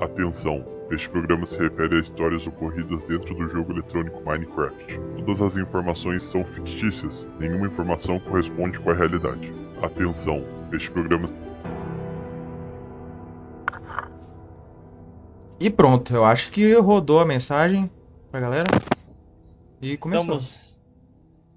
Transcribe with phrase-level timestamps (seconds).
[0.00, 0.64] Atenção!
[0.90, 4.98] Este programa se refere a histórias ocorridas dentro do jogo eletrônico Minecraft.
[5.26, 9.52] Todas as informações são fictícias, nenhuma informação corresponde com a realidade.
[9.82, 10.42] Atenção!
[10.72, 11.28] Este programa.
[15.60, 17.90] E pronto, eu acho que rodou a mensagem
[18.30, 18.68] pra galera.
[19.82, 20.38] E começou.
[20.38, 20.80] Estamos,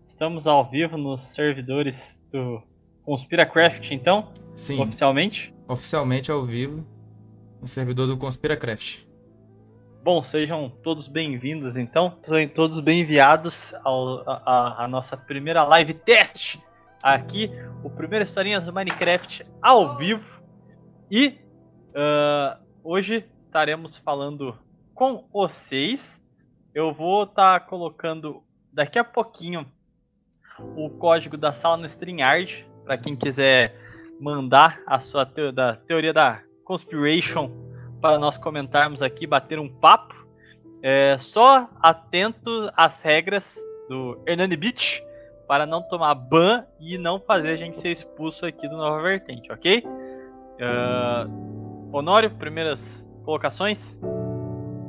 [0.10, 2.62] estamos ao vivo nos servidores do
[3.06, 4.34] ConspiraCraft, então?
[4.54, 5.56] Sim, Oficialmente?
[5.66, 6.86] oficialmente ao vivo
[7.64, 9.00] no servidor do Conspiracraft.
[10.04, 12.18] Bom, sejam todos bem-vindos, então.
[12.22, 12.82] Sejam todos
[14.46, 16.62] a- a nossa primeira live teste
[17.02, 17.50] aqui.
[17.82, 20.42] O primeiro Historinhas do Minecraft ao vivo.
[21.10, 21.38] E
[21.96, 24.58] ah, hoje estaremos falando
[24.94, 26.22] com vocês.
[26.76, 29.66] Eu vou estar colocando daqui a pouquinho
[30.76, 33.74] o código da sala no StreamYard para quem quiser
[34.20, 37.50] mandar a sua teo- da teoria da conspiration
[38.02, 40.14] para nós comentarmos aqui, bater um papo.
[40.82, 43.46] É, só atento às regras
[43.88, 45.02] do Hernani Beach
[45.48, 49.52] para não tomar ban e não fazer a gente ser expulso aqui do Nova Vertente,
[49.52, 49.84] ok?
[50.60, 51.28] Ah,
[51.92, 52.82] Honório, primeiras
[53.24, 53.80] colocações?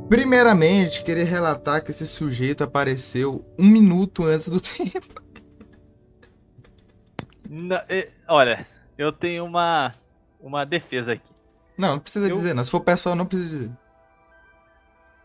[0.09, 5.23] Primeiramente, queria relatar que esse sujeito apareceu um minuto antes do tempo.
[7.49, 7.85] Na-
[8.29, 8.67] olha,
[8.97, 9.95] eu tenho uma,
[10.41, 11.34] uma defesa aqui.
[11.77, 12.63] Não, não precisa Eu- dizer, não.
[12.65, 13.71] Se for pessoal, não precisa dizer.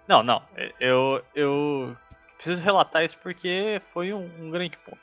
[0.07, 0.41] Não, não.
[0.79, 1.95] Eu, eu
[2.37, 4.99] preciso relatar isso porque foi um, um grande ponto.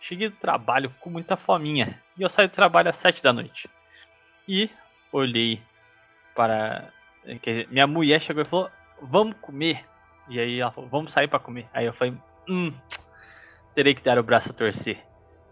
[0.00, 2.00] Cheguei do trabalho com muita fominha.
[2.16, 3.68] E eu saí do trabalho às sete da noite.
[4.48, 4.70] E
[5.12, 5.62] olhei
[6.34, 6.90] para.
[7.44, 8.70] dizer, minha mulher chegou e falou:
[9.02, 9.84] Vamos comer.
[10.26, 11.68] E aí ela falou: Vamos sair para comer.
[11.74, 12.16] Aí eu falei:
[12.48, 12.72] Hum,
[13.74, 15.04] terei que dar o braço a torcer.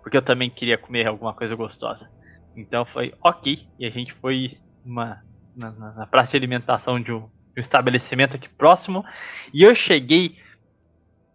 [0.02, 2.10] Porque eu também queria comer alguma coisa gostosa.
[2.56, 3.68] Então foi ok.
[3.78, 4.58] E a gente foi
[4.88, 5.22] uma,
[5.54, 9.04] na, na- na praça de alimentação de um, de um estabelecimento aqui próximo.
[9.52, 10.36] E eu cheguei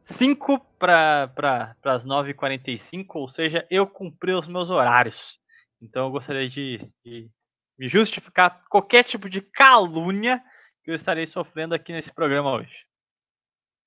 [0.06, 5.40] 5 para as 9h45, ou seja, eu cumpri os meus horários.
[5.82, 7.30] Então eu gostaria de, de
[7.78, 10.42] me justificar qualquer tipo de calúnia
[10.84, 12.86] que eu estarei sofrendo aqui nesse programa hoje.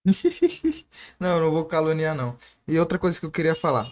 [1.19, 2.37] não, não vou caluniar, não.
[2.67, 3.91] E outra coisa que eu queria falar.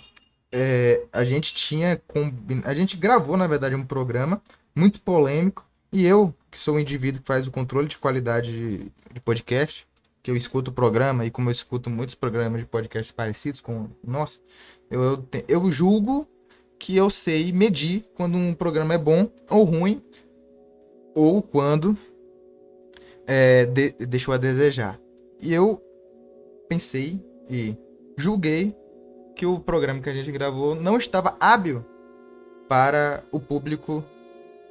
[0.52, 1.96] É, a gente tinha.
[2.06, 4.40] combin- A gente gravou, na verdade, um programa
[4.74, 5.64] muito polêmico.
[5.92, 9.86] E eu, que sou o indivíduo que faz o controle de qualidade de, de podcast,
[10.22, 13.82] que eu escuto o programa, e como eu escuto muitos programas de podcast parecidos com
[13.82, 14.40] o nosso,
[14.90, 16.26] eu, eu, eu julgo
[16.78, 20.02] que eu sei medir quando um programa é bom ou ruim,
[21.14, 21.96] ou quando
[23.26, 24.98] é, de- deixou a desejar.
[25.40, 25.80] E eu
[26.68, 27.76] pensei e
[28.16, 28.74] julguei
[29.36, 31.84] que o programa que a gente gravou não estava hábil
[32.68, 34.04] para o público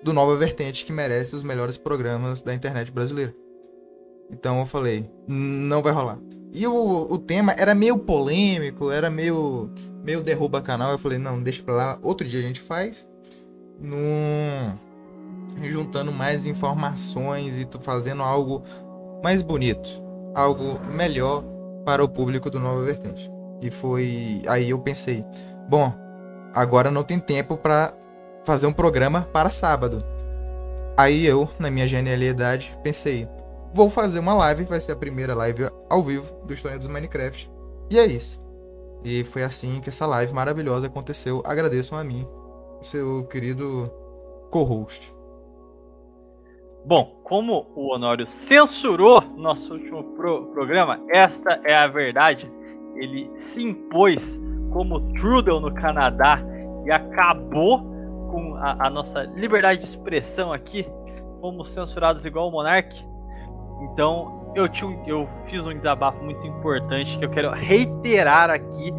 [0.04, 3.34] do Nova Vertente que merece os melhores programas da internet brasileira.
[4.30, 6.20] Então eu falei, não vai rolar.
[6.52, 9.72] E o, o tema era meio polêmico, era meio,
[10.04, 10.92] meio derruba canal.
[10.92, 13.08] Eu falei, não, deixa pra lá, outro dia a gente faz.
[13.80, 14.78] Num...
[15.62, 18.64] Juntando mais informações e fazendo algo
[19.24, 19.90] mais bonito.
[20.36, 21.44] Algo melhor
[21.86, 23.30] para o público do Nova Vertente.
[23.62, 25.24] E foi aí eu pensei,
[25.70, 25.94] bom,
[26.54, 27.94] agora não tem tempo para
[28.46, 30.04] fazer um programa para sábado.
[30.98, 33.28] Aí eu, na minha genialidade, pensei,
[33.74, 37.50] vou fazer uma live, vai ser a primeira live ao vivo do História dos Minecraft.
[37.90, 38.42] E é isso.
[39.04, 41.42] E foi assim que essa live maravilhosa aconteceu.
[41.46, 42.28] Agradeço a mim,
[42.82, 43.92] seu querido
[44.50, 45.14] co-host.
[46.86, 52.52] Bom, como o Honório censurou nosso último pro- programa, esta é a verdade.
[52.96, 54.22] Ele se impôs
[54.72, 56.40] como Trudel no Canadá
[56.86, 57.93] e acabou
[58.34, 60.86] com a, a nossa liberdade de expressão aqui.
[61.40, 63.06] Fomos censurados igual o Monark.
[63.84, 68.92] Então eu, tinha um- eu fiz um desabafo muito importante que eu quero reiterar aqui,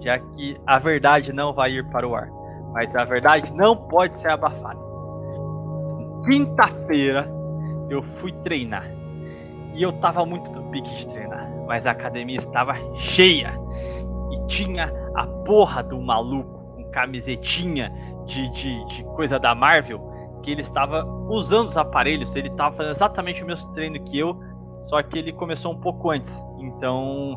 [0.00, 2.28] já que a verdade não vai ir para o ar.
[2.72, 4.82] Mas a verdade não pode ser abafada
[6.24, 7.28] quinta-feira
[7.90, 8.88] eu fui treinar.
[9.74, 11.50] E eu tava muito do pique de treinar.
[11.66, 13.54] Mas a academia estava cheia.
[14.30, 17.92] E tinha a porra do maluco com camisetinha
[18.26, 20.10] de, de, de coisa da Marvel.
[20.42, 22.34] Que ele estava usando os aparelhos.
[22.34, 24.38] Ele estava fazendo exatamente o mesmo treino que eu.
[24.86, 26.32] Só que ele começou um pouco antes.
[26.58, 27.36] Então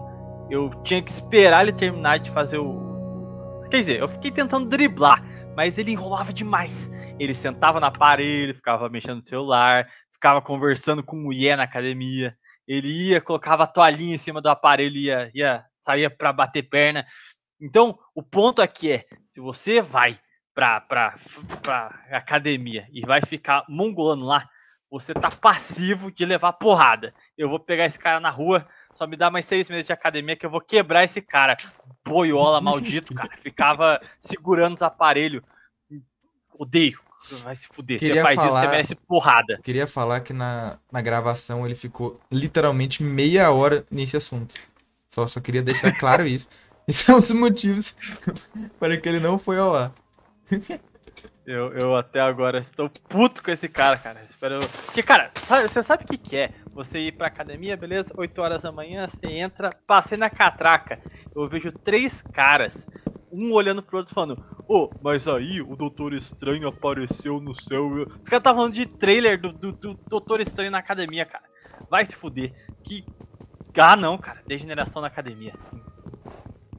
[0.49, 3.65] eu tinha que esperar ele terminar de fazer o.
[3.69, 5.23] Quer dizer, eu fiquei tentando driblar.
[5.55, 6.75] Mas ele enrolava demais.
[7.19, 12.35] Ele sentava no aparelho, ficava mexendo no celular, ficava conversando com mulher na academia.
[12.67, 17.05] Ele ia, colocava a toalhinha em cima do aparelho, ia, ia saía para bater perna.
[17.61, 20.19] Então, o ponto aqui é, se você vai
[20.55, 21.15] pra, pra,
[21.61, 24.49] pra academia e vai ficar mongolando lá,
[24.89, 27.13] você tá passivo de levar porrada.
[27.37, 30.37] Eu vou pegar esse cara na rua, só me dá mais seis meses de academia
[30.37, 31.57] que eu vou quebrar esse cara.
[32.05, 33.29] Boiola maldito, cara.
[33.41, 35.43] Ficava segurando os aparelhos.
[36.57, 36.97] Odeio.
[37.43, 37.99] Vai se fuder.
[37.99, 39.59] Queria você faz falar- isso, você merece porrada.
[39.63, 44.55] Queria falar que na, na gravação ele ficou literalmente meia hora nesse assunto.
[45.09, 46.47] Só, só queria deixar claro isso.
[46.87, 47.95] Isso é um dos motivos
[48.79, 49.91] para que ele não foi ao ar.
[51.45, 54.21] Eu, eu até agora estou puto com esse cara, cara.
[54.27, 54.59] Espero.
[54.85, 56.51] Porque, cara, você sabe o que, que é?
[56.73, 58.11] Você ir pra academia, beleza?
[58.17, 60.99] 8 horas da manhã, você entra, passei na catraca.
[61.35, 62.87] Eu vejo três caras,
[63.31, 67.87] um olhando pro outro falando: Ô, mas aí o Doutor Estranho apareceu no céu.
[67.89, 71.43] Os caras tá falando de trailer do, do, do Doutor Estranho na academia, cara.
[71.89, 72.53] Vai se fuder.
[72.83, 73.05] Que.
[73.77, 74.41] Ah, não, cara.
[74.47, 75.53] Degeneração na academia.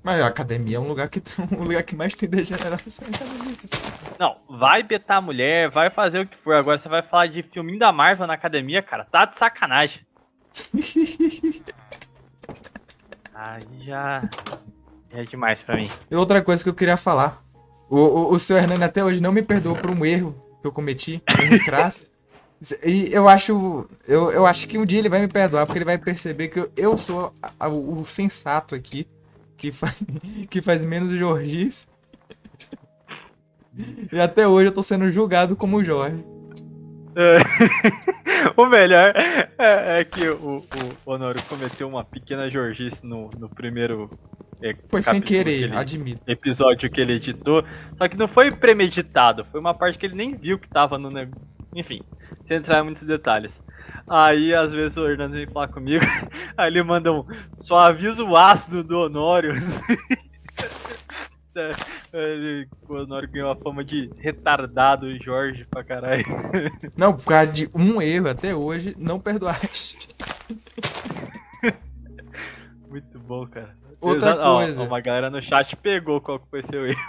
[0.06, 1.20] Mas a academia é um lugar que
[1.58, 3.04] um lugar que mais tem degeneração.
[4.16, 6.54] Não, vai betar a mulher, vai fazer o que for.
[6.54, 9.04] Agora você vai falar de filminho da Marvel na academia, cara.
[9.04, 10.06] Tá de sacanagem.
[13.34, 14.22] Aí já.
[15.12, 15.90] É demais pra mim.
[16.08, 17.42] E outra coisa que eu queria falar.
[17.90, 20.72] O, o, o seu Hernani até hoje não me perdoou por um erro que eu
[20.72, 22.06] cometi, erro crasso.
[22.84, 25.84] E eu acho, eu, eu acho que um dia ele vai me perdoar, porque ele
[25.84, 29.06] vai perceber que eu, eu sou a- a- o sensato aqui,
[29.56, 30.02] que faz,
[30.50, 31.86] que faz menos Jorgis.
[34.12, 36.24] E até hoje eu tô sendo julgado como Jorge.
[38.56, 39.12] o melhor
[39.58, 40.58] é, é que o,
[41.06, 44.10] o Honório cometeu uma pequena jorgice no, no primeiro.
[44.62, 46.20] é, Foi sem capítulo que querer, ele- admito.
[46.26, 47.64] episódio que ele editou.
[47.96, 51.10] Só que não foi premeditado, foi uma parte que ele nem viu que tava no
[51.10, 51.55] negócio.
[51.76, 52.00] Enfim,
[52.44, 53.62] sem entrar em muitos detalhes.
[54.08, 56.04] Aí às vezes o Hernando vem falar comigo,
[56.56, 57.24] aí ele manda um
[57.58, 59.52] só avisa o ácido do Honório.
[62.12, 66.22] É, o Honório ganhou a fama de retardado Jorge pra caralho.
[66.94, 70.06] Não, por causa de um erro até hoje, não perdoaste.
[72.90, 73.74] Muito bom, cara.
[74.00, 74.82] Outra Exa- ó, coisa.
[74.82, 77.00] uma galera no chat pegou qual que foi seu erro.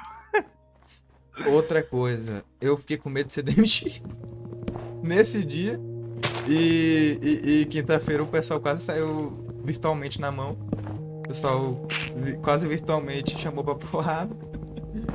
[1.47, 4.07] Outra coisa, eu fiquei com medo de ser demitido.
[5.03, 5.79] Nesse dia.
[6.47, 9.33] E, e- e quinta-feira o pessoal quase saiu
[9.63, 10.57] virtualmente na mão.
[11.19, 11.77] O pessoal
[12.41, 14.33] quase virtualmente chamou pra porrada.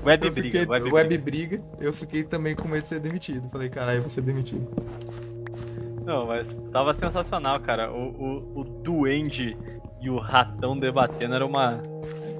[0.05, 1.56] Web Eu briga, fiquei, web, web, briga.
[1.58, 1.64] briga.
[1.81, 3.49] Eu fiquei também com medo de ser demitido.
[3.50, 4.67] Falei, caralho, eu vou ser demitido.
[6.05, 7.90] Não, mas tava sensacional, cara.
[7.93, 9.56] O, o, o Duende
[10.00, 11.81] e o Ratão debatendo era uma.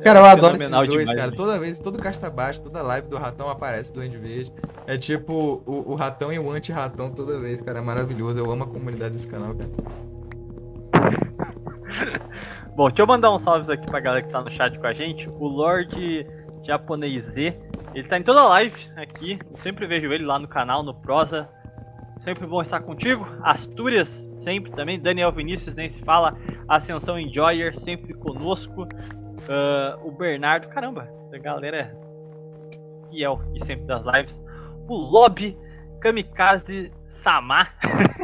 [0.03, 1.31] Cara, eu era adoro esses dois, demais, cara.
[1.31, 1.37] né?
[1.37, 4.53] Toda vez, todo casta baixo, toda live do ratão aparece do Duende Verde.
[4.87, 7.79] É tipo o, o ratão e o anti-ratão toda vez, cara.
[7.79, 8.39] É maravilhoso.
[8.39, 9.71] Eu amo a comunidade desse canal, cara.
[12.75, 14.93] Bom, deixa eu mandar uns salves aqui pra galera que tá no chat com a
[14.93, 15.29] gente.
[15.29, 16.27] O Lorde
[16.63, 17.59] Japonês Z,
[17.95, 19.39] ele tá em toda live aqui.
[19.51, 21.49] Eu sempre vejo ele lá no canal, no Prosa.
[22.21, 23.27] Sempre bom estar contigo.
[23.43, 24.09] Astúrias,
[24.39, 24.99] sempre também.
[24.99, 26.37] Daniel Vinícius, nem se fala.
[26.69, 28.87] Ascensão Enjoyer, sempre conosco.
[29.49, 31.97] Ah, o Bernardo, caramba, a galera
[33.11, 34.43] fiel e sempre das lives.
[34.89, 35.59] O Lobby,
[36.01, 36.93] Kamikaze
[37.23, 37.69] Sama.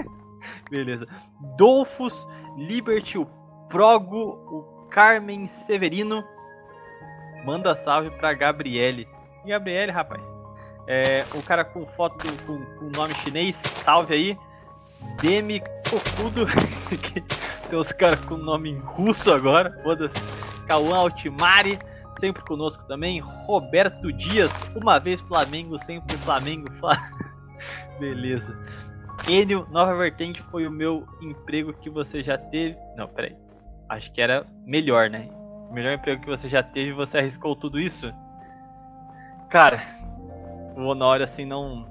[0.70, 1.06] Beleza.
[1.56, 2.26] Dolfus,
[2.56, 3.26] Liberty, o
[3.68, 6.24] Progo, o Carmen Severino.
[7.44, 9.08] Manda salve pra Gabriele.
[9.46, 10.22] Gabriele, rapaz.
[10.86, 14.38] É, o cara com foto com, com nome chinês, salve aí.
[15.20, 16.46] Demi Cocudo.
[17.70, 19.78] Tem os caras com nome em russo agora.
[19.82, 20.47] Foda-se.
[20.68, 21.78] Cauã Altimari,
[22.20, 23.20] sempre conosco também.
[23.20, 26.70] Roberto Dias, uma vez Flamengo, sempre Flamengo.
[26.74, 26.96] Fla...
[27.98, 28.56] Beleza.
[29.26, 32.76] Enio, Nova Vertente foi o meu emprego que você já teve.
[32.96, 33.36] Não, peraí.
[33.88, 35.28] Acho que era melhor, né?
[35.70, 38.12] O melhor emprego que você já teve você arriscou tudo isso?
[39.48, 39.82] Cara,
[40.76, 41.86] o Honório assim não.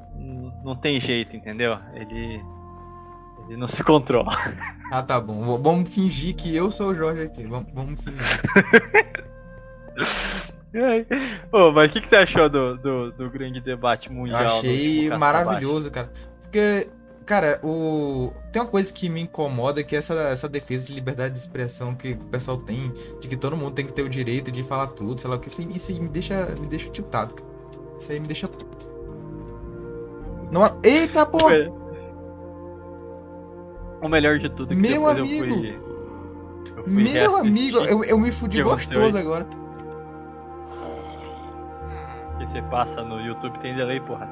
[0.63, 1.77] Não tem jeito, entendeu?
[1.93, 2.41] Ele.
[3.47, 4.31] Ele não se controla.
[4.89, 5.61] Ah, tá bom.
[5.61, 7.45] Vamos fingir que eu sou o Jorge aqui.
[7.45, 8.21] Vamos, vamos fingir.
[11.51, 14.43] Ô, mas o que, que você achou do, do, do grande debate Eu mundial?
[14.43, 16.09] no achei maravilhoso, cara.
[16.41, 16.87] Porque,
[17.25, 18.31] cara, o...
[18.51, 21.93] tem uma coisa que me incomoda, que é essa, essa defesa de liberdade de expressão
[21.95, 24.87] que o pessoal tem, de que todo mundo tem que ter o direito de falar
[24.87, 25.49] tudo, sei lá o que.
[25.75, 27.49] Isso, me deixa, me deixa tiltado, cara.
[27.99, 28.49] Isso aí me deixa.
[30.51, 30.79] Não...
[30.81, 31.39] Eita, pô!
[34.01, 35.45] O melhor de tudo que Meu amigo!
[35.45, 35.79] eu fui.
[36.75, 39.45] Eu fui Meu amigo, eu, eu me fudi gostoso agora.
[42.37, 44.29] que você passa no YouTube tem delay, porra.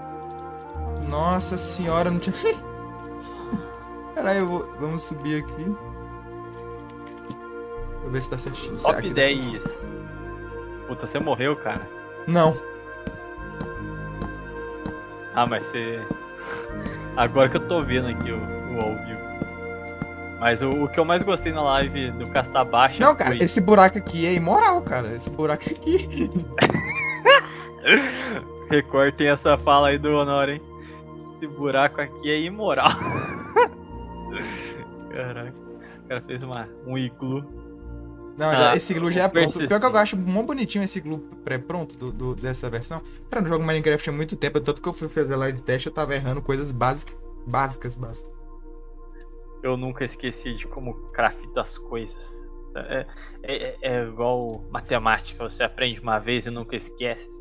[1.08, 2.36] Nossa senhora, não tinha.
[4.16, 4.70] Caralho, eu vou...
[4.80, 5.76] vamos subir aqui.
[8.02, 8.78] Vou ver se tá certinho.
[8.78, 9.44] Top Aqui tá 10.
[9.44, 10.06] certinho.
[10.88, 11.82] Puta, você morreu, cara.
[12.28, 12.56] Não.
[15.34, 16.02] Ah, mas você.
[17.18, 19.15] Agora que eu tô vendo aqui o, ao vivo.
[20.40, 23.04] Mas o, o que eu mais gostei na live do Casta Baixa.
[23.04, 23.40] Não, cara, foi...
[23.44, 25.14] esse buraco aqui é imoral, cara.
[25.16, 26.30] Esse buraco aqui.
[28.70, 30.62] Record tem essa fala aí do Honor, hein?
[31.38, 32.90] Esse buraco aqui é imoral.
[35.12, 35.54] Caraca.
[36.04, 37.44] O cara fez uma, um iglu.
[38.38, 39.58] Não, Ah, esse iglu já é pronto.
[39.66, 43.02] Pior que eu acho mó bonitinho esse iglu pré-pronto do, do- dessa versão.
[43.30, 45.94] Cara, no jogo Minecraft há muito tempo, tanto que eu fui fazer live teste, eu
[45.94, 47.16] tava errando coisas básicas.
[47.48, 48.35] Básicas, básicas.
[49.66, 52.48] Eu nunca esqueci de como crafta as coisas.
[52.76, 53.06] É,
[53.42, 57.32] é- é igual matemática, você aprende uma vez e nunca esquece.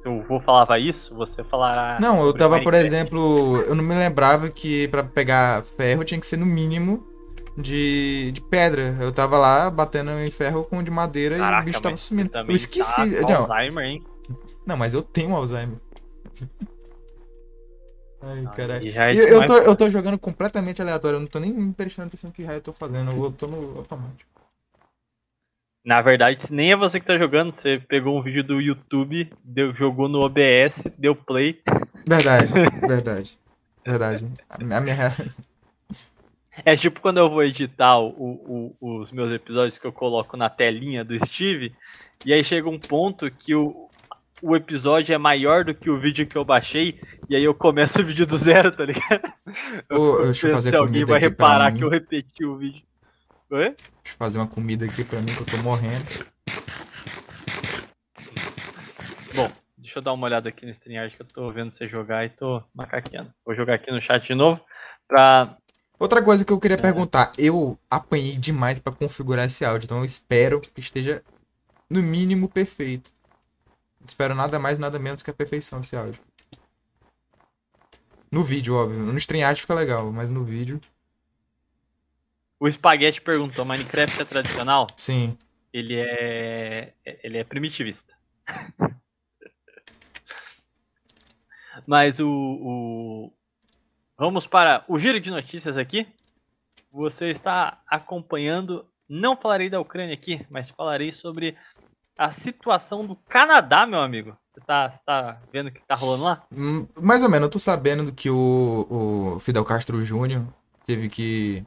[0.00, 1.98] Se o vô falava isso, você falará.
[2.00, 6.26] Não, eu tava, por exemplo, eu não me lembrava que pra pegar ferro tinha que
[6.26, 7.04] ser no mínimo
[7.58, 8.96] de, de pedra.
[9.00, 12.30] Eu tava lá batendo em ferro com de madeira e Caraca, o bicho tava sumindo.
[12.32, 13.16] Eu esqueci.
[13.16, 14.04] Tá não, Alzheimer, hein?
[14.64, 15.78] não, mas eu tenho Alzheimer.
[18.22, 18.86] Ai, caralho.
[18.86, 22.30] E já Eu, tô, eu tô jogando completamente aleatório, eu não tô nem prestando atenção
[22.30, 24.28] que raio eu tô fazendo, eu tô no automático.
[25.84, 29.74] Na verdade, nem é você que tá jogando, você pegou um vídeo do YouTube, deu,
[29.74, 31.62] jogou no OBS, deu play.
[32.06, 32.52] Verdade,
[32.86, 33.38] verdade.
[33.86, 34.26] Verdade.
[34.50, 35.16] A minha, a minha-
[36.64, 40.50] É tipo quando eu vou editar o- o- os meus episódios que eu coloco na
[40.50, 41.74] telinha do Steve,
[42.26, 43.88] e aí chega um ponto que o,
[44.42, 48.00] o episódio é maior do que o vídeo que eu baixei, e aí eu começo
[48.00, 49.32] o vídeo do zero, tá ligado?
[49.90, 52.82] Ô, Eu deixa eu fazer se alguém vai reparar que eu repeti o vídeo.
[53.50, 53.64] Oi?
[53.70, 53.76] Deixa
[54.14, 56.04] eu fazer uma comida aqui pra mim que eu tô morrendo.
[59.34, 62.24] Bom, deixa eu dar uma olhada aqui no StreamYard que eu tô vendo você jogar
[62.24, 63.32] e tô macaqueando.
[63.44, 64.60] Vou jogar aqui no chat de novo
[65.08, 65.56] pra
[65.98, 66.60] Outra coisa que eu É.
[66.60, 71.22] queria perguntar, eu apanhei demais pra configurar esse áudio, então eu espero que esteja
[71.90, 73.12] no mínimo perfeito.
[74.06, 76.20] Espero nada mais, nada menos que a perfeição desse áudio.
[78.30, 78.98] No vídeo, óbvio.
[79.00, 80.80] No StreamYard fica legal, mas no vídeo,
[82.58, 84.86] O Spaghetti perguntou: Minecraft é tradicional?
[84.96, 85.36] sim.
[85.72, 86.92] Ele é.
[87.04, 88.12] Ele é primitivista.
[91.86, 93.32] Mas o, o-
[94.18, 96.06] Vamos para o giro de notícias aqui.
[96.90, 98.86] Você está acompanhando.
[99.08, 101.56] Não falarei da Ucrânia aqui, mas falarei sobre
[102.20, 104.36] a situação do Canadá, meu amigo.
[104.52, 106.42] Você tá, você tá vendo o que tá rolando lá?
[106.54, 110.44] Hum, Mais ou menos, eu tô sabendo do que o, o Fidel Castro Júnior
[110.84, 111.64] teve que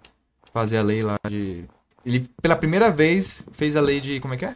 [0.52, 1.66] fazer a lei lá de.
[2.06, 4.20] Ele, pela primeira vez, fez a lei de.
[4.20, 4.56] Como é que é?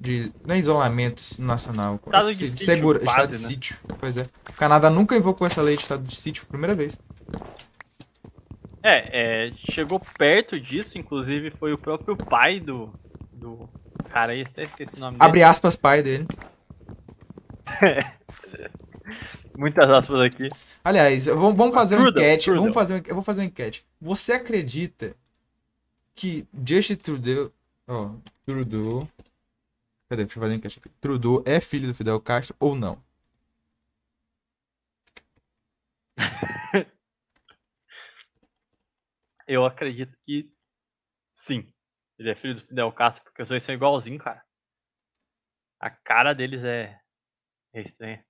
[0.00, 0.32] De.
[0.44, 2.00] Não é isolamento nacional.
[2.04, 3.48] Estado de sítio, segura, estado de né?
[3.48, 3.76] sítio.
[4.00, 4.26] Pois é.
[4.50, 6.98] O Canadá nunca invocou essa lei de estado de sítio, primeira vez.
[8.82, 12.92] É, é, chegou perto disso, inclusive foi o próprio pai do.
[13.32, 13.68] do
[14.08, 15.28] cara aí, até esqueci o nome dele.
[15.28, 16.26] Abre aspas, pai dele.
[19.56, 20.48] Muitas aspas aqui.
[20.84, 22.50] Aliás, vamos, vamos fazer uma enquete.
[22.50, 23.84] Vamos fazer, uma- eu vou fazer uma enquete.
[24.00, 25.14] Você acredita
[26.14, 27.52] que Justin Trudeau.
[27.86, 28.10] Ó,
[28.46, 29.08] Trudeau.
[30.08, 30.24] Cadê?
[30.24, 30.88] Deixa eu fazer uma enquete aqui.
[31.00, 32.98] Trudeau é filho do Fidel Castro ou não?
[39.46, 40.50] Eu acredito que
[41.34, 41.66] sim.
[42.18, 44.42] Ele é filho do Fidel Castro, porque os dois são igualzinhos, cara.
[45.80, 46.98] A cara deles é,
[47.72, 48.24] é estranha.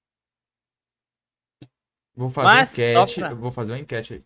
[2.14, 3.21] Vou fazer Mas, enquete.
[3.21, 4.25] pra- vou fazer uma enquete aí.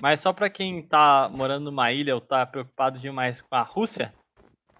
[0.00, 4.14] Mas só pra quem tá morando numa ilha ou tá preocupado demais com a Rússia,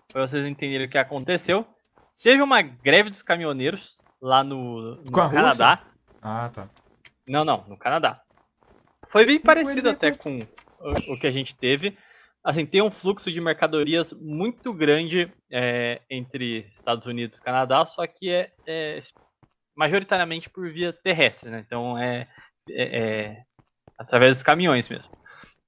[0.09, 1.67] pra vocês entenderem o que aconteceu,
[2.23, 5.85] teve uma greve dos caminhoneiros lá no, no Canadá.
[6.23, 6.71] Ah, tá.
[7.29, 8.23] Não, não, no Canadá.
[9.09, 11.99] Foi bem parecido até com o, o que a gente teve.
[12.43, 18.07] Assim, tem um fluxo de mercadorias muito grande é, entre Estados Unidos e Canadá, só
[18.07, 19.01] que é, é
[19.77, 21.63] majoritariamente por via terrestre, né?
[21.67, 22.27] Então é,
[22.71, 23.43] é- é
[23.99, 25.13] através dos caminhões mesmo.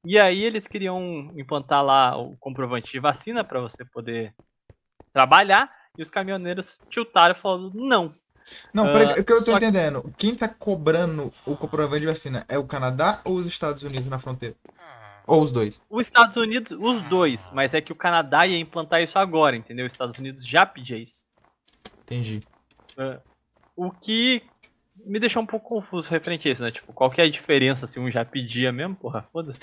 [0.05, 4.35] E aí eles queriam implantar lá o comprovante de vacina para você poder
[5.13, 8.15] trabalhar, e os caminhoneiros tiltaram falando não,
[8.75, 10.13] Não, Ah, peraí, o que eu tô só que- entendendo?
[10.19, 14.19] Quem tá cobrando o comprovante de vacina é o Canadá ou os Estados Unidos na
[14.19, 14.57] fronteira?
[15.27, 15.81] Ou os dois?
[15.89, 19.87] Os Estados Unidos, os dois, mas é que o Canadá ia implantar isso agora, entendeu?
[19.87, 21.21] Os Estados Unidos já pedia isso.
[22.03, 22.43] Entendi.
[23.77, 24.43] O que
[25.07, 26.71] me deixou um pouco confuso referente a isso, né?
[26.71, 28.95] Tipo, qual que é a diferença se um já pedia mesmo?
[28.97, 29.59] Porra, foda-se.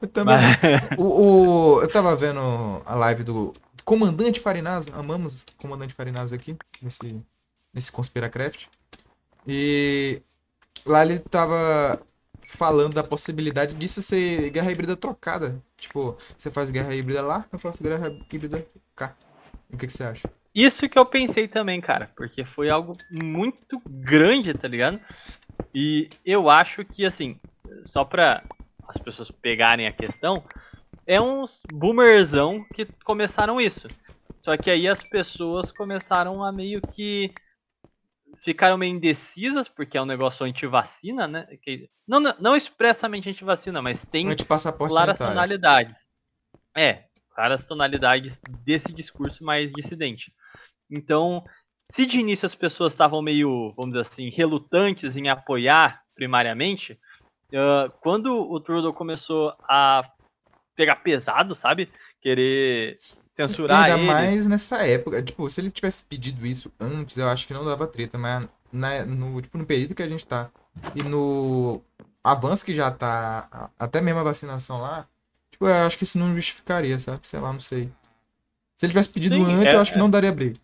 [0.00, 0.34] Eu também.
[0.34, 2.40] Mas- O, o- eu tava vendo
[2.84, 3.52] a live do
[3.84, 4.90] Comandante Farinazo.
[4.92, 7.22] Amamos o Comandante Farinazo aqui, nesse,
[7.72, 8.64] nesse Conspiracraft.
[9.46, 10.20] E
[10.84, 12.00] lá ele tava
[12.44, 15.62] falando da possibilidade disso ser guerra híbrida trocada.
[15.76, 19.14] Tipo, você faz guerra híbrida lá, eu faço guerra híbrida cá.
[19.70, 20.30] O que, que você acha?
[20.54, 25.00] Isso que eu pensei também, cara, porque foi algo muito grande, tá ligado?
[25.74, 27.40] E eu acho que, assim,
[27.84, 28.42] só pra
[28.86, 30.44] as pessoas pegarem a questão,
[31.06, 33.88] é uns boomerzão que começaram isso.
[34.42, 37.32] Só que aí as pessoas começaram a meio que
[38.40, 41.46] ficaram meio indecisas, porque é um negócio anti-vacina, né?
[41.62, 45.16] Que, não, não expressamente anti-vacina, mas tem claras sanitário.
[45.16, 46.08] tonalidades.
[46.76, 50.32] É, claras tonalidades desse discurso mais dissidente.
[50.90, 51.44] Então,
[51.90, 56.98] se de início as pessoas estavam meio, vamos dizer assim, relutantes em apoiar primariamente,
[57.52, 60.02] uh, quando o Trudeau começou a
[60.74, 61.90] pegar pesado, sabe?
[62.20, 62.98] Querer
[63.34, 64.06] censurar Ainda ele.
[64.06, 65.22] mais nessa época.
[65.22, 69.04] Tipo, se ele tivesse pedido isso antes, eu acho que não dava treta, mas na,
[69.04, 70.50] no, tipo, no período que a gente tá
[70.94, 71.82] e no
[72.24, 75.06] avanço que já tá, até mesmo a vacinação lá,
[75.50, 77.20] tipo, eu acho que isso não justificaria, sabe?
[77.26, 77.90] Sei lá, não sei.
[78.76, 80.58] Se ele tivesse pedido Sim, antes, é, eu acho que não daria briga.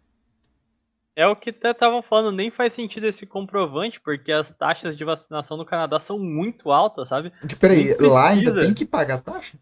[1.14, 5.04] É o que até estavam falando, nem faz sentido esse comprovante, porque as taxas de
[5.04, 7.32] vacinação no Canadá são muito altas, sabe?
[7.58, 9.58] Peraí, lá ainda tem que pagar taxa?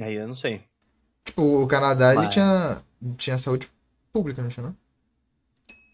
[0.00, 0.62] Aí eu não sei.
[1.26, 2.18] Tipo, o Canadá Mas...
[2.18, 2.82] ele tinha,
[3.18, 3.70] tinha saúde
[4.12, 4.76] pública, não tinha não?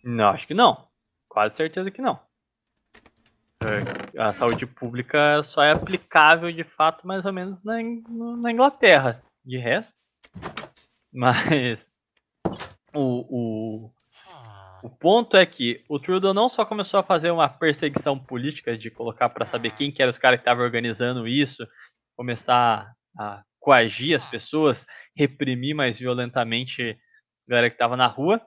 [0.04, 0.86] Não, acho que não.
[1.28, 2.20] Quase certeza que não.
[3.62, 7.74] É, a saúde pública só é aplicável de fato mais ou menos na,
[8.38, 9.22] na Inglaterra.
[9.44, 9.94] De resto.
[11.12, 11.88] Mas
[12.94, 13.90] o, o,
[14.82, 18.90] o ponto é que o Trudeau não só começou a fazer uma perseguição política de
[18.90, 21.66] colocar para saber quem que eram os caras que estavam organizando isso,
[22.16, 24.84] começar a coagir as pessoas,
[25.16, 26.98] reprimir mais violentamente
[27.46, 28.42] a galera que estava na rua.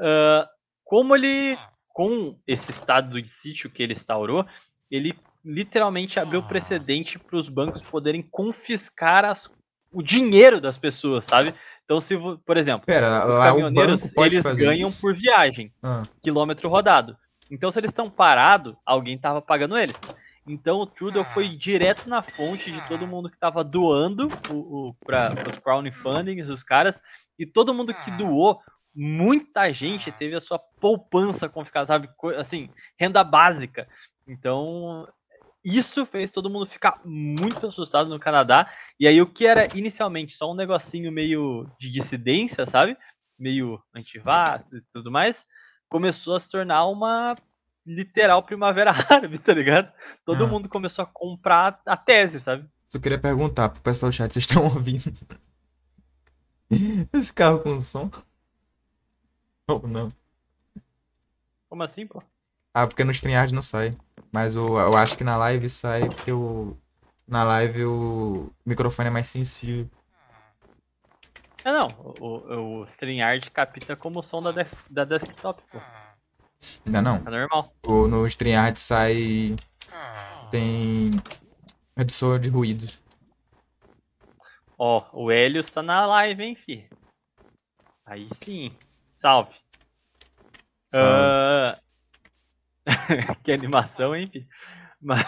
[0.00, 0.46] Uh,
[0.84, 1.58] como ele,
[1.88, 4.46] com esse estado de sítio que ele instaurou,
[4.90, 9.50] ele literalmente abriu precedente para os bancos poderem confiscar as,
[9.92, 11.54] o dinheiro das pessoas, sabe?
[11.84, 15.00] Então, se, por exemplo, Pera, os caminhoneiros eles ganham isso?
[15.00, 16.02] por viagem, ah.
[16.22, 17.16] quilômetro rodado.
[17.50, 19.96] Então, se eles estão parados, alguém estava pagando eles.
[20.46, 21.56] Então o Trudeau foi ah.
[21.56, 26.62] direto na fonte de todo mundo que estava doando o, o, para os crowdfunding, os
[26.62, 27.00] caras,
[27.38, 28.16] e todo mundo que ah.
[28.16, 28.60] doou,
[28.94, 32.08] muita gente teve a sua poupança confiscada, sabe?
[32.36, 33.88] Assim, renda básica.
[34.26, 35.08] Então,
[35.64, 38.70] isso fez todo mundo ficar muito assustado no Canadá.
[39.00, 42.96] E aí, o que era inicialmente só um negocinho meio de dissidência, sabe?
[43.38, 45.44] Meio antivaz e tudo mais,
[45.88, 47.34] começou a se tornar uma
[47.86, 49.92] literal primavera árabe, tá ligado?
[50.24, 50.46] Todo ah.
[50.46, 52.68] mundo começou a comprar a tese, sabe?
[52.88, 55.12] Só queria perguntar pro pessoal do chat, vocês estão ouvindo
[57.12, 58.10] esse carro com som?
[59.68, 60.08] Ou não?
[61.68, 62.22] Como assim, pô?
[62.72, 63.96] Ah, porque no StreamYard não sai.
[64.30, 66.76] Mas eu, eu acho que na live sai porque o,
[67.26, 69.88] na live o microfone é mais sensível.
[71.64, 71.88] É não,
[72.20, 75.78] o, o StreamYard capta como som da, des, da desktop, pô.
[76.84, 77.16] Ainda não.
[77.16, 77.72] É normal.
[77.86, 79.56] O, no StreamYard sai.
[80.50, 81.10] Tem.
[81.96, 83.00] Redução de ruídos.
[84.76, 86.88] Ó, o Hélio está na live, hein, fi?
[88.04, 88.76] Aí sim.
[89.16, 89.54] Salve.
[90.92, 91.78] Salve.
[91.78, 91.84] Uh...
[93.42, 94.46] que animação, hein, fi?
[95.00, 95.24] Mas...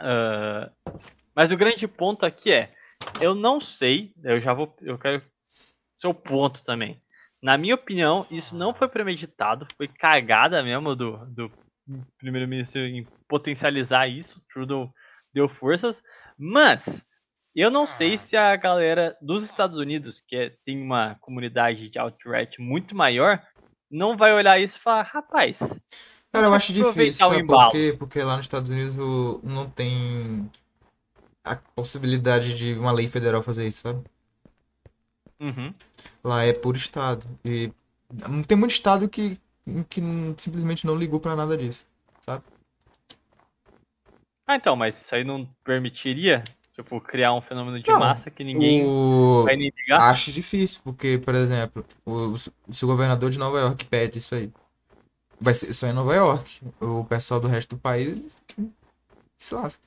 [0.00, 0.70] uh...
[1.38, 2.74] Mas o grande ponto aqui é,
[3.20, 5.22] eu não sei, eu já vou, eu quero
[5.96, 7.00] seu ponto também.
[7.42, 11.52] Na minha opinião, isso não foi premeditado, foi cagada mesmo do, do
[12.18, 14.42] primeiro-ministro em potencializar isso.
[14.52, 14.92] Trudeau
[15.32, 16.02] deu forças,
[16.36, 16.84] mas
[17.54, 18.18] eu não sei ah.
[18.18, 23.42] se a galera dos Estados Unidos, que é, tem uma comunidade de alt-right muito maior,
[23.90, 25.58] não vai olhar isso e falar, rapaz.
[26.32, 27.96] Cara, eu acho difícil, sabe por quê?
[27.98, 28.96] Porque lá nos Estados Unidos
[29.42, 30.50] não tem
[31.42, 34.04] a possibilidade de uma lei federal fazer isso, sabe?
[35.40, 35.72] Uhum.
[36.22, 37.26] Lá é por estado.
[37.44, 37.72] E
[38.46, 39.38] tem muito estado que,
[39.88, 40.00] que
[40.36, 41.84] simplesmente não ligou para nada disso,
[42.24, 42.42] sabe?
[44.46, 46.42] Ah, então, mas isso aí não permitiria,
[46.74, 49.42] tipo, criar um fenômeno de não, massa que ninguém o...
[49.44, 50.00] vai nem ligar?
[50.10, 54.50] Acho difícil, porque, por exemplo, o, se o governador de Nova York pede isso aí,
[55.38, 56.60] vai ser só em Nova York.
[56.80, 58.36] O pessoal do resto do país
[59.36, 59.82] se lasca.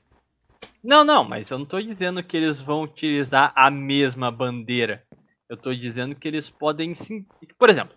[0.82, 5.04] Não, não, mas eu não tô dizendo que eles vão utilizar a mesma bandeira.
[5.48, 7.26] Eu tô dizendo que eles podem sim.
[7.58, 7.94] Por exemplo,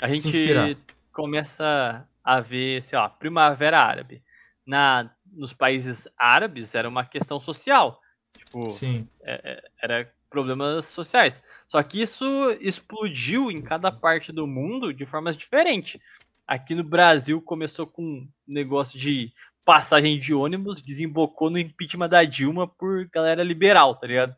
[0.00, 0.76] a gente
[1.12, 4.22] começa a ver, sei lá, Primavera Árabe.
[4.66, 8.00] Na, nos países árabes era uma questão social.
[8.36, 9.08] Tipo, sim.
[9.22, 11.42] É, é, era problemas sociais.
[11.66, 12.24] Só que isso
[12.60, 16.00] explodiu em cada parte do mundo de formas diferentes.
[16.46, 19.32] Aqui no Brasil começou com um negócio de
[19.64, 24.34] passagem de ônibus, desembocou no impeachment da Dilma por galera liberal, tá ligado?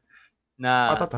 [0.59, 1.09] Na,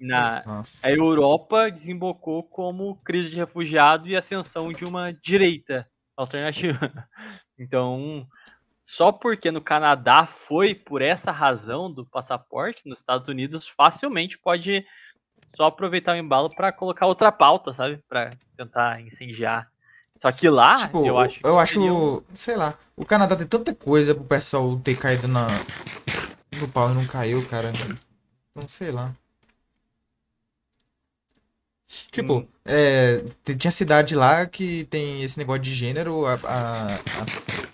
[0.00, 0.42] na
[0.82, 6.78] a Europa desembocou como crise de refugiado e ascensão de uma direita alternativa.
[7.56, 8.26] Então,
[8.82, 14.84] só porque no Canadá foi por essa razão do passaporte, nos Estados Unidos facilmente pode
[15.56, 18.02] só aproveitar o embalo para colocar outra pauta, sabe?
[18.08, 19.70] Para tentar incendiar.
[20.20, 21.40] Só que lá, tipo, eu acho.
[21.44, 25.46] Eu acho, sei lá, o Canadá tem tanta coisa pro pessoal ter caído na
[26.60, 27.72] no pau e não caiu, cara.
[28.54, 29.14] Não sei lá.
[32.10, 32.48] Tipo, hum.
[32.64, 33.24] é,
[33.58, 36.98] tinha cidade lá que tem esse negócio de gênero, a, a,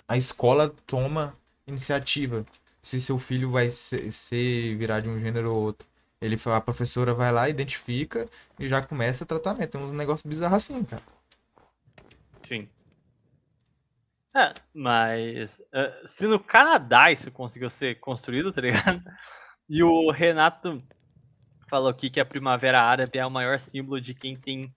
[0.09, 2.45] a, escola toma iniciativa.
[2.83, 5.87] Se seu filho vai ser, ser, virar de um gênero ou outro.
[6.21, 8.27] Ele, a professora vai lá, identifica
[8.59, 9.77] e já começa o tratamento.
[9.77, 11.03] É um negócio bizarro assim, cara.
[12.47, 12.69] Sim.
[14.35, 19.03] É, mas uh, se no Canadá isso conseguiu ser construído, tá ligado?
[19.71, 20.83] E o Renato
[21.69, 24.75] falou aqui que a Primavera Árabe é o maior símbolo de quem tem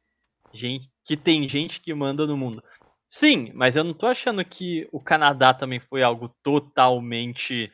[0.53, 2.63] gente que tem gente que manda no mundo.
[3.09, 7.71] Sim, mas eu não tô achando que o Canadá também foi algo totalmente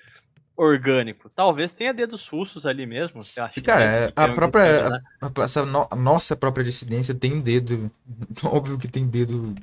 [0.55, 1.29] orgânico.
[1.29, 3.21] Talvez tenha dedos russos ali mesmo.
[3.65, 4.89] Cara, é, a própria.
[4.89, 5.01] né?
[5.21, 7.91] a, essa no, a nossa própria dissidência tem dedo.
[8.43, 9.53] Óbvio que tem dedo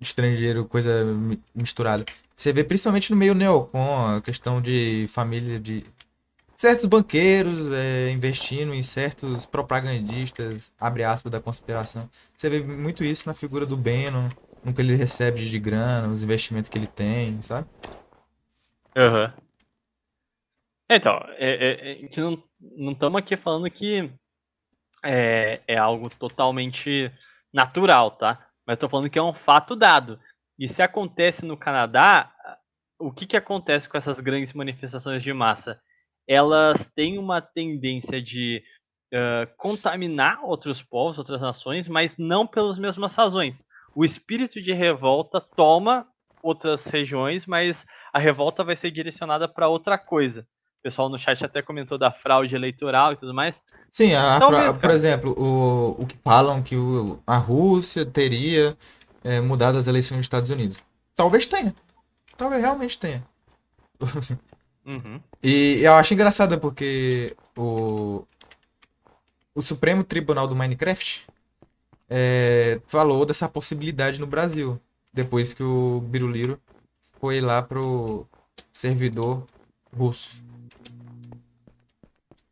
[0.00, 1.04] estrangeiro, coisa
[1.54, 2.04] misturada.
[2.34, 5.84] Você vê principalmente no meio neocon, a questão de família de
[6.60, 12.06] certos banqueiros é, investindo em certos propagandistas, abre aspas, da conspiração.
[12.34, 14.28] Você vê muito isso na figura do Beno,
[14.62, 17.66] no que ele recebe de grana, os investimentos que ele tem, sabe?
[18.94, 19.24] Aham.
[19.24, 19.42] Uhum.
[20.90, 22.08] Então, é, é, é,
[22.76, 24.12] não estamos aqui falando que
[25.02, 27.10] é, é algo totalmente
[27.50, 28.50] natural, tá?
[28.66, 30.20] Mas estou falando que é um fato dado.
[30.58, 32.30] E se acontece no Canadá,
[32.98, 35.80] o que, que acontece com essas grandes manifestações de massa?
[36.28, 38.62] Elas têm uma tendência de
[39.12, 43.64] uh, contaminar outros povos, outras nações, mas não pelas mesmas razões.
[43.94, 46.06] O espírito de revolta toma
[46.42, 50.46] outras regiões, mas a revolta vai ser direcionada para outra coisa.
[50.80, 53.62] O pessoal no chat até comentou da fraude eleitoral e tudo mais.
[53.90, 58.76] Sim, a, Talvez, por exemplo, o, o que falam que o, a Rússia teria
[59.22, 60.82] é, mudado as eleições dos Estados Unidos.
[61.14, 61.74] Talvez tenha.
[62.36, 63.22] Talvez realmente tenha.
[64.90, 65.20] Uhum.
[65.40, 68.26] E eu acho engraçado porque o,
[69.54, 71.26] o Supremo Tribunal do Minecraft
[72.08, 74.80] é, falou dessa possibilidade no Brasil.
[75.12, 76.60] Depois que o Biruliro
[77.20, 78.26] foi lá pro
[78.72, 79.46] servidor
[79.96, 80.36] russo.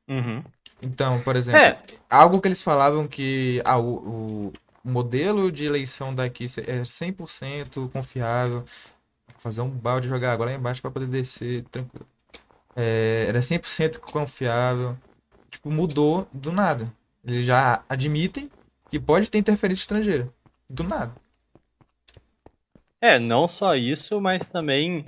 [0.06, 0.42] Uhum.
[0.80, 1.82] Então, por exemplo, é.
[2.08, 4.52] algo que eles falavam que ah, o, o
[4.84, 8.64] modelo de eleição daqui é 100% confiável.
[9.38, 12.06] Fazer um balde jogar água lá embaixo para poder descer tranquilo
[12.78, 14.96] é, era 100% confiável.
[15.50, 16.92] Tipo, mudou do nada.
[17.24, 18.48] Eles já admitem
[18.88, 20.28] que pode ter interferência estrangeira.
[20.70, 21.12] Do nada.
[23.00, 25.04] É, não só isso, mas também,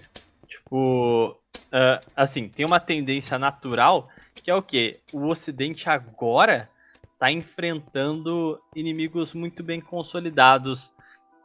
[0.48, 4.08] tipo, uh, assim, tem uma tendência natural
[4.42, 4.98] que é o que?
[5.12, 6.68] O Ocidente agora
[7.12, 10.92] está enfrentando inimigos muito bem consolidados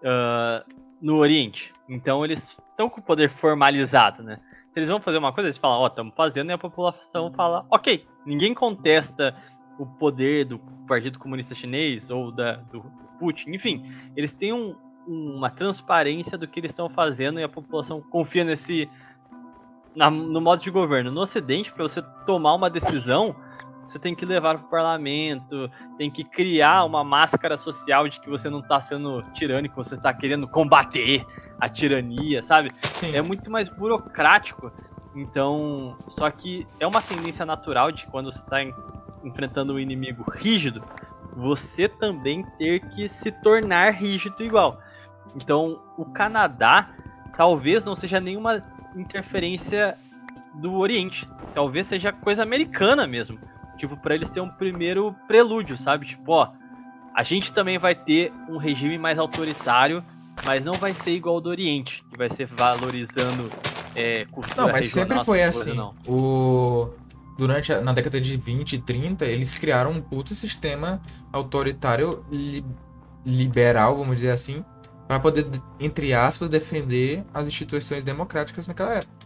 [0.01, 1.73] uh, no Oriente.
[1.89, 4.39] Então eles estão com o poder formalizado, né?
[4.75, 7.31] Se eles vão fazer uma coisa, eles falam, ó, oh, estamos fazendo, e a população
[7.31, 9.33] fala, ok, ninguém contesta
[9.79, 12.83] o poder do Partido Comunista Chinês ou da, do
[13.17, 14.75] Putin, enfim, eles têm um,
[15.07, 18.89] uma transparência do que eles estão fazendo e a população confia nesse
[19.95, 21.09] na, no modo de governo.
[21.09, 23.33] No Ocidente, para você tomar uma decisão,
[23.85, 28.29] você tem que levar para o parlamento, tem que criar uma máscara social de que
[28.29, 31.25] você não está sendo tirânico, você está querendo combater
[31.59, 32.71] a tirania, sabe?
[32.81, 33.15] Sim.
[33.15, 34.71] É muito mais burocrático.
[35.15, 38.57] Então, só que é uma tendência natural de quando você está
[39.23, 40.83] enfrentando um inimigo rígido,
[41.35, 44.79] você também ter que se tornar rígido igual.
[45.35, 46.89] Então, o Canadá
[47.37, 48.63] talvez não seja nenhuma
[48.95, 49.97] interferência
[50.53, 53.37] do Oriente, talvez seja coisa americana mesmo.
[53.77, 56.05] Tipo, para eles ter um primeiro prelúdio, sabe?
[56.07, 56.51] Tipo, ó,
[57.15, 60.03] a gente também vai ter um regime mais autoritário,
[60.43, 63.49] mas não vai ser igual ao do Oriente, que vai ser valorizando
[63.95, 65.73] é, cultura Não, mas sempre foi assim.
[65.73, 65.95] Não.
[66.07, 66.89] O
[67.37, 72.65] durante a, na década de 20 e 30, eles criaram um puto sistema autoritário li,
[73.25, 74.63] liberal, vamos dizer assim,
[75.07, 75.45] para poder,
[75.79, 79.25] entre aspas, defender as instituições democráticas naquela época.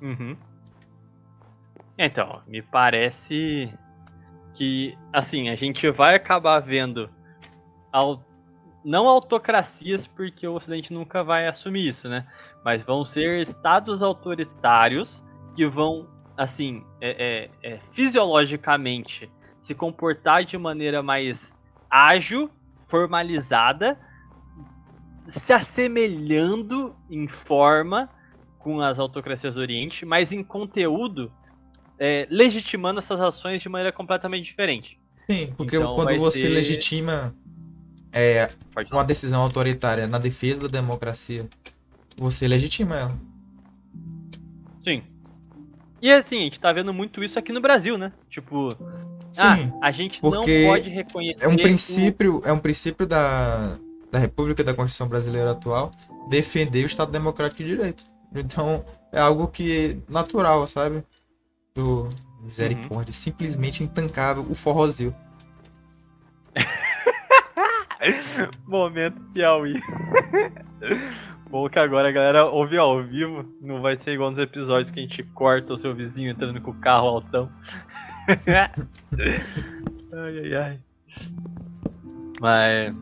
[0.00, 0.36] Uhum.
[1.98, 3.74] Então, me parece
[4.54, 7.10] que, assim, a gente vai acabar vendo
[7.92, 8.24] ao,
[8.84, 12.24] não autocracias, porque o Ocidente nunca vai assumir isso, né?
[12.64, 15.24] Mas vão ser estados autoritários
[15.56, 16.06] que vão,
[16.36, 19.28] assim, é, é, é, fisiologicamente
[19.60, 21.52] se comportar de maneira mais
[21.90, 22.48] ágil,
[22.86, 23.98] formalizada,
[25.44, 28.08] se assemelhando em forma
[28.58, 31.32] com as autocracias do Oriente, mas em conteúdo
[31.98, 34.98] é, legitimando essas ações de maneira completamente diferente.
[35.28, 37.34] Sim, porque então, quando você legitima
[38.12, 38.48] é,
[38.92, 41.46] uma decisão autoritária na defesa da democracia,
[42.16, 43.18] você legitima ela.
[44.82, 45.02] Sim.
[46.00, 48.12] E assim, a gente tá vendo muito isso aqui no Brasil, né?
[48.30, 48.68] Tipo,
[49.36, 51.44] ah, Sim, ah, a gente não pode reconhecer.
[51.44, 52.48] É um princípio, o...
[52.48, 53.76] é um princípio da,
[54.10, 55.90] da República e da Constituição Brasileira atual
[56.28, 58.04] defender o Estado Democrático de Direito.
[58.34, 61.02] Então, é algo que é natural, sabe?
[61.78, 62.08] Do
[62.42, 63.12] misericórdia, uhum.
[63.12, 65.14] simplesmente intancável, o forrozinho.
[68.66, 69.80] Momento Piauí.
[71.48, 74.98] Bom que agora a galera ouve ao vivo, não vai ser igual nos episódios que
[74.98, 77.48] a gente corta o seu vizinho entrando com o carro altão.
[80.12, 80.80] ai, ai, ai.
[82.40, 82.92] Mas.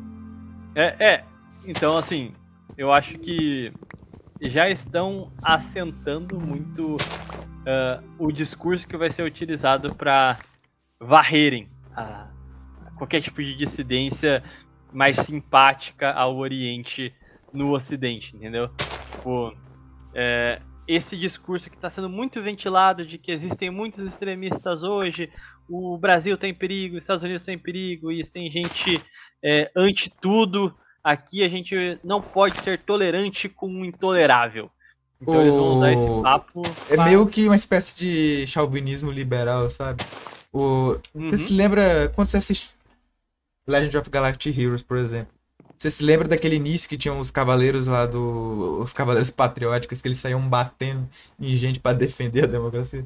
[0.74, 1.24] É, é,
[1.66, 2.34] então assim,
[2.76, 3.72] eu acho que
[4.42, 6.98] já estão assentando muito
[7.66, 10.38] uh, o discurso que vai ser utilizado para
[11.00, 12.28] varrerem a,
[12.96, 14.42] qualquer tipo de dissidência
[14.92, 17.14] mais simpática ao Oriente
[17.52, 18.70] no Ocidente, entendeu?
[19.10, 19.54] Tipo,
[20.14, 25.30] é, esse discurso que está sendo muito ventilado de que existem muitos extremistas hoje,
[25.68, 29.02] o Brasil está em perigo, os Estados Unidos estão em perigo, e tem gente
[29.42, 29.70] é,
[30.20, 30.74] tudo.
[31.02, 34.70] Aqui a gente não pode ser tolerante com o intolerável.
[35.20, 35.40] Então o...
[35.40, 36.62] eles vão usar esse papo.
[36.90, 40.04] É meio que uma espécie de chauvinismo liberal, sabe?
[40.52, 40.96] O...
[41.14, 41.30] Uhum.
[41.30, 42.70] Você se lembra quando você assiste
[43.66, 45.34] Legend of Galactic Heroes, por exemplo?
[45.78, 48.80] Você se lembra daquele início que tinham os cavaleiros lá do.
[48.80, 51.06] Os cavaleiros patrióticos que eles saíam batendo
[51.38, 53.04] em gente para defender a democracia?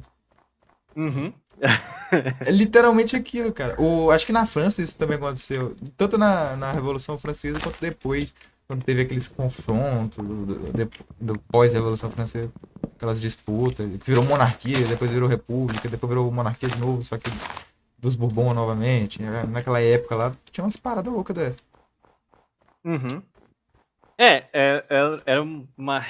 [0.95, 1.33] Uhum.
[2.45, 3.79] é literalmente aquilo, cara.
[3.79, 5.75] O, acho que na França isso também aconteceu.
[5.97, 8.33] Tanto na, na Revolução Francesa quanto depois,
[8.71, 12.49] quando teve aqueles confrontos do, do, do pós-Revolução Francesa.
[12.95, 17.29] Aquelas disputas, que virou monarquia, depois virou república, depois virou monarquia de novo, só que
[17.99, 19.21] dos Bourbon novamente.
[19.21, 21.59] Naquela época lá, tinha umas paradas loucas dessas.
[22.85, 23.21] Uhum.
[24.17, 26.05] É, é, é, era, uma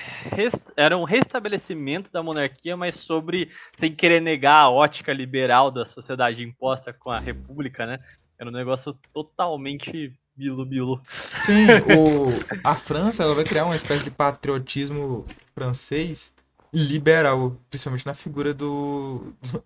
[0.78, 6.44] era um restabelecimento da monarquia, mas sobre sem querer negar a ótica liberal da sociedade
[6.44, 7.98] imposta com a república, né?
[8.38, 11.02] Era um negócio totalmente bilo-bilo.
[11.46, 11.66] Sim,
[11.96, 12.28] o,
[12.64, 16.32] a França ela vai criar uma espécie de patriotismo francês
[16.74, 19.64] liberal, principalmente na figura do, do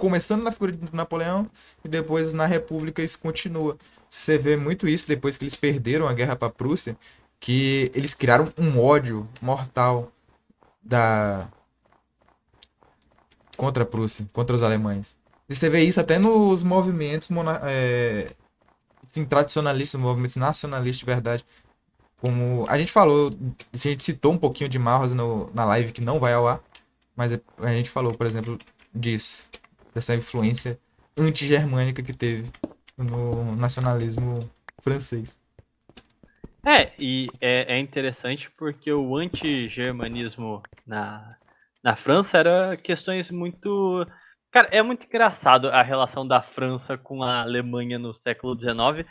[0.00, 1.48] começando na figura de Napoleão
[1.84, 3.76] e depois na República isso continua.
[4.08, 6.96] Você vê muito isso depois que eles perderam a guerra para a Prússia,
[7.38, 10.10] que eles criaram um ódio mortal
[10.82, 11.46] da
[13.56, 15.14] contra a Prússia, contra os alemães.
[15.48, 17.28] E você vê isso até nos movimentos
[17.64, 18.32] é,
[19.10, 21.44] assim, tradicionalistas, movimentos nacionalistas de verdade.
[22.18, 23.30] Como a gente falou,
[23.72, 26.60] a gente citou um pouquinho de Marros no, na live que não vai ao ar,
[27.16, 28.58] mas a gente falou, por exemplo,
[28.94, 29.48] disso,
[29.94, 30.78] dessa influência
[31.16, 32.50] anti-germânica que teve
[32.96, 34.38] no nacionalismo
[34.80, 35.38] francês.
[36.64, 41.36] É, e é, é interessante porque o anti-germanismo na,
[41.82, 44.06] na França era questões muito.
[44.50, 49.08] Cara, é muito engraçado a relação da França com a Alemanha no século XIX,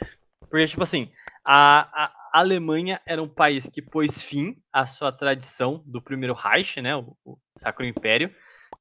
[0.50, 1.10] porque, tipo assim,
[1.46, 6.82] a, a Alemanha era um país que pôs fim à sua tradição do primeiro Reich,
[6.82, 8.36] né, o, o Sacro Império,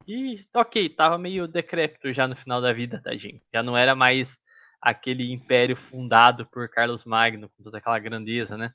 [0.06, 3.40] e, ok, tava meio decrépito já no final da vida, tadinho.
[3.54, 4.40] Já não era mais
[4.80, 8.72] aquele império fundado por Carlos Magno, com toda aquela grandeza, né?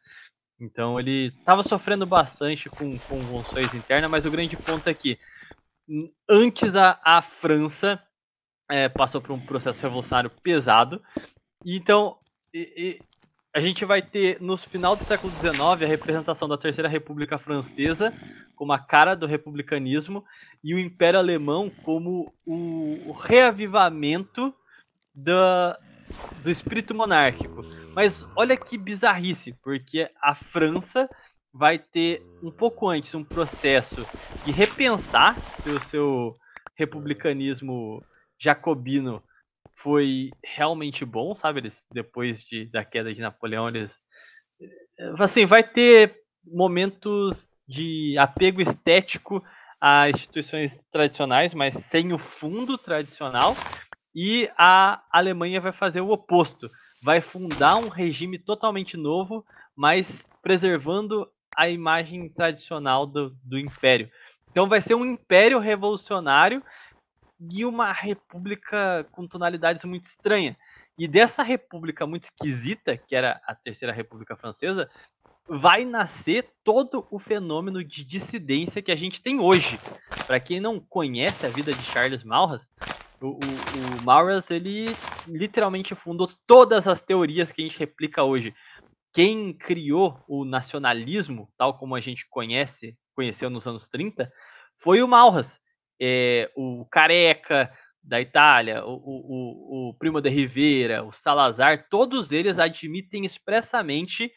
[0.59, 5.19] Então ele estava sofrendo bastante com convulsões internas, mas o grande ponto é que
[6.29, 8.01] antes a, a França
[8.69, 11.01] é, passou por um processo revolucionário pesado,
[11.65, 12.17] então
[12.53, 12.99] e, e,
[13.55, 18.11] a gente vai ter no final do século XIX a representação da Terceira República Francesa
[18.55, 20.25] como a cara do republicanismo
[20.63, 24.53] e o Império Alemão como o, o reavivamento
[25.13, 25.77] da,
[26.41, 27.61] do espírito monárquico.
[27.93, 31.07] Mas olha que bizarrice, porque a França
[31.53, 34.05] vai ter um pouco antes um processo
[34.43, 36.35] de repensar se o seu
[36.75, 38.03] republicanismo
[38.39, 39.21] jacobino
[39.75, 41.59] foi realmente bom, sabe?
[41.59, 44.01] Eles depois de, da queda de Napoleão, eles
[45.19, 49.43] assim, vai ter momentos de apego estético
[49.79, 53.55] a instituições tradicionais, mas sem o fundo tradicional.
[54.15, 56.69] E a Alemanha vai fazer o oposto.
[57.01, 64.09] Vai fundar um regime totalmente novo, mas preservando a imagem tradicional do, do império.
[64.51, 66.63] Então vai ser um império revolucionário
[67.51, 70.55] e uma república com tonalidades muito estranhas.
[70.97, 74.89] E dessa república muito esquisita, que era a Terceira República Francesa,
[75.47, 79.79] vai nascer todo o fenômeno de dissidência que a gente tem hoje.
[80.25, 82.69] Para quem não conhece a vida de Charles Maurras,
[83.19, 84.85] o, o, o Maurras ele
[85.27, 88.53] literalmente fundou todas as teorias que a gente replica hoje.
[89.13, 94.31] Quem criou o nacionalismo, tal como a gente conhece, conheceu nos anos 30,
[94.77, 95.59] foi o Maurras.
[96.01, 97.71] É, o Careca
[98.03, 104.31] da Itália, o, o, o Primo de Rivera, o Salazar, todos eles admitem expressamente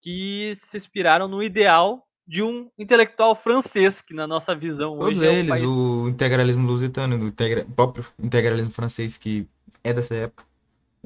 [0.00, 5.26] que se inspiraram no ideal de um intelectual francês, que na nossa visão Todos hoje
[5.26, 5.64] é um eles, país...
[5.64, 7.64] o integralismo lusitano, o integra...
[7.74, 9.48] próprio integralismo francês, que
[9.82, 10.44] é dessa época,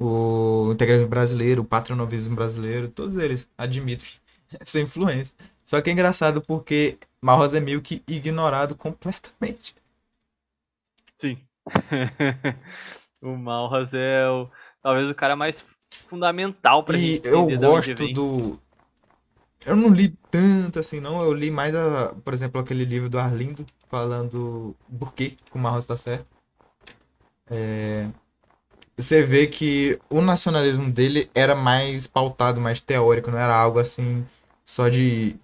[0.02, 4.08] o integralismo brasileiro, o patronovismo brasileiro, todos eles admitem
[4.60, 5.36] essa influência.
[5.64, 9.74] Só que é engraçado porque Malros é meio que ignorado completamente.
[11.16, 11.38] Sim.
[13.22, 14.48] o Malras é o,
[14.82, 15.64] talvez o cara mais
[16.08, 18.58] fundamental pra E gente eu gosto do.
[19.64, 21.22] Eu não li tanto assim, não.
[21.22, 25.58] Eu li mais, a, por exemplo, aquele livro do Arlindo falando por que que o
[25.58, 26.26] Marros tá certo.
[27.48, 28.08] É,
[28.96, 34.24] Você vê que o nacionalismo dele era mais pautado, mais teórico, não era algo assim
[34.64, 35.36] só de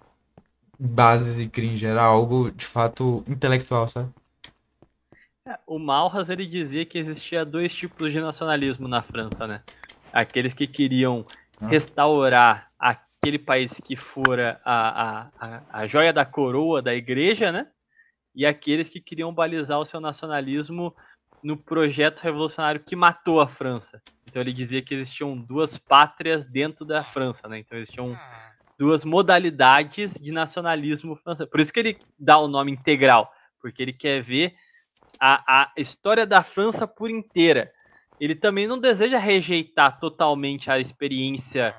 [0.79, 4.09] bases e cringe, era algo de fato intelectual, sabe?
[5.65, 9.61] O Malras ele dizia que existia dois tipos de nacionalismo na França, né?
[10.13, 11.25] Aqueles que queriam
[11.59, 11.73] Nossa.
[11.73, 17.67] restaurar aquele país que fora a, a, a, a joia da coroa da igreja, né?
[18.35, 20.95] E aqueles que queriam balizar o seu nacionalismo
[21.43, 24.01] no projeto revolucionário que matou a França.
[24.27, 27.59] Então ele dizia que existiam duas pátrias dentro da França, né?
[27.59, 28.17] Então existiam
[28.77, 31.49] duas modalidades de nacionalismo francês.
[31.49, 34.55] Por isso que ele dá o nome integral, porque ele quer ver
[35.19, 37.71] a, a história da França por inteira.
[38.19, 41.75] Ele também não deseja rejeitar totalmente a experiência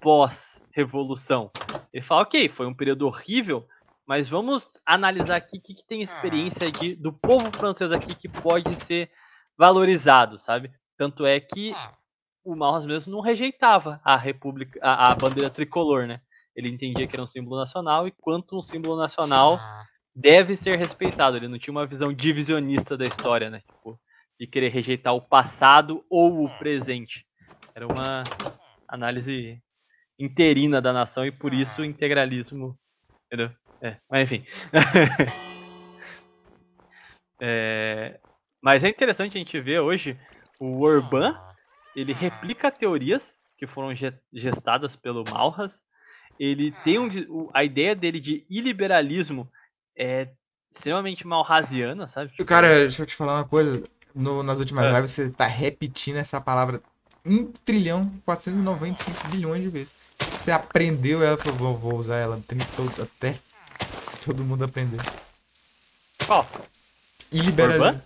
[0.00, 1.50] pós-revolução.
[1.92, 3.66] Ele fala, ok, foi um período horrível,
[4.06, 8.28] mas vamos analisar aqui o que, que tem experiência de, do povo francês aqui que
[8.28, 9.10] pode ser
[9.58, 10.70] valorizado, sabe?
[10.96, 11.74] Tanto é que
[12.44, 16.20] o Maus mesmo não rejeitava a república, a, a bandeira tricolor, né?
[16.54, 19.58] Ele entendia que era um símbolo nacional e quanto um símbolo nacional
[20.14, 21.36] deve ser respeitado.
[21.36, 23.60] Ele não tinha uma visão divisionista da história, né?
[23.60, 24.00] Tipo,
[24.38, 27.26] de querer rejeitar o passado ou o presente.
[27.74, 28.22] Era uma
[28.88, 29.60] análise
[30.18, 32.78] interina da nação e por isso o integralismo.
[33.26, 33.50] Entendeu?
[33.80, 34.44] É, mas enfim.
[37.40, 38.18] É,
[38.62, 40.18] mas é interessante a gente ver hoje
[40.58, 41.38] o Urban,
[41.94, 43.22] ele replica teorias
[43.58, 45.84] que foram ge- gestadas pelo Malras.
[46.38, 47.08] Ele tem um,
[47.52, 49.50] a ideia dele de iliberalismo
[49.96, 50.28] é
[50.72, 52.32] extremamente malrasiana, sabe?
[52.44, 53.82] Cara, deixa eu te falar uma coisa.
[54.14, 54.92] No- nas últimas É.
[54.94, 56.80] lives você tá repetindo essa palavra
[57.24, 59.92] 1 trilhão 495 bilhões de vezes.
[60.38, 62.42] Você aprendeu ela, falou, vou, vou usar ela
[62.74, 63.38] todo- até
[64.26, 65.00] todo mundo aprender.
[66.26, 66.44] qual?
[67.30, 68.02] E liberalismo.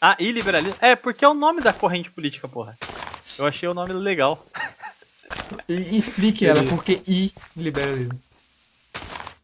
[0.00, 0.76] Ah, iliberalismo?
[0.80, 2.76] É, porque é o nome da corrente política, porra.
[3.36, 4.46] Eu achei o nome legal.
[5.68, 8.18] E, e explique ela, porque e liberalismo.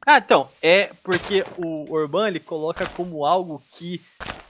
[0.07, 4.01] Ah, então, é porque o Orbán ele coloca como algo que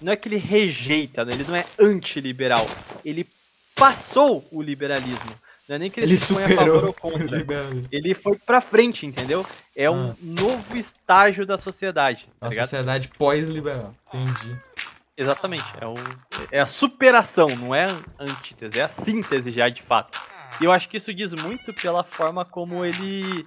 [0.00, 1.32] não é que ele rejeita, né?
[1.32, 2.66] ele não é antiliberal.
[3.04, 3.28] Ele
[3.74, 5.34] passou o liberalismo.
[5.68, 7.46] Não é nem que ele, Ele se põe a favor superou ou contra.
[7.92, 9.44] Ele foi pra frente, entendeu?
[9.76, 10.14] É um Ah.
[10.22, 12.64] novo estágio da sociedade, tá ligado?
[12.64, 13.94] sociedade pós-liberal.
[14.12, 14.56] Entendi.
[15.16, 15.64] Exatamente.
[15.80, 15.94] É, o,
[16.52, 20.18] é a superação, não é a antítese, é a síntese já de fato.
[20.60, 23.44] E eu acho que isso diz muito pela forma como ele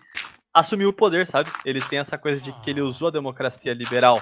[0.53, 1.49] assumiu o poder, sabe?
[1.65, 4.21] Ele tem essa coisa de que ele usou a democracia liberal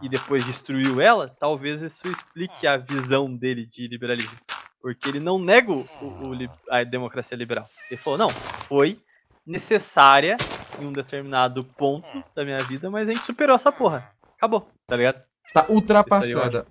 [0.00, 1.28] e depois destruiu ela.
[1.40, 4.38] Talvez isso explique a visão dele de liberalismo.
[4.80, 6.32] Porque ele não nega o, o
[6.70, 7.68] a democracia liberal.
[7.90, 8.98] Ele falou, não, foi
[9.46, 10.36] necessária
[10.80, 14.10] em um determinado ponto da minha vida, mas a gente superou essa porra.
[14.36, 15.22] Acabou, tá ligado?
[15.46, 16.66] Está ultrapassada.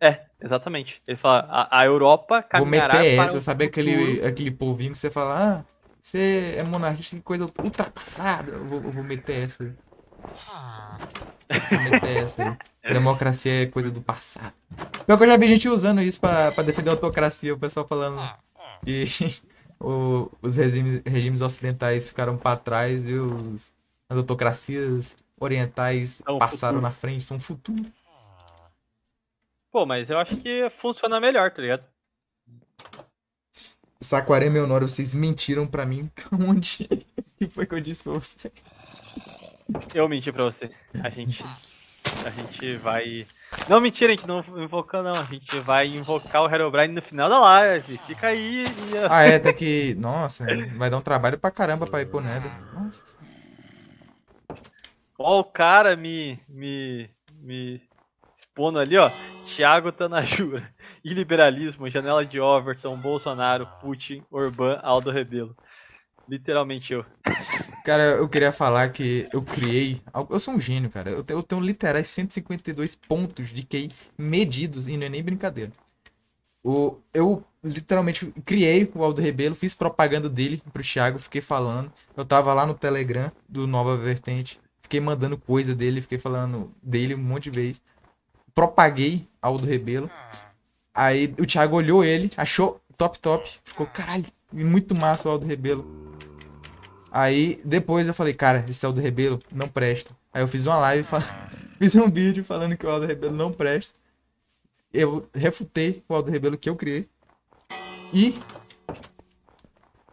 [0.00, 1.02] É, exatamente.
[1.06, 4.50] Ele fala, a, a Europa Vou caminhará meter para essa, um sabe futuro- aquele, aquele
[4.50, 5.64] povinho que você fala, ah,
[6.00, 8.52] você é monarquista, que coisa ultrapassada.
[8.52, 9.64] Eu vou, eu vou meter essa.
[9.64, 9.89] Vou
[11.48, 12.42] essa
[12.82, 12.92] aí.
[12.92, 14.52] Democracia é coisa do passado.
[15.06, 17.86] Pior que eu já vi gente usando isso pra, pra defender a autocracia, o pessoal
[17.86, 18.20] falando
[18.84, 19.04] que
[19.80, 23.72] o- os regimes, regimes ocidentais ficaram pra trás e os,
[24.08, 26.80] as autocracias orientais São o passaram futuro.
[26.82, 27.84] na frente, são futuro.
[29.72, 31.84] Pô, mas eu acho que funciona melhor, tá ligado?
[34.00, 36.10] Saquarema e Honório, vocês mentiram pra mim.
[36.32, 36.86] Onde?
[37.38, 38.50] Que foi que eu disse pra você?
[39.94, 40.70] Eu menti pra você.
[41.02, 41.44] A gente.
[42.24, 43.26] A gente vai.
[43.68, 45.14] Não, mentira, a gente não invocou, não.
[45.14, 47.98] A gente vai invocar o Herobrine no final da live.
[48.06, 48.64] Fica aí.
[48.64, 49.08] E...
[49.08, 49.94] Ah, é, tem que.
[49.98, 50.44] Nossa,
[50.76, 52.50] vai dar um trabalho pra caramba pra ir pro Nether.
[52.72, 53.02] Nossa.
[55.18, 56.38] Ó, o cara me.
[56.48, 57.10] me.
[57.40, 57.82] me
[58.34, 59.10] expondo ali, ó.
[59.54, 60.68] Thiago Tanajura.
[61.04, 65.56] Iliberalismo, janela de Overton, Bolsonaro, Putin, Orbán, Aldo Rebelo.
[66.30, 67.04] Literalmente eu.
[67.84, 70.00] Cara, eu queria falar que eu criei.
[70.30, 71.10] Eu sou um gênio, cara.
[71.10, 75.72] Eu tenho, eu tenho literais 152 pontos de QI medidos e não é nem brincadeira.
[76.62, 81.92] O, eu literalmente criei o Aldo Rebelo, fiz propaganda dele pro Thiago, fiquei falando.
[82.16, 87.16] Eu tava lá no Telegram do Nova Vertente, fiquei mandando coisa dele, fiquei falando dele
[87.16, 87.82] um monte de vezes.
[88.54, 90.08] Propaguei Aldo Rebelo.
[90.94, 96.09] Aí o Thiago olhou ele, achou top top, ficou caralho, muito massa o Aldo Rebelo.
[97.10, 100.16] Aí depois eu falei, cara, esse Aldo Rebelo não presta.
[100.32, 101.20] Aí eu fiz uma live, fal...
[101.78, 103.94] fiz um vídeo falando que o Aldo Rebelo não presta.
[104.92, 107.08] Eu refutei o Aldo Rebelo que eu criei.
[108.12, 108.34] E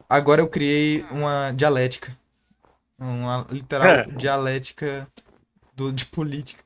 [0.09, 2.15] agora eu criei uma dialética.
[2.99, 4.05] Uma literal É.
[4.05, 5.07] dialética
[5.75, 6.63] do, de política.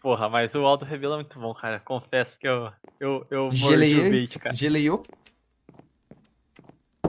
[0.00, 1.78] Porra, mas o Aldo Rebelo é muito bom, cara.
[1.80, 2.72] Confesso que eu.
[2.98, 4.54] Eu, eu mordi o bait, cara.
[4.54, 5.02] geleiou.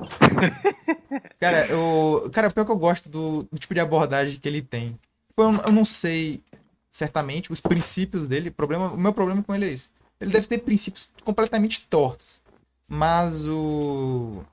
[1.40, 5.00] cara, eu, cara, pior que eu gosto do, do tipo de abordagem que ele tem.
[5.28, 6.44] Tipo, Eu, eu não sei
[6.90, 8.50] certamente os princípios dele.
[8.50, 9.90] O, problema, o meu problema com ele é esse.
[10.20, 12.42] Ele deve ter princípios completamente tortos.
[12.88, 14.44] Mas o.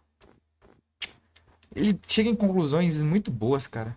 [1.74, 3.96] Ele chega em conclusões muito boas, cara.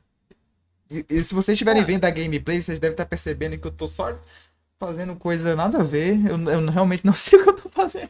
[0.90, 3.88] E, e se vocês estiverem vendo a gameplay, vocês devem estar percebendo que eu tô
[3.88, 4.20] só
[4.82, 6.18] fazendo coisa nada a ver.
[6.26, 8.10] Eu, eu realmente não sei o que eu tô fazendo.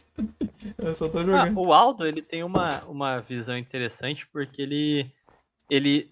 [0.78, 1.60] Eu só tô Ah, jogando.
[1.60, 5.12] o Aldo, ele tem uma, uma visão interessante porque ele.
[5.70, 6.12] Ele.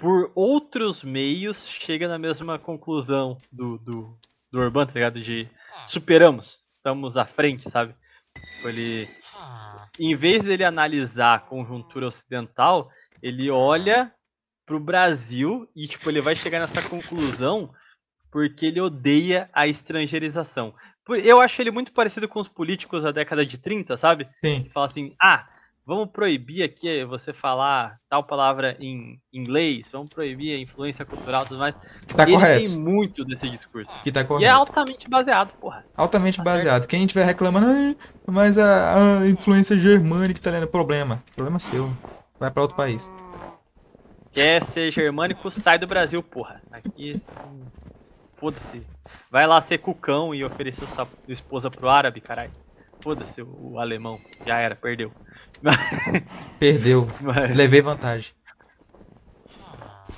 [0.00, 4.18] Por outros meios, chega na mesma conclusão do, do,
[4.50, 5.20] do Urban, tá ligado?
[5.20, 5.48] De
[5.86, 7.94] superamos, estamos à frente, sabe?
[8.34, 9.08] Tipo, Ele.
[9.98, 12.90] Em vez dele analisar a conjuntura ocidental,
[13.22, 14.12] ele olha
[14.66, 17.72] pro Brasil e, tipo, ele vai chegar nessa conclusão
[18.36, 20.74] porque ele odeia a estrangeirização.
[21.24, 24.28] Eu acho ele muito parecido com os políticos da década de 30, sabe?
[24.44, 24.64] Sim.
[24.64, 25.46] que fala assim: ah,
[25.86, 31.48] vamos proibir aqui você falar tal palavra em inglês, vamos proibir a influência cultural e
[31.48, 31.74] tudo mais.
[32.14, 32.64] Tá ele correto.
[32.66, 33.90] tem muito desse discurso.
[34.04, 34.54] Que tá E é correto.
[34.54, 35.82] altamente baseado, porra.
[35.96, 36.86] Altamente baseado.
[36.86, 41.24] Quem estiver reclamando, "Ai, mas a, a influência germânica tá lendo problema.
[41.34, 41.90] Problema seu.
[42.38, 43.08] Vai pra outro país.
[44.30, 46.60] Quer ser germânico, sai do Brasil, porra.
[46.70, 47.18] Aqui.
[48.38, 48.82] Foda-se.
[49.30, 52.52] Vai lá ser cucão e oferecer sua esposa pro árabe, caralho.
[53.02, 54.20] Foda-se o, o alemão.
[54.44, 55.12] Já era, perdeu.
[56.60, 57.06] Perdeu.
[57.20, 58.32] Mas- Levei vantagem.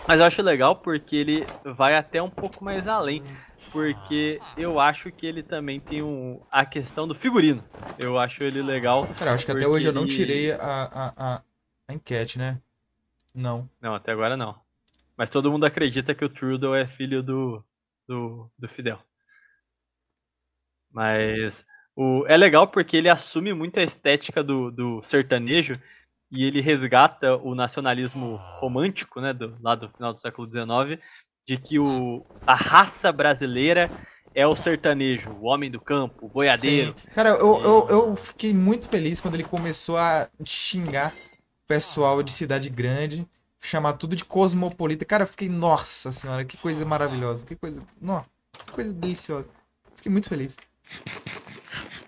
[0.06, 3.22] Mas eu acho legal porque ele vai até um pouco mais além.
[3.70, 7.62] Porque eu acho que ele também tem um, a questão do figurino.
[7.98, 9.06] Eu acho ele legal.
[9.18, 11.42] Cara, acho que até hoje eu não tirei a, a, a,
[11.88, 12.58] a enquete, né?
[13.34, 13.68] Não.
[13.80, 14.56] Não, até agora não.
[15.16, 17.62] Mas todo mundo acredita que o Trudeau é filho do,
[18.08, 18.98] do, do Fidel.
[20.90, 25.74] Mas o, é legal porque ele assume muito a estética do, do sertanejo
[26.30, 31.02] e ele resgata o nacionalismo romântico, né, do, lá do final do século XIX,
[31.46, 33.90] de que o, a raça brasileira
[34.34, 36.94] é o sertanejo, o homem do campo, o boiadeiro.
[36.98, 37.08] Sim.
[37.14, 42.30] Cara, eu, eu, eu fiquei muito feliz quando ele começou a xingar o pessoal de
[42.30, 43.26] cidade grande,
[43.60, 45.04] chamar tudo de cosmopolita.
[45.04, 47.44] Cara, eu fiquei, nossa senhora, que coisa maravilhosa.
[47.44, 47.82] Que coisa.
[48.00, 48.28] Nossa,
[48.66, 49.48] que coisa deliciosa.
[49.94, 50.56] Fiquei muito feliz.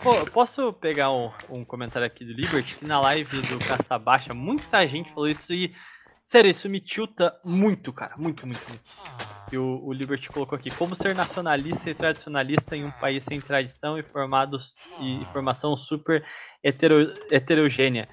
[0.02, 4.32] Pô, posso pegar um, um comentário aqui do Liberty, que na live do Casta Baixa,
[4.32, 5.74] muita gente falou isso e.
[6.24, 8.14] Sério, isso me tilta muito, cara.
[8.16, 8.84] Muito, muito, muito.
[9.52, 13.40] E o, o Liberty colocou aqui, como ser nacionalista e tradicionalista em um país sem
[13.40, 16.24] tradição e formados e formação super
[16.62, 18.08] hetero, heterogênea.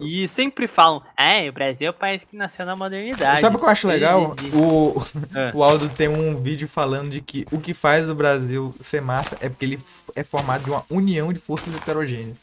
[0.00, 3.40] E sempre falam, é, o Brasil é o país que nasceu na modernidade.
[3.40, 4.34] Sabe o que eu acho legal?
[4.54, 5.00] O,
[5.34, 5.50] Ah.
[5.54, 9.36] o Aldo tem um vídeo falando de que o que faz o Brasil ser massa
[9.40, 9.80] é porque ele
[10.16, 12.36] é formado de uma união de forças heterogêneas.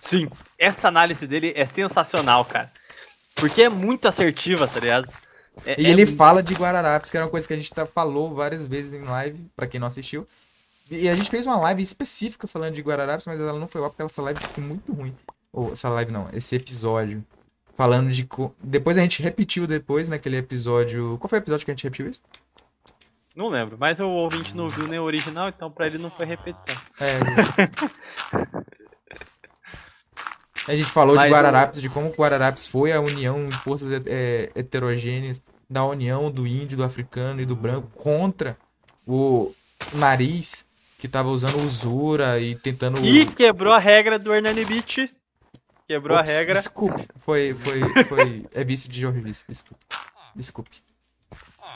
[0.00, 0.28] Sim,
[0.58, 2.70] essa análise dele é sensacional, cara.
[3.34, 5.08] Porque é muito assertiva, tá ligado?
[5.66, 7.72] É- E é ele muito- fala de Guararapes, que era uma coisa que a gente
[7.72, 10.26] tá, falou várias vezes em live, pra quem não assistiu.
[10.90, 13.88] E a gente fez uma live específica falando de Guararapes, mas ela não foi lá
[13.88, 15.14] porque essa live ficou muito ruim.
[15.54, 17.24] Ou essa live não, esse episódio.
[17.74, 18.24] Falando de.
[18.24, 21.16] co- Depois a gente repetiu depois naquele episódio.
[21.18, 22.20] Qual foi o episódio que a gente repetiu isso?
[23.34, 26.24] Não lembro, mas o ouvinte não viu nem o original, então pra ele não foi
[26.26, 26.76] repetição.
[27.00, 27.18] É.
[30.68, 33.88] a gente falou de Mas o- Guararapes, de como Guararapes foi a união de forças
[34.06, 38.56] é, heterogêneas da união do índio, do africano e do branco contra
[39.06, 39.52] o,
[39.92, 40.64] nariz
[40.98, 43.04] que tava usando usura e tentando.
[43.04, 45.10] E quebrou a regra do Hernani Beach.
[45.88, 46.54] Quebrou Ops, a regra.
[46.54, 48.46] Desculpe, foi, foi, foi.
[48.54, 49.84] É vício de jornalista, desculpe.
[50.34, 50.82] Desculpe.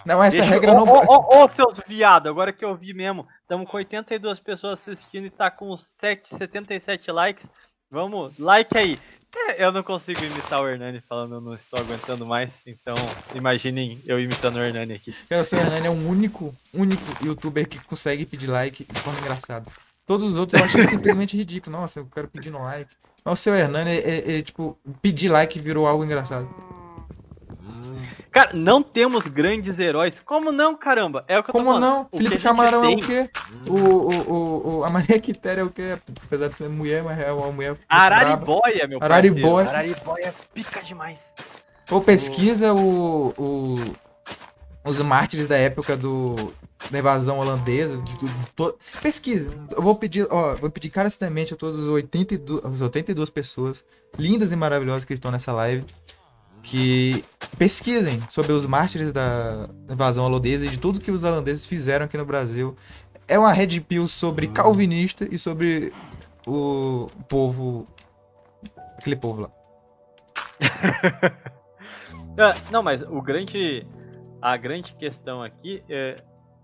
[0.07, 0.93] Não, essa Deixa- regra Ô, não.
[0.93, 3.27] Ô, ô, ô, seus viados, agora que eu vi mesmo.
[3.43, 7.47] Estamos com 82 pessoas assistindo e tá com 777 likes.
[7.91, 8.99] Vamos, like aí.
[9.37, 12.53] É, eu não consigo imitar o Hernani falando, eu não estou aguentando mais.
[12.67, 12.95] Então,
[13.35, 15.13] imaginem eu imitando o Hernani aqui.
[15.29, 19.21] Cara, o seu Hernani é o único, único youtuber que consegue pedir like de forma
[19.21, 19.67] engraçada.
[20.07, 21.77] Todos os outros eu acho simplesmente ridículo.
[21.77, 22.91] Nossa, eu quero pedindo like.
[23.29, 26.49] Mas o seu Hernani, é, é, tipo, pedir like virou algo engraçado.
[28.31, 30.21] Cara, não temos grandes heróis.
[30.21, 31.25] Como não, caramba?
[31.29, 32.09] É o que eu tô Como não?
[32.11, 33.29] O Felipe Camarão é o quê?
[33.69, 35.99] O, o, o, o- a Maria Quitéria é o quê?
[36.27, 37.77] Apesar de ser mulher, mas é uma mulher.
[37.89, 39.67] Araribóia, meu Araribóia.
[39.67, 39.93] parceiro.
[39.95, 41.19] Araribóia pica demais.
[41.91, 43.93] Ou pesquisa o, o-
[44.89, 46.35] os mártires da época do,
[46.91, 47.97] da invasão holandesa.
[47.99, 48.17] De,
[48.57, 49.51] to- pesquisa.
[49.77, 53.85] Eu vou pedir, ó, vou pedir encarecidamente a todos os 82, as 82 pessoas
[54.19, 55.85] lindas e maravilhosas que estão nessa live
[56.63, 57.25] que
[57.57, 62.17] pesquisem sobre os mártires da invasão holandesa e de tudo que os holandeses fizeram aqui
[62.19, 62.77] no Brasil.
[63.27, 65.93] É uma red pill sobre calvinista e sobre
[66.47, 67.87] o povo
[68.99, 69.51] aquele povo lá.
[72.41, 73.85] Ah, Não, mas o grande.
[74.41, 76.17] A grande questão aqui é,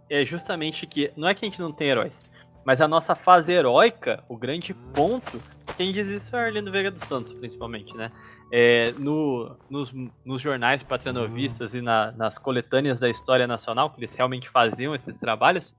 [0.08, 2.22] é justamente que não é que a gente não tem heróis,
[2.64, 5.40] mas a nossa fase heróica, o grande ponto,
[5.76, 8.10] quem diz isso é Arlindo Veiga dos Santos, principalmente, né?
[8.52, 9.92] É, no, nos,
[10.24, 15.18] nos jornais patrionovistas e na- nas coletâneas da história nacional, que eles realmente faziam esses
[15.18, 15.74] trabalhos,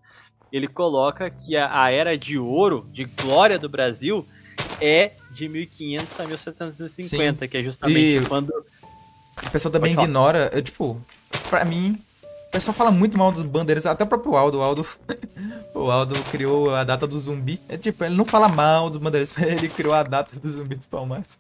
[0.51, 4.25] ele coloca que a, a era de ouro, de glória do Brasil,
[4.81, 10.61] é de 1500 a 1750, que é justamente E- quando O pessoal também ignora, é,
[10.61, 10.99] tipo,
[11.49, 11.97] pra mim,
[12.47, 14.85] o pessoal fala muito mal dos bandeiras, até o próprio Aldo, o Aldo,
[15.73, 17.59] o Aldo criou a data do zumbi.
[17.67, 20.85] É tipo, ele não fala mal dos bandeiras, ele criou a data do zumbi dos
[20.85, 21.37] palmares.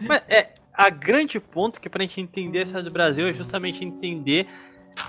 [0.00, 3.84] Mas é, a grande ponto que pra gente entender a história do Brasil é justamente
[3.84, 4.46] entender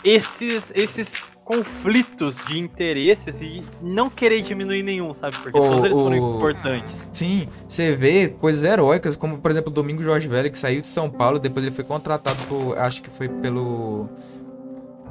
[0.04, 1.10] esses, esses
[1.46, 5.38] conflitos de interesses e não querer diminuir nenhum, sabe?
[5.38, 7.08] Porque O- todos eles foram o- importantes.
[7.14, 10.88] Sim, você vê coisas heróicas, como por exemplo o Domingo Jorge Velho, que saiu de
[10.88, 14.10] São Paulo, depois ele foi contratado por, acho que foi pelo,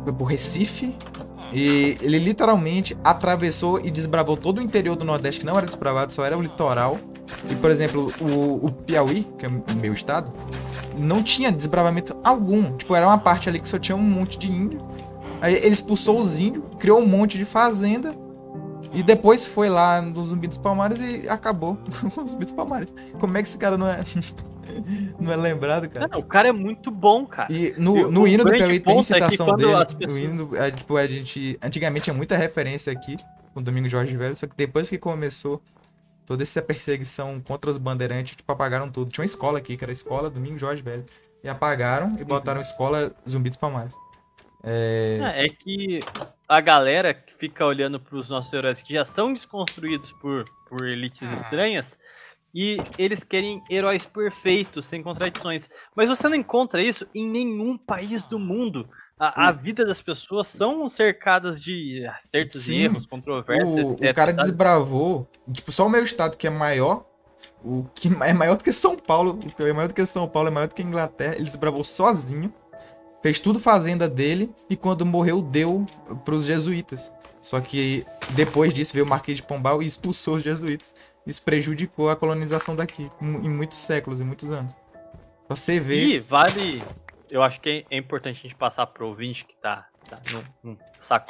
[0.03, 0.95] foi por Recife,
[1.53, 6.13] e ele literalmente atravessou e desbravou todo o interior do Nordeste, que não era desbravado,
[6.13, 6.99] só era o litoral.
[7.51, 10.33] E, por exemplo, o, o Piauí, que é o meu estado,
[10.99, 12.77] não tinha desbravamento algum.
[12.77, 14.81] Tipo, era uma parte ali que só tinha um monte de índio.
[15.45, 18.17] Aí ele expulsou os índios, criou um monte de fazenda.
[18.95, 21.77] E depois foi lá no Zumbi dos Palmares e acabou
[22.15, 22.95] com o Zumbi dos Palmares.
[23.21, 23.99] Como é que esse cara não é,
[25.21, 26.09] não é lembrado, cara?
[26.09, 27.53] Não, o cara é muito bom, cara.
[27.53, 29.85] E no, o no hino do Piauí tem é citação quando dele.
[29.99, 31.59] pessoas- hino, é, tipo, a gente.
[31.63, 33.19] Antigamente tinha muita referência aqui
[33.53, 35.61] com o Domingo Jorge Velho, só que depois que começou
[36.25, 39.11] toda essa perseguição contra os bandeirantes, tipo, apagaram tudo.
[39.11, 41.05] Tinha uma escola aqui, que era a escola Domingo Jorge Velho.
[41.43, 43.93] E apagaram e botaram escola Zumbi dos Palmares.
[44.65, 45.21] É.
[45.23, 46.01] É, é que
[46.49, 51.31] a galera que fica olhando pros nossos heróis que já são desconstruídos por, por elites
[51.41, 51.97] estranhas
[52.55, 55.69] e eles querem heróis perfeitos, sem contradições.
[55.95, 58.89] Mas você não encontra isso em nenhum país do mundo.
[59.19, 62.75] A, a vida das pessoas são cercadas de acertos Sim.
[62.75, 64.11] e erros, controvérsias, O, etc.
[64.11, 64.45] o cara sabe?
[64.45, 67.05] desbravou, tipo, só o meu estado que é maior,
[67.65, 70.29] o que é maior do que São Paulo, o Piauí é maior do que São
[70.29, 72.53] Paulo, é maior do que a Inglaterra, ele desbravou sozinho,
[73.25, 75.87] fez tudo fazenda dele e quando morreu deu
[76.27, 77.11] pros jesuítas.
[77.41, 80.95] Só que depois disso veio o Marquês de Pombal e expulsou os jesuítas.
[81.27, 84.75] Isso prejudicou a colonização daqui em muitos séculos, em muitos anos.
[85.49, 86.07] Você ver.
[86.07, 86.83] E vale.
[87.31, 90.45] Eu acho que é- é importante a gente passar pro ouvinte que tá, tá não,
[90.63, 90.79] não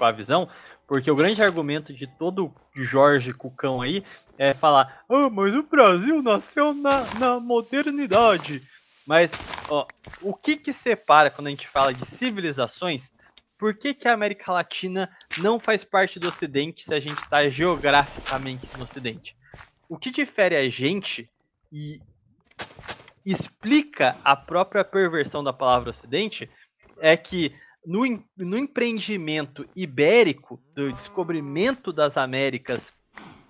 [0.00, 0.48] a visão,
[0.88, 4.02] porque o grande argumento de todo Jorge Cucão aí
[4.36, 8.62] é falar: Ah, mas o Brasil nasceu na, na modernidade.
[9.06, 9.30] Mas,
[9.68, 9.86] ó,
[10.22, 13.12] o que que separa quando a gente fala de civilizações?
[13.58, 17.48] Por que, que a América Latina não faz parte do Ocidente se a gente está
[17.48, 19.36] geograficamente no Ocidente?
[19.88, 21.30] O que difere a gente
[21.72, 22.00] e
[23.24, 26.50] explica a própria perversão da palavra Ocidente
[26.98, 27.54] é que
[27.86, 28.00] no,
[28.36, 32.92] no empreendimento ibérico, do descobrimento das Américas,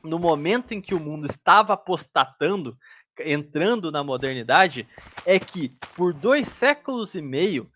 [0.03, 2.77] no momento em que o mundo estava apostatando,
[3.21, 4.87] entrando na modernidade,
[5.25, 7.71] é que por dois séculos e meio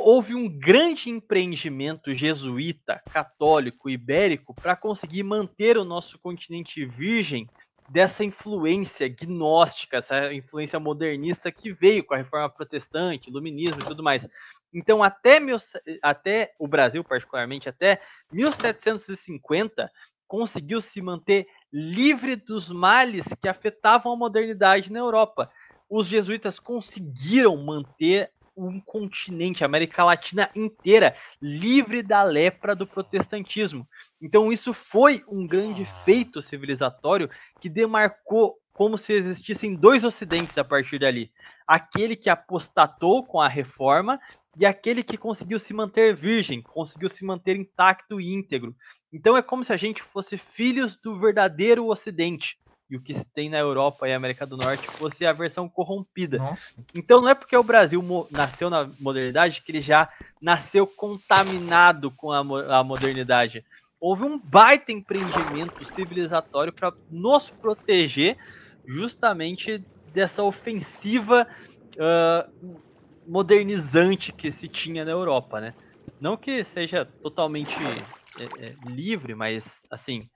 [0.00, 7.48] houve um grande empreendimento jesuíta, católico, ibérico, para conseguir manter o nosso continente virgem
[7.88, 14.02] dessa influência gnóstica, essa influência modernista que veio com a reforma protestante, iluminismo e tudo
[14.02, 14.26] mais.
[14.74, 15.56] Então, até, mil,
[16.02, 18.00] até o Brasil, particularmente, até
[18.30, 19.90] 1750,
[20.26, 25.50] conseguiu se manter livre dos males que afetavam a modernidade na Europa.
[25.88, 33.88] Os jesuítas conseguiram manter um continente, a América Latina inteira, livre da lepra do protestantismo.
[34.20, 40.64] Então, isso foi um grande feito civilizatório que demarcou como se existissem dois ocidentes a
[40.64, 41.32] partir dali.
[41.66, 44.20] Aquele que apostatou com a reforma
[44.56, 48.74] e aquele que conseguiu se manter virgem, conseguiu se manter intacto e íntegro.
[49.12, 52.58] Então é como se a gente fosse filhos do verdadeiro Ocidente.
[52.90, 56.38] E o que se tem na Europa e América do Norte fosse a versão corrompida.
[56.38, 56.74] Nossa.
[56.94, 60.08] Então não é porque o Brasil nasceu na modernidade que ele já
[60.40, 63.62] nasceu contaminado com a, mo a modernidade.
[64.00, 68.38] Houve um baita empreendimento civilizatório para nos proteger
[68.86, 69.84] justamente
[70.14, 71.46] dessa ofensiva
[71.96, 72.78] uh,
[73.26, 75.74] modernizante que se tinha na Europa, né?
[76.18, 77.76] Não que seja totalmente
[78.40, 80.28] é, é, livre, mas assim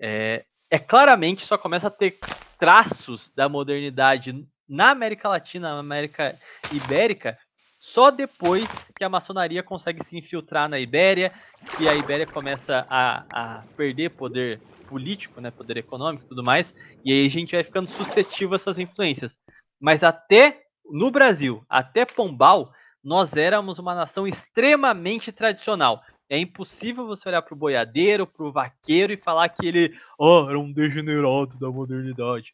[0.00, 2.18] é, é, claramente só começa a ter
[2.58, 6.36] traços da modernidade na América Latina, na América
[6.72, 7.38] Ibérica,
[7.78, 8.66] só depois
[8.96, 11.32] que a maçonaria consegue se infiltrar na Ibéria,
[11.76, 16.74] que a Ibéria começa a, a perder poder político, né, poder econômico e tudo mais,
[17.04, 19.38] e aí a gente vai ficando suscetível a essas influências.
[19.80, 22.72] Mas até no Brasil, até Pombal,
[23.02, 26.02] nós éramos uma nação extremamente tradicional.
[26.28, 30.46] É impossível você olhar para o boiadeiro, para o vaqueiro e falar que ele oh,
[30.48, 32.52] era um degenerado da modernidade.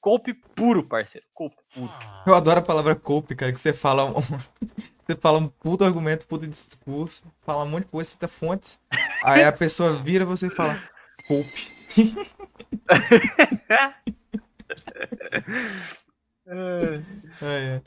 [0.00, 1.26] Coupe puro, parceiro.
[1.32, 1.92] Coupe puro.
[2.26, 4.14] Eu adoro a palavra coupe, cara, que você fala um,
[5.06, 8.78] você fala um puto argumento, puto discurso, fala um monte de coisa, cita fontes.
[9.22, 10.78] Aí a pessoa vira você e fala
[11.26, 11.72] coupe.
[16.46, 17.00] é,
[17.40, 17.82] é.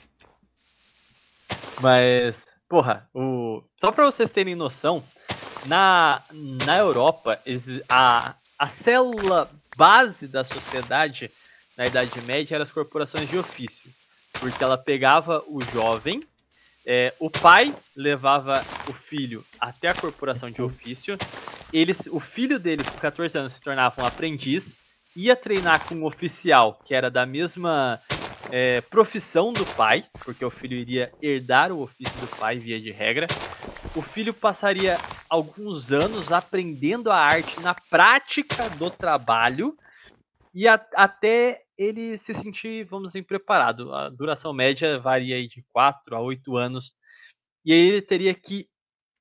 [1.82, 3.62] Mas, porra, o...
[3.80, 5.04] só pra vocês terem noção,
[5.66, 6.22] na,
[6.66, 7.40] na Europa,
[7.90, 11.32] a, a célula base da sociedade
[11.78, 13.90] na Idade Média eram as corporações de ofício.
[14.40, 16.22] Porque ela pegava o jovem,
[16.86, 21.18] é, o pai levava o filho até a corporação de ofício,
[21.74, 24.64] eles, o filho dele, com 14 anos, se tornava um aprendiz,
[25.16, 28.00] ia treinar com um oficial que era da mesma
[28.52, 32.92] é, profissão do pai, porque o filho iria herdar o ofício do pai, via de
[32.92, 33.28] regra.
[33.96, 34.98] O filho passaria
[35.30, 39.78] alguns anos aprendendo a arte na prática do trabalho
[40.54, 43.94] e a, até ele se sentir, vamos dizer, preparado.
[43.94, 46.96] A duração média varia aí de 4 a 8 anos.
[47.64, 48.68] E aí ele teria que,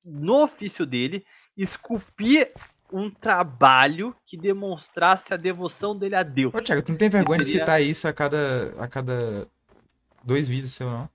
[0.04, 1.24] no ofício dele,
[1.56, 2.52] esculpir
[2.92, 6.54] um trabalho que demonstrasse a devoção dele a Deus.
[6.54, 7.52] Ô, Thiago, tu não tem vergonha seria...
[7.52, 9.48] de citar isso a cada, a cada
[10.24, 11.08] dois vídeos seu, não?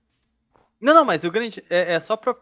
[0.80, 1.62] Não, não, mas o grande.
[1.70, 2.36] É, é só pra.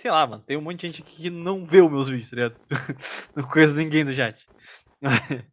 [0.00, 0.42] Sei lá, mano.
[0.42, 2.60] Tem um monte de gente aqui que não vê os meus vídeos, tá ligado?
[3.34, 4.46] não conheço ninguém do chat.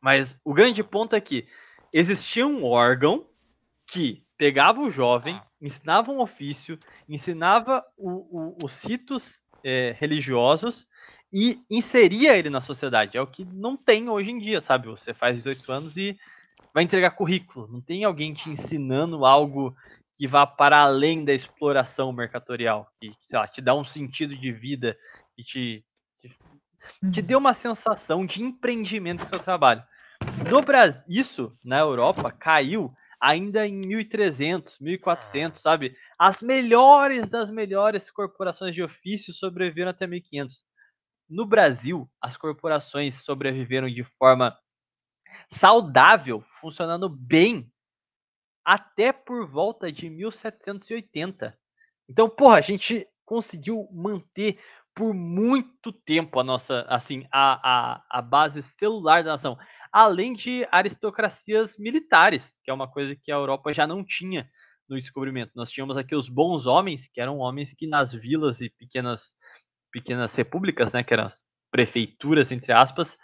[0.00, 1.46] mas o grande ponto é que
[1.92, 3.26] existia um órgão
[3.86, 6.78] que pegava o jovem, ensinava um ofício,
[7.08, 10.86] ensinava o, o, os ritos é, religiosos
[11.32, 13.16] e inseria ele na sociedade.
[13.16, 14.88] É o que não tem hoje em dia, sabe?
[14.88, 16.18] Você faz 18 anos e
[16.72, 17.68] vai entregar currículo.
[17.68, 19.74] Não tem alguém te ensinando algo
[20.16, 24.50] que vá para além da exploração mercatorial, que, sei lá, te dá um sentido de
[24.52, 24.96] vida,
[25.34, 25.84] que te,
[26.18, 26.36] te,
[27.12, 29.84] te dê uma sensação de empreendimento no seu trabalho.
[30.50, 35.96] No Brasil, isso na Europa caiu ainda em 1300, 1400, sabe?
[36.18, 40.64] As melhores das melhores corporações de ofício sobreviveram até 1500.
[41.28, 44.56] No Brasil, as corporações sobreviveram de forma
[45.50, 47.70] saudável, funcionando bem,
[48.66, 51.56] até por volta de 1780.
[52.10, 54.58] Então, porra, a gente conseguiu manter
[54.92, 57.60] por muito tempo a nossa, assim, a,
[57.94, 59.56] a, a base celular da nação,
[59.92, 64.50] além de aristocracias militares, que é uma coisa que a Europa já não tinha
[64.88, 65.52] no descobrimento.
[65.54, 69.34] Nós tínhamos aqui os bons homens, que eram homens que nas vilas e pequenas
[69.92, 73.16] pequenas repúblicas, né, que eram as prefeituras, entre aspas,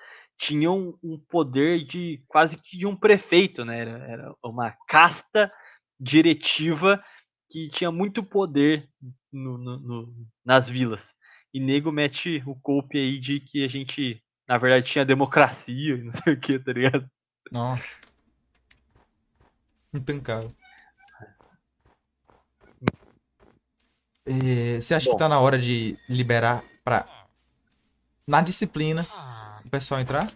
[0.43, 3.78] tinham um poder de quase que de um prefeito, né?
[3.78, 5.53] Era, era uma casta
[6.01, 7.01] diretiva
[7.49, 8.88] que tinha muito poder
[9.32, 11.14] no, no, no, nas vilas.
[11.55, 16.03] E nego mete o golpe aí de que a gente, na verdade, tinha democracia e
[16.03, 17.09] não sei o que, tá ligado?
[17.53, 18.01] Nossa.
[19.95, 20.53] Intancável.
[24.26, 25.12] É, você acha Bom.
[25.12, 27.07] que tá na hora de liberar pra.
[28.26, 29.07] Na disciplina,
[29.72, 30.30] pessoal entrar?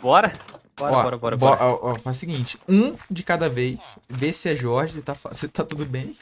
[0.00, 0.32] Bora?
[0.78, 1.64] Bora, ó, bora, bora, bora.
[1.64, 5.16] Ó, ó, faz o seguinte: um de cada vez, vê se é Jorge, se tá,
[5.34, 6.16] se tá tudo bem.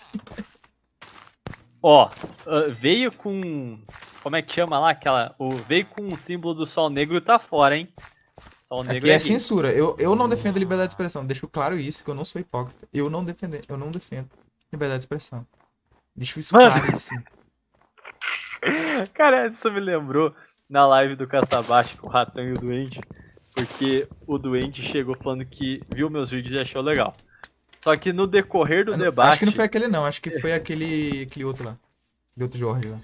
[1.83, 3.79] Ó, uh, veio com.
[4.23, 4.91] Como é que chama lá?
[4.91, 5.35] Aquela.
[5.39, 7.93] O, veio com o símbolo do sol negro tá fora, hein?
[8.67, 9.71] Sol negro Aqui é, é censura.
[9.71, 11.25] Eu, eu não defendo liberdade de expressão.
[11.25, 12.89] Deixo claro isso, que eu não sou hipócrita.
[12.93, 14.29] Eu não defendo, eu não defendo
[14.73, 15.47] liberdade de expressão.
[16.17, 16.71] Deixo isso Mano.
[16.71, 17.15] claro isso.
[19.15, 20.35] Cara, isso me lembrou
[20.69, 23.01] na live do Caçabaixo com o Ratão e o Duende.
[23.55, 27.15] Porque o Duende chegou falando que viu meus vídeos e achou legal.
[27.81, 29.31] Só que no decorrer do debate.
[29.31, 30.05] Acho que não foi aquele, não.
[30.05, 31.79] Acho que foi aquele, aquele outro lá.
[32.31, 33.01] Aquele outro Jorge lá.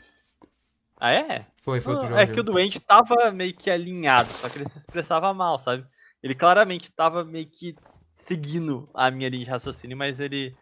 [1.00, 1.46] Ah, é?
[1.56, 2.22] Foi, foi outro Jorge.
[2.22, 5.84] É que o Duende tava meio que alinhado, só que ele se expressava mal, sabe?
[6.22, 7.76] Ele claramente tava meio que
[8.16, 10.54] seguindo a minha linha de raciocínio, mas ele.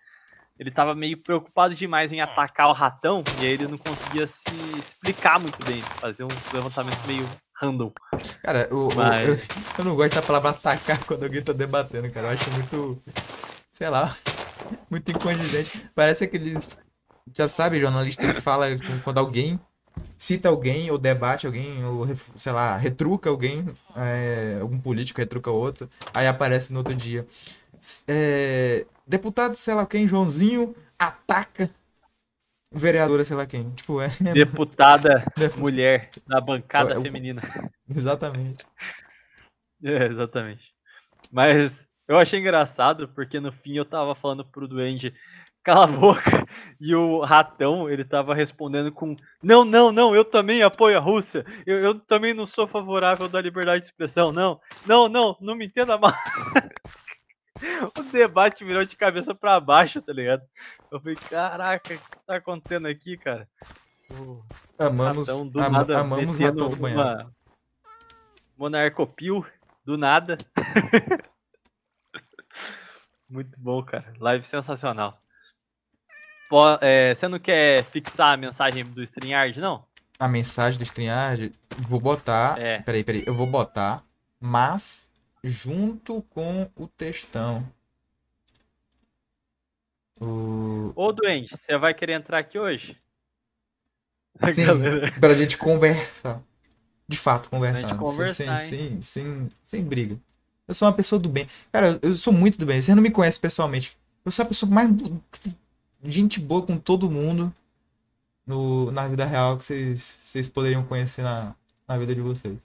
[0.63, 4.79] Ele tava meio preocupado demais em atacar o ratão e aí ele não conseguia se
[4.79, 7.91] explicar muito bem, fazer um levantamento meio random.
[8.41, 9.29] Cara, o, mas...
[9.29, 9.39] eu,
[9.79, 12.29] eu, não gosto da palavra atacar quando alguém tá debatendo, cara.
[12.29, 13.03] Eu acho muito
[13.73, 14.17] sei lá,
[14.89, 15.91] muito incondizente.
[15.97, 16.79] Parece aqueles,
[17.37, 18.67] já sabe, jornalista que fala
[19.03, 19.59] quando alguém
[20.17, 22.07] cita alguém ou debate alguém, ou,
[22.37, 27.27] sei lá, retruca alguém, é, algum político retruca outro, aí aparece no outro dia.
[28.07, 31.71] É, deputado, sei lá quem, Joãozinho, ataca
[32.71, 33.71] vereadora, sei lá quem.
[33.71, 34.09] Tipo, é.
[34.33, 35.25] Deputada
[35.57, 37.43] mulher da bancada é, feminina.
[37.89, 38.65] Exatamente.
[39.85, 40.73] É, exatamente.
[41.29, 41.73] Mas
[42.07, 45.13] eu achei engraçado porque no fim eu tava falando pro Duende,
[45.63, 46.23] cala a boca,
[46.81, 51.45] e o ratão ele tava respondendo com: Não, não, não, eu também apoio a Rússia,
[51.67, 55.67] eu, eu também não sou favorável da liberdade de expressão, não, não, não, não me
[55.67, 56.15] entenda mal.
[57.99, 60.43] o debate virou de cabeça para baixo, tá ligado?
[60.91, 63.49] Eu falei, caraca, o que tá acontecendo aqui, cara?
[64.11, 64.43] O
[64.79, 67.35] amamos, ratão, do am nada, amamos ratão do banhado.
[68.57, 69.47] Monarcopil,
[69.85, 70.39] do nada.
[73.29, 74.13] Muito bom, cara.
[74.21, 75.19] Live sensacional.
[76.51, 79.87] Pô, é, você não quer fixar a mensagem do StreamYard, não?
[80.19, 81.51] A mensagem do StreamYard?
[81.79, 82.59] Vou botar.
[82.59, 82.81] É.
[82.83, 83.25] Peraí, peraí.
[83.27, 84.05] Eu vou botar,
[84.39, 85.09] mas
[85.43, 87.67] junto com o textão.
[90.21, 90.93] O...
[90.95, 92.97] Ô, doente, você vai querer entrar aqui hoje?
[94.53, 95.13] Sim, galera...
[95.19, 96.41] pra gente conversar.
[97.09, 97.97] De fato, conversar.
[97.97, 100.19] Conversar, sem, sem, sem, sem, briga.
[100.67, 101.49] Eu sou uma pessoa do bem.
[101.71, 102.81] Cara, eu sou muito do bem.
[102.81, 103.97] Você não me conhece pessoalmente.
[104.25, 105.21] Eu sou a pessoa mais do...
[106.05, 107.53] gente boa com todo mundo
[108.47, 111.55] no, na vida real que vocês, vocês poderiam conhecer na,
[111.87, 112.57] na vida de vocês.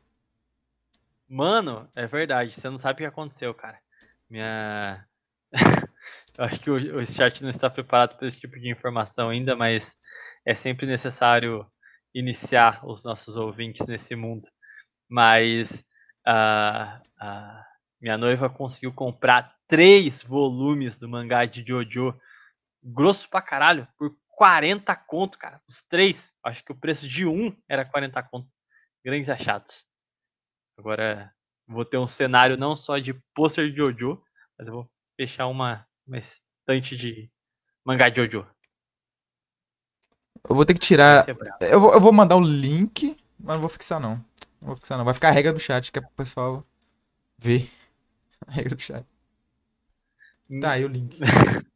[1.29, 2.53] Mano, é verdade.
[2.53, 3.79] Você não sabe o que aconteceu, cara.
[4.29, 5.05] Minha.
[6.37, 9.55] eu acho que o, o chat não está preparado para esse tipo de informação ainda,
[9.55, 9.97] mas
[10.45, 11.65] é sempre necessário
[12.13, 14.47] iniciar os nossos ouvintes nesse mundo.
[15.09, 15.83] Mas.
[17.99, 22.19] Minha noiva conseguiu comprar três volumes do mangá de Jojo,
[22.83, 25.59] grosso pra caralho, por 40 conto, cara.
[25.67, 26.31] Os três.
[26.43, 28.47] Acho que o preço de um era 40 conto.
[29.03, 29.85] Grandes achados.
[30.77, 31.33] Agora
[31.67, 34.21] vou ter um cenário não só de pôster de Jojo,
[34.57, 37.29] mas eu vou fechar uma, uma estante de
[37.83, 38.47] mangá de Jojo.
[40.47, 41.25] Eu vou ter que tirar.
[41.59, 44.15] Eu vou, eu vou mandar o link, mas não vou fixar não.
[44.61, 45.05] Não vou fixar não.
[45.05, 46.65] Vai ficar a regra do chat que é pro pessoal
[47.37, 47.69] ver.
[48.47, 49.05] regra do chat.
[50.61, 51.19] Tá aí o link.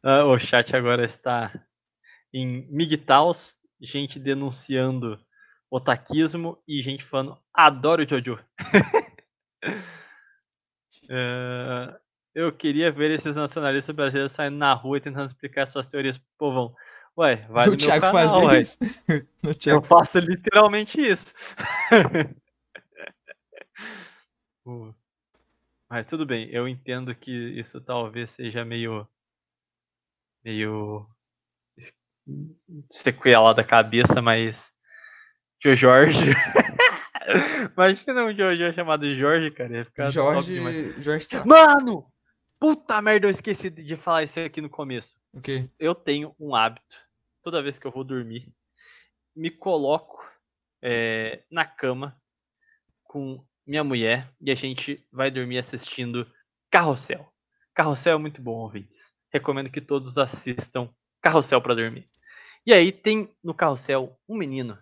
[0.00, 1.52] Ah, o chat agora está
[2.32, 5.18] em Migtaus, gente denunciando
[5.70, 8.38] otaquismo e gente falando adoro o Jojo.
[11.04, 11.98] uh,
[12.34, 16.26] eu queria ver esses nacionalistas brasileiros saindo na rua e tentando explicar suas teorias pro
[16.38, 16.74] povão.
[17.18, 18.60] Ué, vai no Thiago meu canal, ué.
[18.60, 18.78] isso.
[19.66, 21.32] Eu faço literalmente isso.
[24.66, 24.94] uh.
[25.90, 29.08] Mas tudo bem, eu entendo que isso talvez seja meio.
[30.44, 31.08] meio.
[32.90, 34.70] sequela da cabeça, mas.
[35.60, 36.30] Tio Jorge.
[37.76, 39.78] Imagina um Jojo chamado Jorge, cara.
[39.78, 41.02] Ia ficar Jorge.
[41.02, 41.44] Jorge tá.
[41.44, 42.06] Mano!
[42.60, 45.16] Puta merda, eu esqueci de falar isso aqui no começo.
[45.32, 45.68] O quê?
[45.78, 46.96] Eu tenho um hábito.
[47.42, 48.52] Toda vez que eu vou dormir,
[49.34, 50.28] me coloco
[50.82, 52.16] é, na cama
[53.04, 56.26] com minha mulher e a gente vai dormir assistindo
[56.70, 57.32] Carrossel.
[57.74, 59.12] Carrossel é muito bom, ouvintes.
[59.32, 60.88] Recomendo que todos assistam
[61.20, 62.06] Carrossel para dormir.
[62.66, 64.76] E aí tem no Carrossel um menino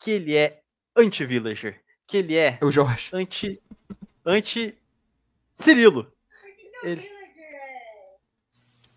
[0.00, 0.60] que ele é
[0.96, 3.10] anti-villager, que ele é o Jorge.
[3.12, 3.62] anti
[4.24, 4.76] anti
[5.54, 6.10] Cirilo.
[6.82, 7.08] Ele...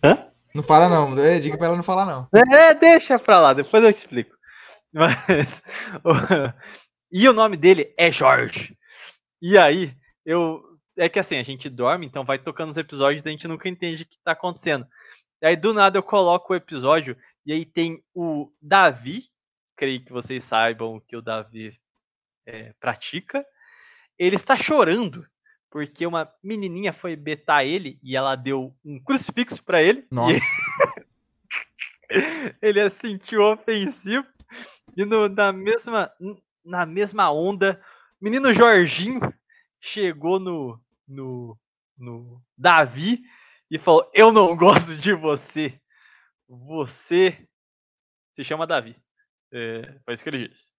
[0.04, 0.32] Hã?
[0.56, 2.28] Não fala não, diga pra ela não falar não.
[2.34, 4.36] É, deixa pra lá, depois eu te explico.
[4.94, 5.18] Mas,
[7.12, 8.78] e o nome dele é Jorge.
[9.42, 9.96] E aí,
[10.26, 10.64] eu.
[10.96, 13.68] É que assim, a gente dorme, então vai tocando os episódios e a gente nunca
[13.68, 14.88] entende o que tá acontecendo.
[15.42, 19.26] E aí, do nada, eu coloco o episódio E aí tem o Davi,
[19.76, 21.78] creio que vocês saibam o que o Davi
[22.46, 23.46] é, pratica.
[24.18, 25.26] Ele está chorando
[25.74, 30.06] porque uma menininha foi betar ele e ela deu um crucifixo para ele.
[30.12, 30.46] Nossa.
[32.62, 34.28] ele se sentiu ofensivo.
[34.96, 36.12] E no, na, mesma,
[36.64, 37.82] na mesma onda,
[38.22, 39.20] menino Jorginho
[39.82, 41.58] chegou no, no,
[41.98, 43.24] no Davi
[43.72, 45.82] e falou: Eu não gosto de você.
[46.48, 47.48] Você
[48.36, 48.96] se chama Davi.
[49.54, 50.72] É, foi isso que ele disse.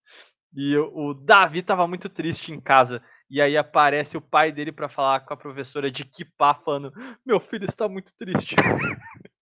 [0.52, 3.02] E o, o Davi estava muito triste em casa.
[3.30, 6.92] E aí aparece o pai dele para falar com a professora de Kipá, falando:
[7.24, 8.54] Meu filho está muito triste.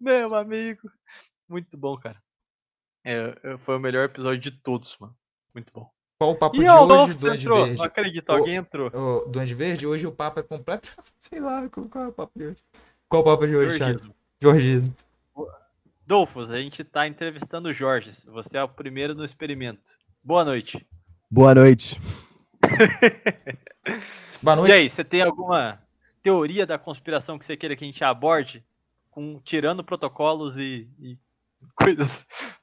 [0.00, 0.90] Meu amigo.
[1.48, 2.22] Muito bom, cara.
[3.04, 5.14] É, é, foi o melhor episódio de todos, mano.
[5.54, 5.90] Muito bom.
[6.18, 7.64] Qual o papo e de ó, hoje, Duende entrou.
[7.64, 7.78] Verde?
[7.78, 8.90] Não acredito, alguém entrou.
[8.94, 10.94] O Duende Verde, hoje o papo é completo.
[11.18, 12.62] Sei lá, qual é o papo de hoje?
[13.08, 13.78] Qual o papo de hoje?
[13.78, 14.14] Jorgismo.
[14.40, 14.94] Jorgismo.
[16.14, 18.10] Dolfos, a gente tá entrevistando o Jorge.
[18.32, 19.92] Você é o primeiro no experimento.
[20.24, 20.84] Boa noite.
[21.30, 22.00] Boa noite.
[24.42, 24.72] Boa E noite.
[24.72, 25.80] aí, você tem alguma
[26.20, 28.64] teoria da conspiração que você queira que a gente aborde?
[29.08, 31.16] Com, tirando protocolos e, e
[31.76, 32.08] coisas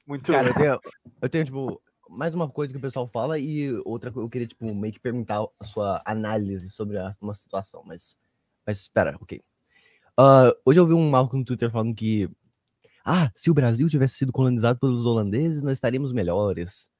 [0.06, 0.30] muito.
[0.30, 0.80] Cara, eu tenho,
[1.22, 4.46] eu tenho, tipo, mais uma coisa que o pessoal fala e outra que eu queria,
[4.46, 8.14] tipo, meio que perguntar a sua análise sobre a- uma situação, mas.
[8.66, 9.40] Mas espera, ok.
[10.18, 12.28] Ah, hoje eu vi um maluco no Twitter falando que.
[13.10, 16.90] Ah, se o Brasil tivesse sido colonizado pelos holandeses, nós estaríamos melhores.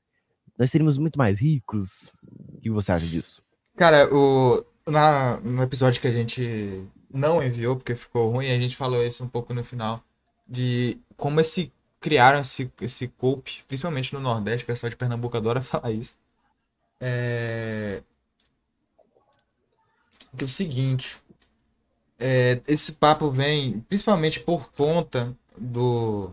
[0.58, 2.14] Nós seríamos muito mais ricos.
[2.54, 3.42] O que você acha disso?
[3.76, 6.82] Cara, o, na, no episódio que a gente
[7.12, 10.02] não enviou, porque ficou ruim, a gente falou isso um pouco no final,
[10.48, 15.60] de como esse criaram esse, esse golpe, principalmente no Nordeste, o pessoal de Pernambuco adora
[15.62, 16.16] falar isso.
[16.98, 18.02] É...
[20.34, 21.18] Que é o seguinte,
[22.18, 26.30] é, esse papo vem principalmente por conta do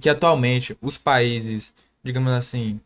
[0.00, 1.72] que atualmente os países,
[2.02, 2.80] digamos assim,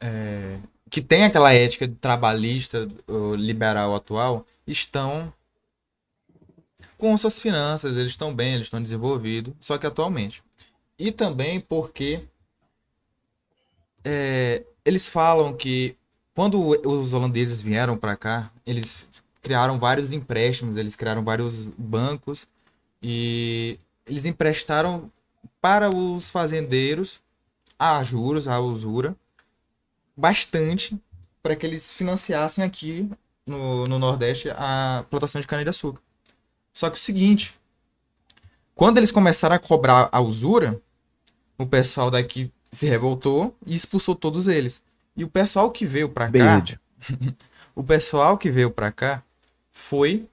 [0.00, 0.58] é,
[0.88, 2.88] que tem aquela ética trabalhista
[3.36, 5.32] liberal atual estão
[6.96, 10.42] com suas finanças, eles estão bem, eles estão desenvolvidos, só que atualmente.
[10.98, 12.24] E também porque
[14.04, 15.96] é, eles falam que
[16.34, 19.08] quando os holandeses vieram para cá, eles
[19.42, 22.46] criaram vários empréstimos, eles criaram vários bancos
[23.02, 23.78] e
[24.10, 25.10] eles emprestaram
[25.60, 27.20] para os fazendeiros
[27.78, 29.16] a juros, a usura,
[30.16, 30.98] bastante
[31.40, 33.08] para que eles financiassem aqui
[33.46, 36.00] no, no Nordeste a plantação de cana-de-açúcar.
[36.72, 37.54] Só que o seguinte,
[38.74, 40.80] quando eles começaram a cobrar a usura,
[41.56, 44.82] o pessoal daqui se revoltou e expulsou todos eles.
[45.16, 46.64] E o pessoal que veio para cá,
[47.74, 49.22] o pessoal que veio pra cá
[49.70, 50.28] foi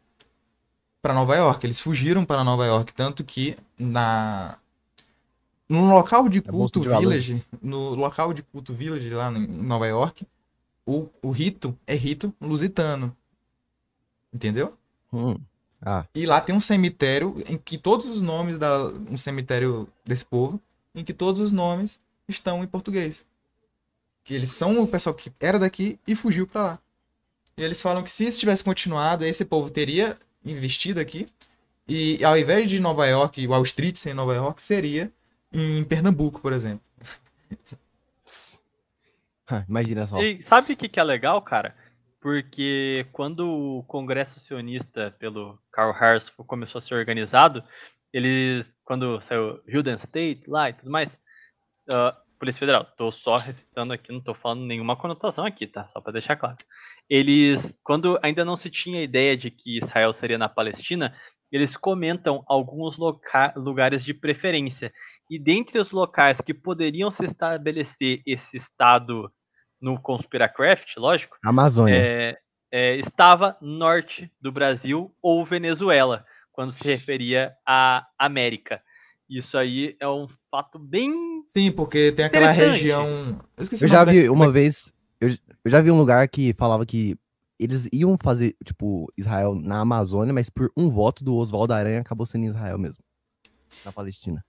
[1.08, 1.66] pra Nova York.
[1.66, 4.58] Eles fugiram para Nova York, tanto que na
[5.70, 7.26] no local de bolsa culto valores.
[7.28, 10.26] village, no local de culto village lá em Nova York,
[10.86, 13.16] o, o rito é rito lusitano.
[14.34, 14.78] Entendeu?
[15.14, 15.36] Hum.
[15.82, 20.26] Ah, E lá tem um cemitério em que todos os nomes da um cemitério desse
[20.26, 20.60] povo,
[20.94, 23.26] em que todos os nomes estão em português.
[24.26, 26.80] Que eles são o pessoal que era daqui e fugiu pra lá.
[27.56, 31.26] E eles falam que se isso tivesse continuado, esse povo teria investido aqui
[31.88, 35.12] e ao invés de Nova York, Wall Street ser em Nova York, seria
[35.52, 36.82] em Pernambuco, por exemplo.
[39.70, 40.22] imagina só.
[40.22, 41.74] E sabe o que, que é legal, cara?
[42.20, 47.64] Porque quando o Congresso Sionista pelo Karl Harris começou a ser organizado,
[48.12, 51.18] eles, quando saiu Juden State lá e tudo mais,
[51.90, 55.88] ah, Polícia Federal, tô só recitando aqui, não tô falando nenhuma conotação aqui, tá?
[55.88, 56.58] Só pra deixar claro.
[57.10, 61.16] Eles, quando ainda não se tinha ideia de que Israel seria na Palestina,
[61.52, 64.92] eles comentam alguns loca- lugares de preferência.
[65.30, 69.32] E dentre os locais que poderiam se estabelecer esse Estado
[69.80, 71.96] no Conspiracraft, lógico, Amazônia.
[71.96, 72.38] é,
[72.72, 78.82] é, estava norte do Brasil ou Venezuela, quando se referia à América.
[79.30, 81.14] Isso aí é um fato bem.
[81.48, 83.40] Sim, porque tem aquela região.
[83.56, 85.30] Eu esqueci Eu já vi da- uma vez, eu,
[85.64, 87.18] eu já vi um lugar que falava que
[87.60, 92.26] eles iam fazer, tipo, Israel na Amazônia, mas por um voto do Oswaldo Aranha acabou
[92.26, 93.04] sendo Israel mesmo.
[93.84, 94.46] Na Palestina.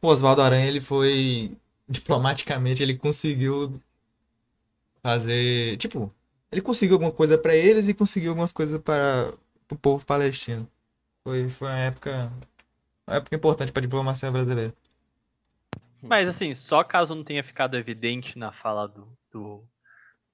[0.00, 1.56] O Oswaldo Aranha, ele foi.
[1.88, 3.80] Diplomaticamente, ele conseguiu
[5.02, 5.76] fazer.
[5.78, 6.12] Tipo,
[6.50, 9.32] ele conseguiu alguma coisa pra eles e conseguiu algumas coisas para
[9.70, 10.68] o povo palestino.
[11.24, 12.32] Foi, foi uma época.
[13.06, 14.74] Uma época importante pra diplomacia brasileira.
[16.00, 19.64] Mas assim, só caso não tenha ficado evidente na fala do, do,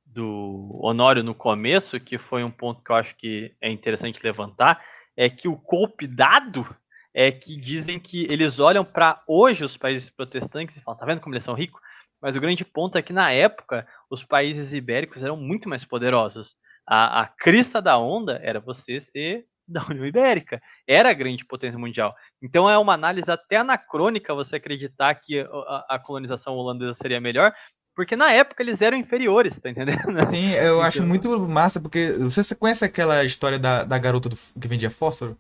[0.05, 4.83] do Honório no começo, que foi um ponto que eu acho que é interessante levantar,
[5.17, 6.67] é que o golpe dado
[7.15, 11.21] é que dizem que eles olham para hoje os países protestantes e falam, tá vendo
[11.21, 11.81] como eles são ricos?
[12.21, 16.57] Mas o grande ponto é que na época os países ibéricos eram muito mais poderosos.
[16.87, 20.61] A, a crista da onda era você ser da União Ibérica.
[20.87, 22.15] Era a grande potência mundial.
[22.43, 27.53] Então é uma análise até anacrônica você acreditar que a, a colonização holandesa seria melhor,
[27.99, 29.99] porque na época eles eram inferiores, tá entendendo?
[30.25, 30.83] Sim, eu então...
[30.83, 35.37] acho muito massa, porque você conhece aquela história da, da garota do, que vendia fósforo?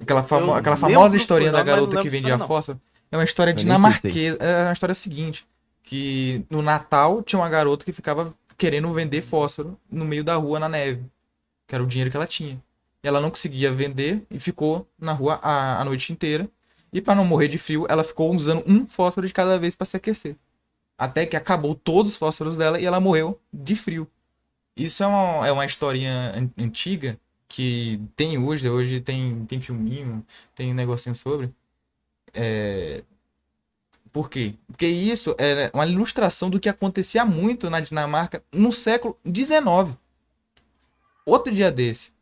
[0.00, 2.80] Aquela, famo, aquela famosa historinha da garota que vendia fósforo?
[3.12, 4.38] É uma história dinamarquesa.
[4.40, 5.46] É uma história seguinte:
[5.82, 10.58] que no Natal tinha uma garota que ficava querendo vender fósforo no meio da rua
[10.58, 11.04] na neve
[11.68, 12.58] que era o dinheiro que ela tinha.
[13.02, 16.48] E ela não conseguia vender e ficou na rua a, a noite inteira.
[16.92, 19.84] E para não morrer de frio, ela ficou usando um fósforo de cada vez para
[19.84, 20.36] se aquecer.
[20.98, 24.06] Até que acabou todos os fósforos dela e ela morreu de frio.
[24.76, 27.18] Isso é uma, é uma historinha antiga
[27.48, 30.24] que tem hoje, hoje tem, tem filminho,
[30.54, 31.52] tem um negocinho sobre.
[32.32, 33.02] É...
[34.12, 34.54] Por quê?
[34.66, 39.96] Porque isso é uma ilustração do que acontecia muito na Dinamarca no século XIX
[41.24, 42.12] outro dia desse.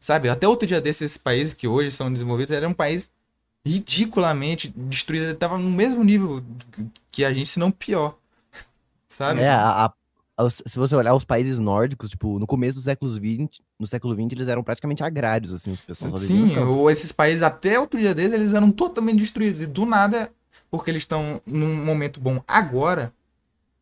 [0.00, 0.28] Sabe?
[0.28, 3.10] Até outro dia desse, esses países que hoje são desenvolvidos eram um país
[3.64, 5.32] ridiculamente destruído.
[5.32, 6.44] Estava no mesmo nível
[7.10, 8.16] que a gente, se não pior.
[9.08, 9.40] Sabe?
[9.40, 9.92] É, a,
[10.36, 14.14] a, se você olhar os países nórdicos, tipo, no começo do século XX, no século
[14.14, 16.22] XX, eles eram praticamente agrários, assim, as pessoas.
[16.22, 19.60] Sim, ou esses países, até outro dia desses, eles eram totalmente destruídos.
[19.60, 20.30] E do nada,
[20.70, 23.12] porque eles estão num momento bom agora,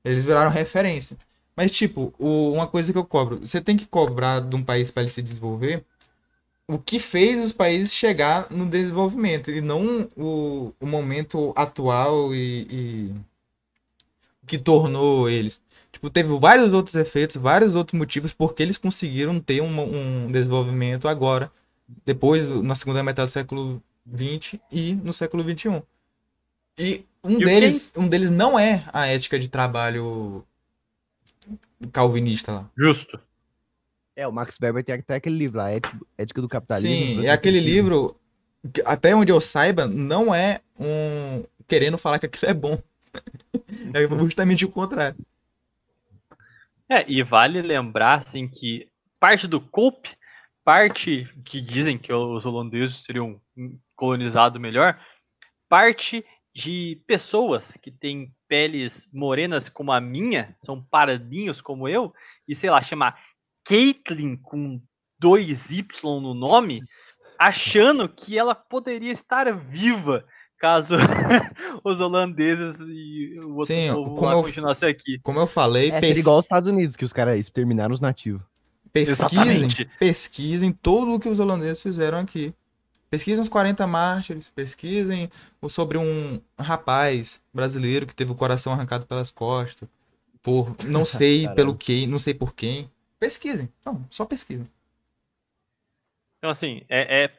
[0.05, 1.17] eles viraram referência.
[1.57, 4.91] Mas, tipo, o, uma coisa que eu cobro: você tem que cobrar de um país
[4.91, 5.85] para ele se desenvolver
[6.69, 12.67] o que fez os países chegar no desenvolvimento e não o, o momento atual e,
[12.71, 13.15] e
[14.47, 15.61] que tornou eles.
[15.91, 21.09] Tipo, teve vários outros efeitos, vários outros motivos porque eles conseguiram ter um, um desenvolvimento
[21.09, 21.51] agora,
[22.05, 25.83] depois, na segunda metade do século XX e no século XXI.
[26.79, 30.45] E um, e deles, um deles não é a ética de trabalho
[31.93, 32.71] calvinista lá.
[32.77, 33.21] Justo.
[34.15, 37.23] É, o Max Weber tem até aquele livro lá, Ética do Capitalismo.
[37.23, 38.15] Sim, é aquele livro,
[38.85, 42.79] até onde eu saiba, não é um querendo falar que aquilo é bom.
[43.95, 45.17] é justamente o contrário.
[46.89, 48.87] É, e vale lembrar, assim, que
[49.19, 50.11] parte do Cope,
[50.63, 53.41] parte que dizem que os holandeses teriam
[53.97, 55.01] colonizado melhor,
[55.69, 56.23] parte
[56.55, 62.13] de pessoas que têm peles morenas como a minha, são paradinhos como eu,
[62.47, 63.17] e sei lá, chama
[63.65, 64.81] Caitlyn com
[65.19, 66.83] dois Y no nome,
[67.39, 70.25] achando que ela poderia estar viva
[70.63, 70.95] caso
[71.83, 75.19] os holandeses e o outro Sim, povo como eu, continuasse aqui.
[75.21, 76.21] Como eu falei, é, pes...
[76.21, 78.43] igual aos Estados Unidos, que os caras exterminaram os nativos.
[78.93, 79.91] Pesquisem, Exatamente.
[79.99, 82.55] pesquisem tudo o que os holandeses fizeram aqui.
[83.11, 85.29] Pesquisem os 40 mártires, pesquisem
[85.69, 89.89] sobre um rapaz brasileiro que teve o coração arrancado pelas costas.
[90.41, 92.89] Por não sei pelo que, não sei por quem.
[93.23, 93.69] Pesquisem.
[93.87, 94.67] Não, só pesquisem.
[96.39, 97.31] Então, assim, é, é,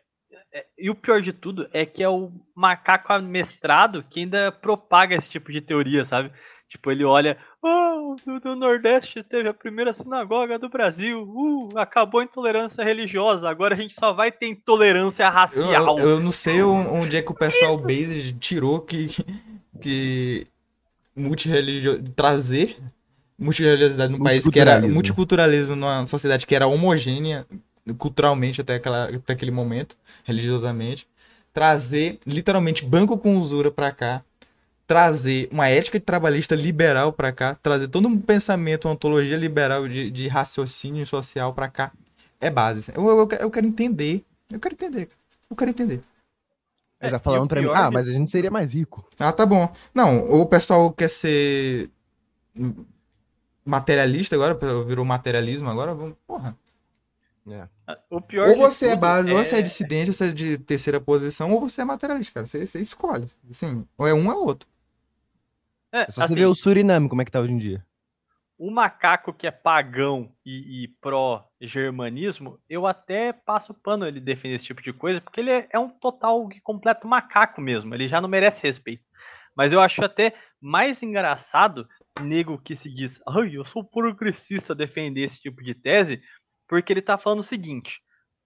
[0.53, 5.13] é, E o pior de tudo é que é o macaco amestrado que ainda propaga
[5.13, 6.31] esse tipo de teoria, sabe?
[6.69, 12.23] Tipo, ele olha, oh, do, Nordeste teve a primeira sinagoga do Brasil, uh, acabou a
[12.23, 15.99] intolerância religiosa, agora a gente só vai ter intolerância racial.
[15.99, 19.07] Eu, eu não sei onde é que o pessoal base tirou que,
[19.81, 20.47] que
[21.13, 22.01] multireligio...
[22.15, 22.77] trazer
[23.43, 27.45] multireligiosidade num país que era multiculturalismo numa sociedade que era homogênea
[27.97, 31.05] culturalmente até, aquela, até aquele momento, religiosamente,
[31.53, 34.23] trazer literalmente banco com usura para cá
[34.85, 40.11] trazer uma ética trabalhista liberal para cá, trazer todo um pensamento, uma ontologia liberal de,
[40.11, 41.91] de raciocínio social para cá,
[42.39, 42.91] é base.
[42.93, 44.23] Eu, eu, eu, quero entender.
[44.51, 45.09] Eu quero entender.
[45.49, 46.01] Eu quero entender.
[46.99, 49.05] É, já falando pra mim, ah, mas a gente seria mais rico.
[49.17, 49.71] Ah, tá bom.
[49.93, 51.89] Não, o pessoal quer ser
[53.65, 56.57] materialista agora, virou materialismo agora, vamos, porra.
[57.45, 57.67] É.
[58.09, 59.33] ou você é base, é...
[59.33, 62.45] ou você é dissidente, ou você é de terceira posição, ou você é materialista, cara.
[62.45, 63.27] Você, você escolhe.
[63.49, 64.67] Assim, ou é um ou é outro.
[65.91, 67.85] É, é só assim, você ver o Suriname, como é que tá hoje em dia.
[68.57, 74.65] O macaco que é pagão e, e pró-germanismo, eu até passo pano ele defender esse
[74.65, 77.93] tipo de coisa, porque ele é, é um total completo macaco mesmo.
[77.93, 79.03] Ele já não merece respeito.
[79.55, 81.87] Mas eu acho até mais engraçado
[82.21, 86.21] nego que se diz, ai, eu sou progressista defender esse tipo de tese,
[86.67, 88.01] porque ele tá falando o seguinte: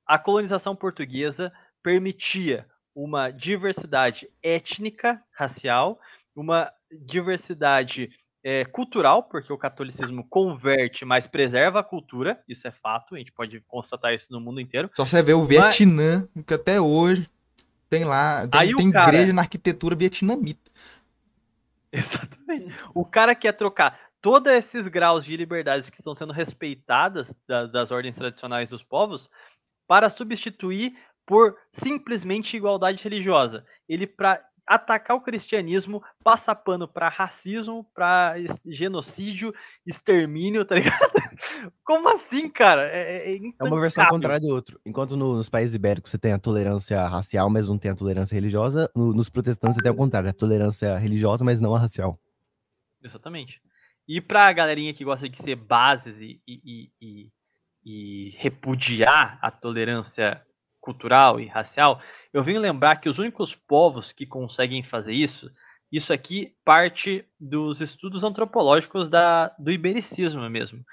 [0.06, 1.52] a colonização portuguesa
[1.84, 6.00] permitia uma diversidade étnica, racial,
[6.36, 8.10] uma diversidade
[8.44, 13.32] é, cultural, porque o catolicismo converte, mas preserva a cultura, isso é fato, a gente
[13.32, 14.90] pode constatar isso no mundo inteiro.
[14.96, 17.30] Só você vê o Vietnã, que até hoje
[17.90, 20.72] tem lá, tem, tem cara- igreja na arquitetura vietnamita.
[22.50, 22.76] Exatamente.
[22.94, 27.92] O cara quer trocar todos esses graus de liberdades que estão sendo respeitadas da- das
[27.92, 29.30] ordens tradicionais dos povos
[29.88, 30.94] para substituir
[31.26, 33.66] por simplesmente igualdade religiosa.
[33.88, 38.36] Ele para atacar o cristianismo passa pano para racismo, para
[38.66, 39.54] genocídio,
[39.86, 41.00] extermínio, tá ligado?
[41.86, 42.84] Como assim, cara?
[42.90, 44.78] É, é, É uma versão contrária do outro.
[44.86, 48.36] Enquanto no- nos países ibéricos você tem a tolerância racial, mas não tem a tolerância
[48.36, 52.20] religiosa, no- nos protestantes você tem o contrário, a tolerância religiosa, mas não a racial.
[53.04, 53.62] Exatamente.
[54.08, 57.30] E pra galerinha que gosta de ser bases e, e, e-
[57.84, 60.42] e- repudiar a tolerância
[60.80, 65.52] cultural e racial, eu venho lembrar que os únicos povos que conseguem fazer isso,
[65.92, 70.84] isso aqui parte dos estudos antropológicos da, do ibericismo mesmo.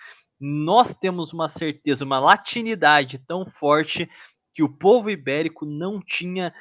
[0.40, 4.09] Nós temos uma certeza, uma latinidade tão forte
[4.52, 6.52] que o povo ibérico não tinha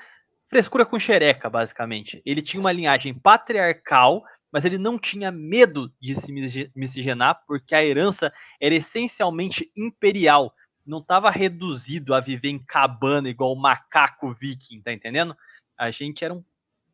[0.49, 2.21] frescura com xereca, basicamente.
[2.25, 4.23] Ele tinha uma linhagem patriarcal
[4.53, 6.31] mas ele não tinha medo de se
[6.75, 8.31] miscigenar porque a herança
[8.61, 10.53] era essencialmente imperial.
[10.85, 15.35] Não estava reduzido a viver em cabana igual o macaco viking, tá entendendo?
[15.75, 16.43] A gente era um.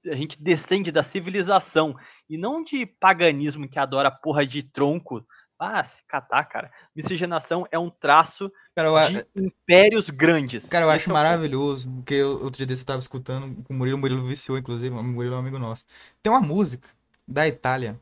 [0.09, 1.93] A gente descende da civilização
[2.29, 5.25] e não de paganismo que adora porra de tronco.
[5.59, 6.71] Ah, se catar, cara.
[6.95, 10.63] Miscigenação é um traço Cara, a- de impérios grandes.
[10.69, 13.77] cara, eu Esse acho é maravilhoso, porque outro dia desse eu tava escutando com o
[13.77, 15.83] Murilo, o Murilo viciou, inclusive, o Murilo é um amigo nosso.
[16.23, 16.87] Tem uma música
[17.29, 17.99] da Itália,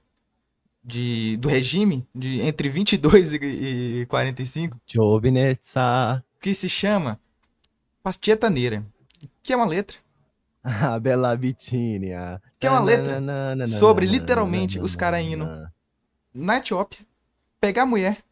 [0.83, 3.37] de, do regime, de entre 22 e,
[4.01, 7.19] e 45, Giovinezza, que se chama
[8.01, 8.85] Pastieta Nera,
[9.43, 9.97] que é uma letra
[10.63, 12.41] a Bela Vitinha.
[12.59, 13.21] Que é uma letra
[13.67, 15.47] sobre, literalmente, os cara indo.
[16.33, 16.99] na Etiópia,
[17.59, 18.23] pegar a mulher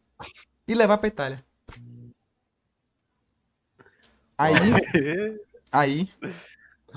[0.68, 1.44] e levar pra Itália.
[4.36, 4.52] Aí,
[5.72, 6.08] aí,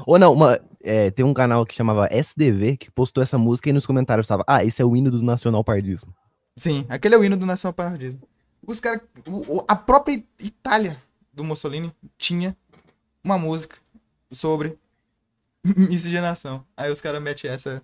[0.06, 3.74] Ou não, uma, é, tem um canal que chamava SDV que postou essa música e
[3.74, 6.14] nos comentários tava, ah, esse é o hino do nacional pardismo.
[6.56, 8.22] sim, aquele é o hino do Nacional Paradismo.
[8.66, 9.02] Os caras,
[9.68, 11.02] a própria Itália
[11.34, 12.56] do Mussolini tinha
[13.24, 13.78] uma música
[14.32, 14.78] sobre
[15.64, 16.66] miscigenação.
[16.76, 17.82] Aí os caras metem essa,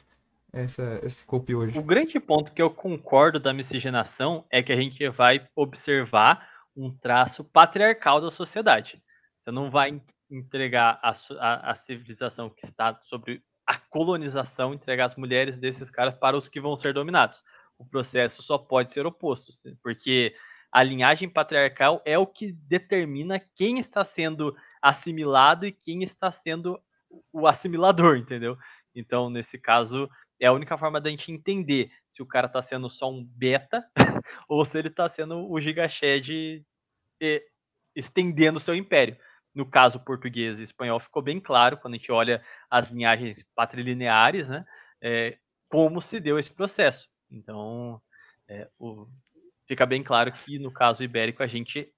[0.52, 1.78] essa, esse copy hoje.
[1.78, 6.92] O grande ponto que eu concordo da miscigenação é que a gente vai observar um
[6.92, 9.02] traço patriarcal da sociedade.
[9.44, 15.16] Você não vai entregar a, a- a civilização que está sobre a colonização, entregar as
[15.16, 17.44] mulheres desses caras para os que vão ser dominados.
[17.78, 19.52] O processo só pode ser oposto,
[19.82, 20.36] porque
[20.72, 26.80] a linhagem patriarcal é o que determina quem está sendo assimilado e quem está sendo
[27.32, 28.58] o assimilador, entendeu?
[28.94, 30.10] Então, nesse caso,
[30.40, 33.86] é a única forma da gente entender se o cara tá sendo só um beta
[34.48, 36.66] ou se ele tá sendo o Gigashed
[37.22, 37.44] eh,
[37.96, 39.18] estendendo seu império.
[39.56, 44.50] No caso português e espanhol ficou bem claro quando a gente olha as linhagens patrilineares,
[44.50, 44.66] né?
[45.02, 45.38] eh,
[45.70, 47.08] como se deu esse processo.
[47.32, 48.02] Então,
[48.50, 49.08] eh, o-
[49.68, 51.90] fica bem claro que no caso ibérico a gente,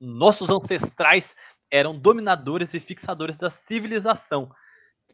[0.00, 1.34] nossos ancestrais
[1.70, 4.50] eram dominadores e fixadores da civilização.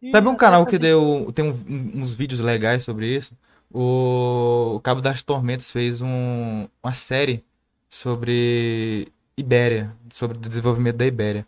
[0.02, 1.32] E Sabe um canal que deu.
[1.34, 3.36] Tem um- uns vídeos legais sobre isso?
[3.70, 7.44] O, o Cabo das Tormentas fez um- uma série
[7.88, 11.46] sobre Ibéria, sobre o desenvolvimento da Ibéria.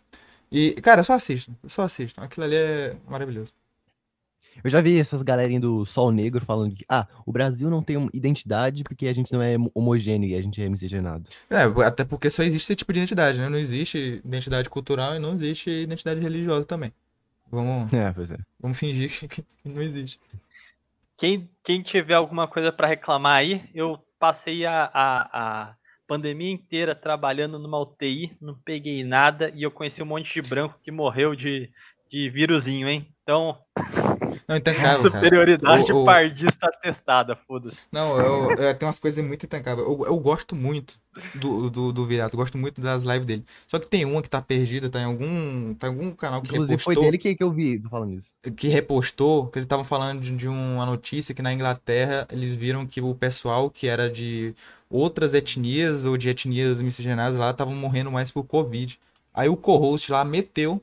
[0.53, 2.21] E, cara, só assistam, só assistam.
[2.21, 3.51] Aquilo ali é maravilhoso.
[4.63, 7.97] Eu já vi essas galerinhas do Sol Negro falando que, ah, o Brasil não tem
[7.97, 11.27] uma identidade porque a gente não é homogêneo e a gente é miscigenado.
[11.49, 13.49] É, até porque só existe esse tipo de identidade, né?
[13.49, 16.93] Não existe identidade cultural e não existe identidade religiosa também.
[17.49, 18.37] Vamos, É, pois é.
[18.59, 20.19] vamos fingir que não existe.
[21.17, 25.75] Quem, quem tiver alguma coisa para reclamar aí, eu passei a, a, a
[26.13, 30.79] pandemia inteira trabalhando numa UTI, não peguei nada e eu conheci um monte de branco
[30.83, 31.71] que morreu de,
[32.07, 33.07] de vírusinho, hein?
[33.23, 33.57] Então,
[34.47, 35.25] Não, intancável, cara.
[35.25, 37.77] superioridade O- o- pardista atestada, foda-se.
[37.91, 39.87] Não, eu, eu- tem umas coisas muito intancáveis.
[39.87, 40.99] Eu, eu gosto muito
[41.35, 43.45] do, do, do Virato, eu gosto muito das lives dele.
[43.67, 46.47] Só que tem uma que tá perdida, tá em algum, tá em algum canal que
[46.47, 48.33] Inclusive foi repostou, dele que, que eu vi falando isso.
[48.57, 52.85] que repostou, que eles estavam falando de, de uma notícia que na Inglaterra eles viram
[52.85, 54.53] que o pessoal que era de
[54.89, 58.99] outras etnias ou de etnias miscigenadas lá estavam morrendo mais por Covid.
[59.33, 60.81] Aí o co-host lá meteu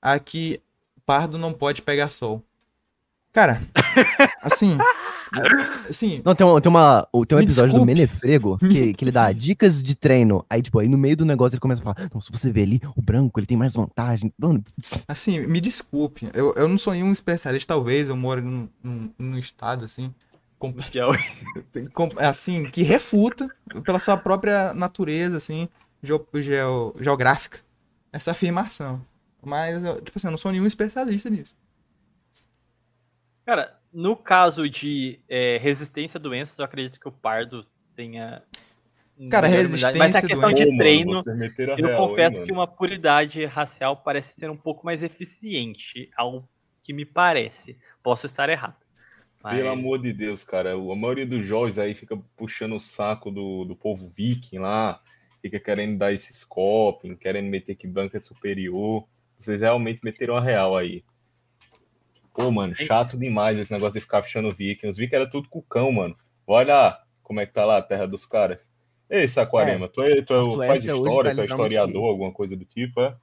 [0.00, 0.60] a que
[1.06, 2.42] pardo não pode pegar sol.
[3.32, 3.62] Cara,
[4.42, 4.76] assim,
[5.88, 7.86] assim, Não, tem, uma, tem, uma, tem um episódio do desculpe.
[7.86, 10.44] Menefrego que, que ele dá dicas de treino.
[10.48, 12.62] Aí, tipo, aí no meio do negócio ele começa a falar: Não, se você ver
[12.62, 14.32] ali, o branco ele tem mais vantagem.
[14.38, 14.64] Mano,
[15.06, 19.38] Assim, me desculpe, eu, eu não sou nenhum especialista, talvez, eu moro num, num, num
[19.38, 20.12] estado, assim,
[20.58, 20.74] com-
[22.18, 23.48] assim, que refuta
[23.84, 25.68] pela sua própria natureza, assim,
[26.02, 26.26] geo-
[27.00, 27.60] geográfica,
[28.12, 29.00] essa afirmação.
[29.44, 31.54] Mas, tipo assim, eu não sou nenhum especialista nisso.
[33.48, 37.64] Cara, no caso de é, resistência a doenças, eu acredito que o pardo
[37.96, 38.42] tenha.
[39.30, 39.72] Cara, imunidade.
[39.72, 43.42] Mas a resistência a questão Ô, de treino, a eu real, confesso que uma puridade
[43.46, 46.46] racial parece ser um pouco mais eficiente, ao
[46.82, 47.78] que me parece.
[48.02, 48.76] Posso estar errado.
[49.42, 50.74] Mas- Pelo amor de Deus, cara.
[50.74, 55.00] A maioria dos jovens aí fica puxando o saco do, do povo viking lá,
[55.40, 59.08] fica querendo dar esse scoping, querendo meter que branca é superior.
[59.38, 61.02] Vocês realmente meteram a real aí.
[62.38, 64.86] Pô, mano, chato demais esse negócio de ficar puxando viking.
[64.86, 66.14] Os vikings era tudo cucão, mano.
[66.46, 68.70] Olha lá como é que tá lá a terra dos caras.
[69.10, 72.32] Ei, Saquarema, tu, é, tu é o- Suécia faz tá história, tu é historiador, alguma
[72.32, 73.16] coisa do tipo, é?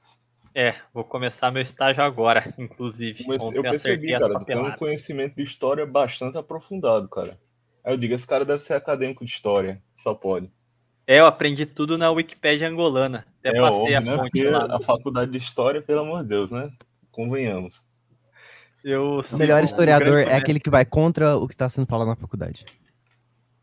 [0.54, 3.24] É, vou começar meu estágio agora, inclusive.
[3.26, 7.40] Mas eu percebi, cara, tu tem um conhecimento de história bastante aprofundado, cara.
[7.86, 10.52] Aí eu digo, esse cara deve ser acadêmico de história, só pode.
[11.08, 13.26] É, eu aprendi tudo na Wikipédia angolana.
[13.40, 14.16] Até É passei óbvio, a né?
[14.18, 14.76] fonte Porque lá.
[14.76, 16.70] a faculdade de história, pelo amor de Deus, né?
[17.12, 17.88] Convenhamos.
[18.86, 22.16] Eu O melhor historiador é aquele que vai contra o que está sendo falado na
[22.16, 22.64] faculdade.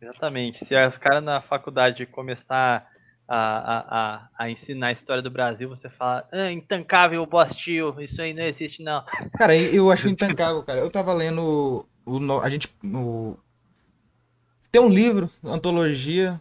[0.00, 0.64] Exatamente.
[0.64, 2.84] Se os caras na faculdade começar
[3.28, 3.78] a, a,
[4.16, 8.34] a, a ensinar a história do Brasil, você fala, ah, intancável boss tio, isso aí
[8.34, 9.04] não existe não.
[9.38, 10.80] Cara, eu acho intancável, cara.
[10.80, 13.36] Eu tava lendo o, no- a gente o,
[14.72, 16.40] tem um livro, antologia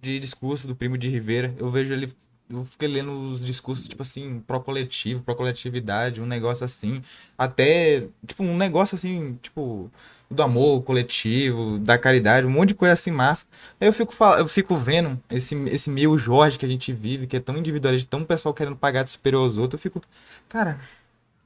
[0.00, 1.52] de discurso do Primo de Rivera.
[1.58, 2.14] Eu vejo ele
[2.50, 7.02] eu fiquei lendo os discursos tipo assim, pró coletivo, pró coletividade, um negócio assim,
[7.38, 9.90] até tipo um negócio assim, tipo
[10.30, 13.46] do amor coletivo, da caridade, um monte de coisa assim massa.
[13.80, 17.26] Aí eu fico fal- eu fico vendo esse esse meio Jorge que a gente vive,
[17.26, 20.02] que é tão individualista, tão pessoal querendo pagar de superior aos outros, eu fico,
[20.48, 20.78] cara,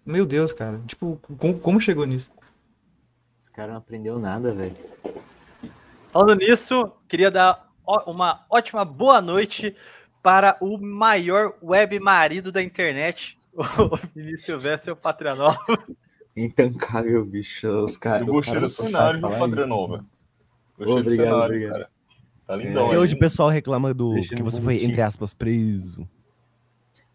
[0.06, 0.80] meu Deus, cara.
[0.86, 2.30] Tipo, como, como chegou nisso?
[3.40, 4.76] Os caras não aprendeu nada, velho.
[6.10, 7.68] Falando nisso, queria dar
[8.06, 9.74] uma ótima boa noite
[10.24, 13.62] para o maior web marido da internet, o
[14.16, 15.54] Vinícius Silvestre, o Patranol.
[16.34, 17.68] Intancável, bicho.
[17.84, 18.26] Os caras.
[18.26, 20.04] eu gostei do cenário, viu, Padre Nova?
[20.78, 21.72] Gostei do Obrigado, cenário, obrigado.
[21.72, 21.88] cara.
[22.46, 22.82] Tá lindão.
[22.84, 23.02] Porque aí.
[23.02, 26.08] hoje o pessoal reclama do que você foi, entre aspas, preso.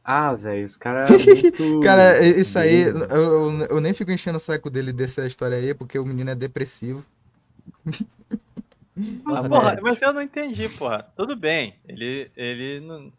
[0.03, 1.79] Ah, velho, os caras muito.
[1.81, 5.57] Cara, i- isso aí, eu, eu, eu nem fico enchendo o saco dele dessa história
[5.57, 7.03] aí, porque o menino é depressivo.
[9.23, 9.79] Mas, Ah, porra, né?
[9.81, 11.03] mas eu não entendi, porra.
[11.15, 13.11] Tudo bem, ele, ele não...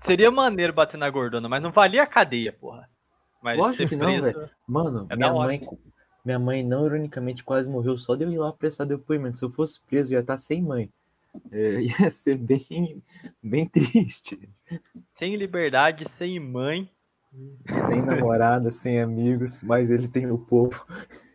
[0.00, 2.88] Seria maneiro bater na gordona, mas não valia a cadeia, porra.
[3.42, 5.60] Mas Lógico que não, preso- Mano, É minha mãe,
[6.24, 9.38] minha mãe não ironicamente quase morreu só de eu ir lá prestar depoimento.
[9.38, 10.90] Se eu fosse preso, eu ia estar sem mãe.
[11.50, 13.02] É, ia ser bem,
[13.42, 14.48] bem triste.
[15.16, 16.88] sem liberdade, sem mãe.
[17.86, 20.86] Sem namorada, sem amigos, mas ele tem o povo.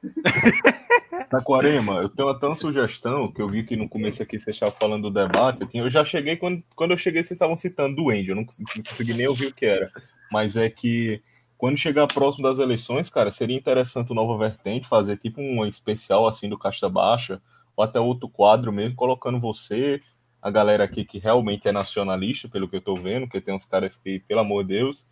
[1.28, 4.72] Saquarema, eu tenho até uma sugestão que eu vi que no começo aqui você estava
[4.72, 5.68] falando do debate.
[5.74, 8.58] Eu, já cheguei, quando, quando eu cheguei, vocês estavam citando do Andy, eu não, cons-
[8.76, 9.92] não consegui nem ouvir o que era.
[10.32, 11.22] Mas é que
[11.58, 16.28] quando chegar próximo das eleições, cara, seria interessante o Nova Vertente fazer tipo um especial
[16.28, 17.42] assim do Casta Baixa,
[17.76, 20.02] ou até outro quadro mesmo, colocando você,
[20.42, 23.66] a galera aqui que realmente é nacionalista, pelo que eu tô vendo, que tem uns
[23.66, 25.06] caras que, pelo amor de Deus,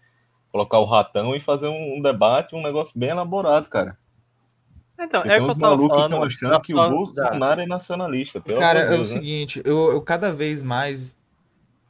[0.51, 3.97] colocar o ratão e fazer um, um debate, um negócio bem elaborado, cara.
[4.99, 8.41] Então, Porque é tem uns malucos estão achando que o Bolsonaro é nacionalista.
[8.41, 9.21] Pelo Cara, amor de é o Deus, né?
[9.21, 11.15] seguinte, eu, eu cada vez mais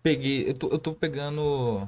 [0.04, 1.88] peguei, eu tô, eu tô pegando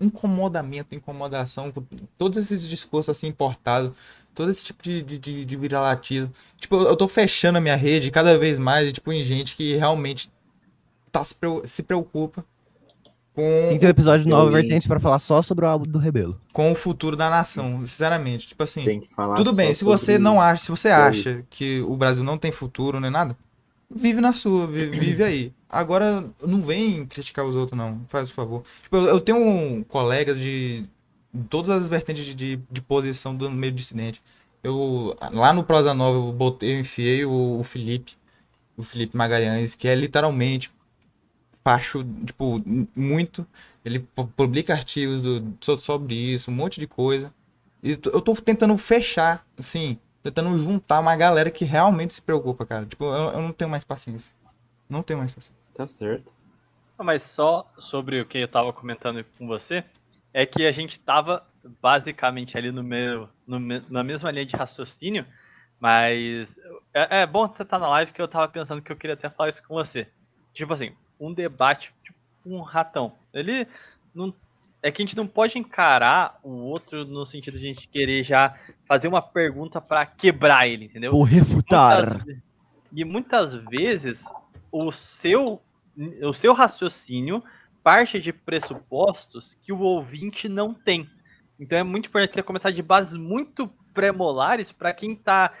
[0.00, 1.84] incomodamento, incomodação com
[2.16, 3.96] todos esses discursos assim importados,
[4.34, 6.32] todo esse tipo de, de, de, de viralatismo.
[6.58, 9.76] Tipo, eu, eu tô fechando a minha rede cada vez mais, tipo, em gente que
[9.76, 10.30] realmente
[11.12, 11.34] tá, se,
[11.64, 12.44] se preocupa
[13.34, 14.50] com Tem que ter um episódio de Nova.
[14.50, 16.40] Vertente pra falar só sobre o álbum do Rebelo.
[16.52, 18.48] com o futuro da nação, sinceramente.
[18.48, 21.80] Tipo assim, Tem que falar tudo bem, se você não acha, se você acha que
[21.82, 23.36] o Brasil não tem futuro nem nada,
[23.90, 25.52] vive na sua, vi- vive aí.
[25.68, 28.00] Agora, não vem criticar os outros, não.
[28.08, 28.64] Faz o favor.
[28.82, 30.84] Tipo, eu, eu tenho um colegas de
[31.48, 34.20] todas as vertentes de, de, de posição do meio dissidente.
[34.64, 38.12] Eu, lá no Prosa Nova, eu, botei, eu enfiei o, o Felipe,
[38.76, 40.70] o Felipe Magalhães, que é literalmente
[41.64, 42.62] facho, tipo,
[42.96, 43.46] muito.
[43.84, 47.32] Ele pu- publica artigos do- so- sobre isso, um monte de coisa.
[47.82, 52.84] E eu tô tentando fechar, assim, tentando juntar uma galera que realmente se preocupa, cara.
[52.86, 54.32] Tipo, eu, eu não tenho mais paciência.
[54.88, 55.60] Não tenho mais paciência.
[55.74, 56.32] Tá certo.
[56.98, 59.84] Mas só sobre o que eu tava comentando com você,
[60.34, 61.42] é que a gente tava
[61.80, 63.58] basicamente ali no meio, no
[63.88, 65.24] na mesma linha de raciocínio,
[65.80, 66.58] mas
[66.92, 69.30] é, é bom você estar na live que eu tava pensando que eu queria até
[69.30, 70.08] falar isso com você.
[70.52, 73.12] Tipo assim, um debate, tipo um ratão.
[73.32, 73.66] Ele
[74.14, 74.34] não.
[74.82, 78.22] É que a gente não pode encarar o outro no sentido de a gente querer
[78.24, 81.12] já fazer uma pergunta pra quebrar ele, entendeu?
[81.12, 82.06] Vou refutar.
[82.06, 82.42] Muitas
[82.90, 84.24] E muitas vezes
[84.72, 85.60] o seu,
[86.22, 87.42] o seu raciocínio
[87.82, 91.06] parte de pressupostos que o ouvinte não tem.
[91.58, 95.52] Então é muito importante você começar de bases muito pré-molares para quem está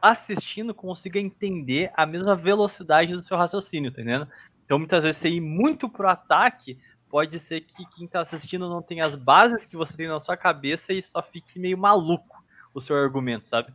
[0.00, 4.28] assistindo consiga entender a mesma velocidade do seu raciocínio, tá entendendo?
[4.68, 6.78] Então muitas vezes você ir muito pro ataque
[7.08, 10.36] pode ser que quem está assistindo não tenha as bases que você tem na sua
[10.36, 13.72] cabeça e só fique meio maluco o seu argumento, sabe?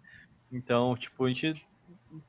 [0.52, 1.66] Então, tipo, a gente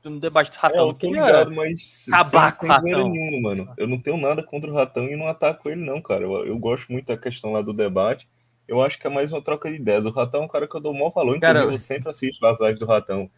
[0.03, 2.81] no debate do É, ratão eu não tô ligado, mas acabar sem, com o sem
[2.81, 3.73] zoeira nenhuma, mano.
[3.77, 6.23] Eu não tenho nada contra o ratão e não ataco ele, não, cara.
[6.23, 8.27] Eu, eu gosto muito da questão lá do debate.
[8.67, 10.07] Eu acho que é mais uma troca de ideias.
[10.07, 12.09] O ratão é um cara que eu dou o maior valor, Cara, inclusive eu sempre
[12.09, 13.29] assisto as lives do ratão.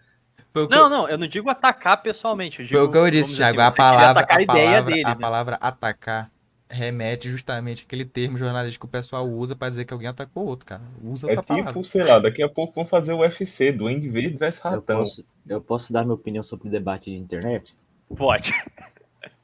[0.57, 2.59] Foi o que, Não, não, eu não digo atacar pessoalmente.
[2.61, 3.61] Eu digo, foi o que eu disse, dizer Thiago.
[3.61, 5.15] assim, A palavra, atacar a ideia palavra, dele, a né?
[5.15, 6.31] palavra atacar
[6.69, 10.47] remete justamente àquele termo jornalístico que o pessoal usa pra dizer que alguém atacou o
[10.47, 10.81] outro, cara.
[11.03, 14.63] Usa É tipo, sei lá, daqui a pouco vão fazer o UFC, Duende Verde versus
[14.65, 14.99] Eu Ratão.
[14.99, 17.73] posso, eu posso dar minha opinião sobre o debate de internet?
[18.15, 18.53] Pode.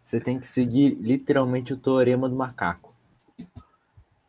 [0.04, 2.94] Você tem que seguir literalmente o teorema do macaco,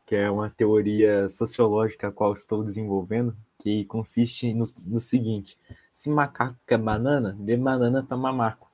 [0.06, 5.58] que é uma teoria sociológica a qual estou desenvolvendo, que consiste no, no seguinte:
[5.94, 8.68] se macaco quer banana, dê banana para mamaco.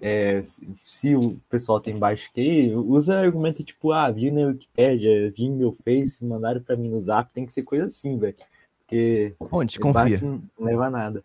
[0.00, 0.42] É,
[0.84, 5.50] se, o pessoal tem baixo QI, usa argumento tipo, ah, vi na Wikipédia, vi em
[5.56, 8.34] meu Face, mandaram para mim no Zap, tem que ser coisa assim, velho.
[8.80, 9.78] Porque Onde?
[9.78, 10.28] debate Confia.
[10.28, 11.24] não leva a nada.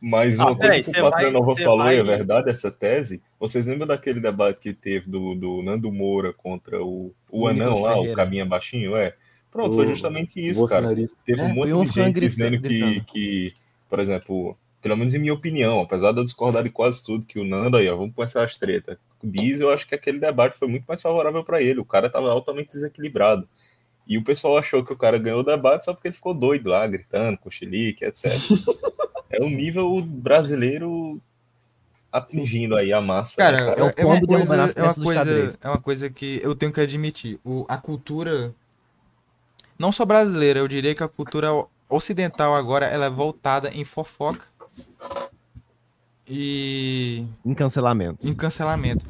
[0.00, 2.02] Mas Ah, uma peraí, coisa que você o Patrão vai- Nova você falou e é
[2.04, 3.22] vai- verdade, essa tese.
[3.40, 7.80] Vocês lembram daquele debate que teve do, do Nando Moura contra o, o O anão
[7.80, 8.16] lá, o Ferreira.
[8.16, 8.94] caminha baixinho?
[8.96, 9.16] É.
[9.50, 10.94] Pronto, foi O justamente isso, cara.
[11.24, 13.54] Teve É, um monte foi um de gente dizendo que, que,
[13.88, 17.38] por exemplo, pelo menos em minha opinião, apesar de eu discordar de quase tudo, que
[17.38, 18.98] o Nando aí, ó, vamos começar as tretas.
[19.22, 21.80] Diz, eu acho que aquele debate foi muito mais favorável para ele.
[21.80, 23.48] O cara tava altamente desequilibrado.
[24.06, 26.70] E o pessoal achou que o cara ganhou o debate só porque ele ficou doido
[26.70, 28.32] lá, gritando, com chilique, etc.
[29.28, 31.20] é o nível brasileiro
[32.10, 33.36] atingindo aí a massa.
[33.36, 36.72] Cara, né, É é, uma coisa, é uma coisa, é uma coisa que eu tenho
[36.72, 37.38] que admitir.
[37.44, 38.54] O, a cultura,
[39.78, 41.48] não só brasileira, eu diria que a cultura
[41.88, 44.46] ocidental agora ela é voltada em fofoca
[46.26, 48.26] e Em cancelamento.
[48.26, 49.04] em cancelamento.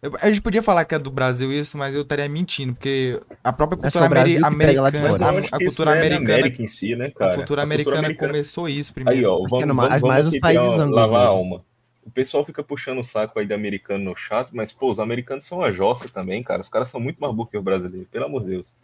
[0.00, 3.20] Eu- a gente podia falar que é do Brasil isso, mas eu estaria mentindo, porque
[3.42, 6.62] a própria cultura é o Brasil ameri- americana, a, a cultura é na americana, América
[6.62, 7.32] em si, né, cara?
[7.32, 9.32] a cultura americana começou isso Aí, primeiro.
[9.32, 11.64] ó, que vamos, é no- vamos, mais- vamos mais os países anglos lavar a alma.
[12.06, 15.44] O pessoal fica puxando o saco aí de americano no chato, mas, pô, os americanos
[15.44, 16.62] são a jossa também, cara.
[16.62, 18.76] Os caras são muito mais burros que os brasileiros, pelo amor de Deus.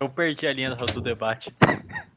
[0.00, 1.54] Eu perdi a linha do debate.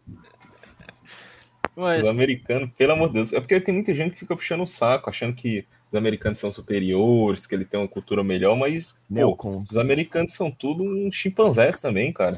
[1.76, 3.34] Mas, Os americanos, pelo amor de Deus.
[3.34, 6.51] É porque tem muita gente que fica puxando o saco, achando que os americanos são
[6.51, 11.81] superiores, que ele tem uma cultura melhor, mas, pô, os americanos são tudo um chimpanzés
[11.81, 12.38] também, cara.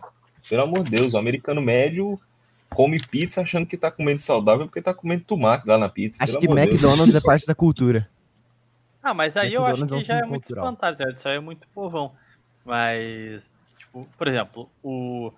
[0.49, 2.17] Pelo amor de Deus, o americano médio
[2.69, 6.23] come pizza achando que tá comendo saudável porque tá comendo tomate lá na pizza.
[6.23, 6.81] Acho pelo que amor de Deus.
[6.81, 8.09] McDonald's é parte da cultura.
[9.01, 10.65] ah, mas aí eu acho McDonald's é um que já é símbolo muito cultural.
[10.65, 12.13] fantasia, isso aí é muito povão.
[12.63, 13.53] Mas,
[14.17, 15.31] por exemplo, o.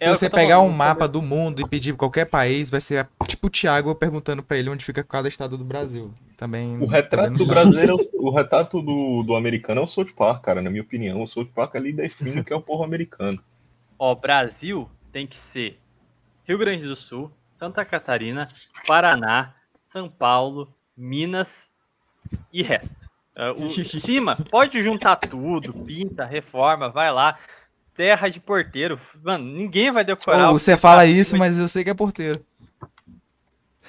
[0.00, 2.80] Se é você pegar falando, um mapa do mundo e pedir pra qualquer país, vai
[2.80, 6.14] ser tipo o Thiago perguntando pra ele onde fica cada estado do Brasil.
[6.36, 6.78] Também.
[6.78, 10.62] O retrato também do brasileiro, o retrato do, do americano é o South Park, cara,
[10.62, 11.20] na minha opinião.
[11.20, 13.42] O South Park ali define o que é o povo americano.
[13.98, 15.80] Ó, Brasil tem que ser
[16.44, 18.46] Rio Grande do Sul, Santa Catarina,
[18.86, 21.48] Paraná, São Paulo, Minas
[22.52, 23.08] e resto.
[23.34, 27.38] É, o cima pode juntar tudo, pinta, reforma, vai lá.
[27.98, 28.96] Terra de porteiro.
[29.24, 30.50] Mano, ninguém vai decorar.
[30.52, 32.40] O você fala tá isso, mas eu sei que é porteiro.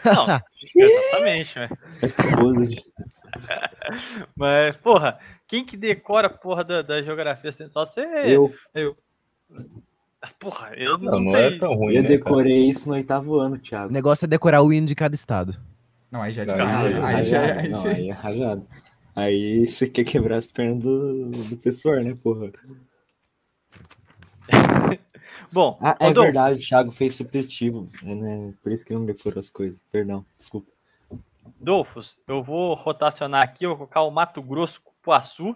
[0.03, 0.26] Não,
[0.76, 1.69] exatamente, né?
[2.02, 2.84] Exposed.
[4.36, 7.52] Mas, porra, quem que decora a porra da, da geografia?
[7.72, 8.02] Só você.
[8.73, 8.98] Eu,
[10.40, 12.18] Porra, eu não, Não, não é tão ruim, eu né, cara?
[12.18, 13.94] decorei isso no oitavo ano, O Thiago.
[13.94, 15.56] negócio é decorar o hino de cada estado.
[16.11, 17.60] Não, aí já é Não, aí- já é.
[17.60, 18.68] aí Não, você- aí é rajado.
[19.15, 22.52] Aí você quer quebrar as pernas do, do pessoal, né, porra?
[25.52, 28.54] Bom, Ah, é Rodolfo, verdade, o Thiago fez supletivo, né?
[28.62, 29.82] Por isso que não decorou as coisas.
[29.92, 30.72] Perdão, desculpa.
[31.60, 35.56] Dolfos, eu vou rotacionar aqui, eu vou colocar o Mato Grosso Cupuaçu.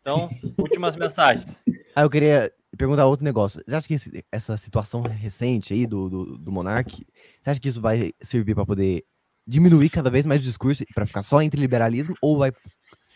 [0.00, 1.62] Então, últimas mensagens.
[1.94, 3.62] Ah, eu queria perguntar outro negócio.
[3.66, 7.06] Você acha que esse- essa situação recente aí do, do, do Monark,
[7.40, 9.04] você acha que isso vai servir para poder
[9.46, 12.52] diminuir cada vez mais o discurso para ficar só entre liberalismo ou vai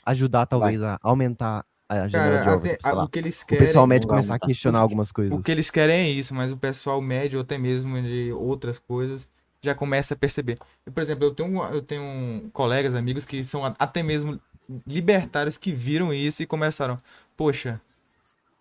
[0.07, 1.65] ajudar talvez a aumentar
[1.99, 3.67] a janela de Cara, óbito, sei lá, o que eles o querem.
[3.67, 5.37] pessoal médio começar a questionar algumas coisas.
[5.39, 8.79] O que eles querem é isso, mas o pessoal médio, ou até mesmo de outras
[8.79, 9.29] coisas,
[9.63, 10.59] já começa a perceber.
[10.87, 14.41] Eu, por exemplo, eu tenho, eu tenho colegas, amigos que são a- até mesmo
[14.87, 16.99] libertários que viram isso e começaram,
[17.37, 17.81] poxa,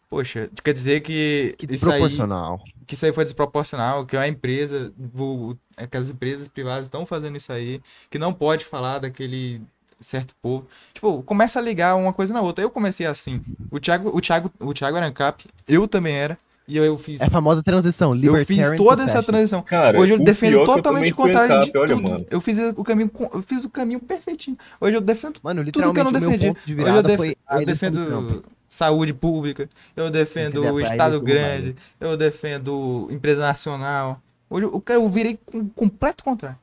[0.10, 2.60] Poxa, quer dizer que, Que isso aí, proporcional.
[2.88, 5.56] que isso aí foi desproporcional, que a empresa, o-
[5.88, 7.80] que as empresas privadas estão fazendo isso aí,
[8.10, 9.61] que não pode falar daquele
[10.00, 10.66] certo povo.
[10.94, 12.64] Tipo, começa a ligar uma coisa na outra.
[12.64, 13.42] Eu comecei assim.
[13.72, 17.20] O Thiago, o Thiago, o Thiago era ANCAP, eu também era, e eu, eu fiz
[17.20, 18.16] É a famosa transição.
[18.16, 19.62] eu fiz toda essa transição.
[19.64, 22.10] Cara, Hoje eu o defendo eu totalmente também o contrário de ANCAP, olha, tudo.
[22.10, 22.26] mano.
[22.30, 24.58] Eu fiz o caminho, eu fiz o caminho perfeitinho.
[24.80, 26.54] Hoje eu defendo Mano, tudo que eu não o defendi.
[26.66, 33.08] de Hoje eu, def- eu defendo saúde pública, eu defendo o Estado grande, eu defendo
[33.10, 34.22] empresa nacional.
[34.48, 36.58] Hoje eu, eu virei com o completo contrário.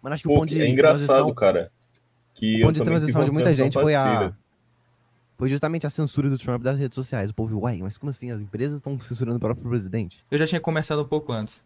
[0.00, 1.70] Mano, acho que o Pô, ponto de é engraçado, transição, cara.
[2.34, 4.32] Que o ponto de transição de muita gente foi a
[5.36, 7.30] foi justamente a censura do Trump das redes sociais.
[7.30, 8.30] O povo, viu, uai, mas como assim?
[8.30, 10.24] As empresas estão censurando o próprio presidente?
[10.30, 11.60] Eu já tinha começado um pouco antes.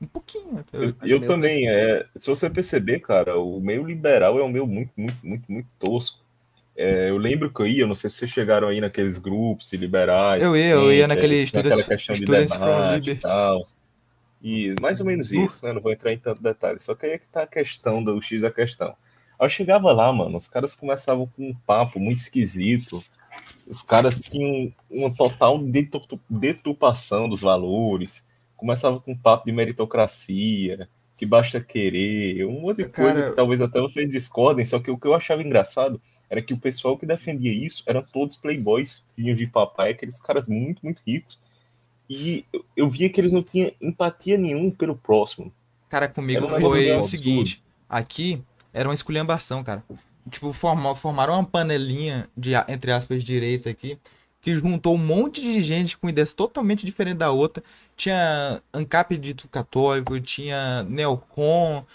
[0.00, 0.58] Um pouquinho.
[0.58, 0.76] até.
[0.78, 4.66] Eu, Eu- eu também é, se você perceber, cara, o meio liberal é um meio
[4.66, 6.22] muito, muito, muito, muito tosco.
[6.76, 9.76] É, eu lembro que eu ia, não sei se vocês chegaram aí naqueles grupos de
[9.76, 10.42] liberais.
[10.42, 13.64] Eu ia, eu ia é, naquele tem Students- questão de Students from debate e tal.
[14.42, 15.72] E mais ou menos isso, né?
[15.72, 16.78] Não vou entrar em tanto detalhe.
[16.80, 18.94] Só que aí é que tá a questão do X da questão.
[19.44, 23.04] Aí eu chegava lá, mano, os caras começavam com um papo muito esquisito.
[23.66, 25.60] Os caras tinham uma total
[26.28, 28.24] deturpação dos valores.
[28.56, 33.36] Começava com um papo de meritocracia, que basta querer, um monte de coisa Cara- que
[33.36, 34.64] talvez até vocês discordem.
[34.64, 36.00] Só que o que eu achava engraçado
[36.30, 40.48] era que o pessoal que defendia isso eram todos playboys, filhos de papai, aqueles caras
[40.48, 41.38] muito, muito ricos.
[42.08, 42.44] E
[42.76, 45.52] eu, via que eles não tinham empatia nenhum pelo próximo.
[45.88, 47.62] Cara, comigo Era foi o seguinte.
[47.88, 48.42] Aqui
[48.74, 49.82] era uma esculhambação, cara.
[50.28, 53.98] Tipo, formar, formaram uma panelinha de, entre aspas, direita aqui,
[54.40, 57.62] que juntou um monte de gente com ideias totalmente diferentes da outra.
[57.96, 61.86] Tinha ANCAP dito católico, tinha Neocon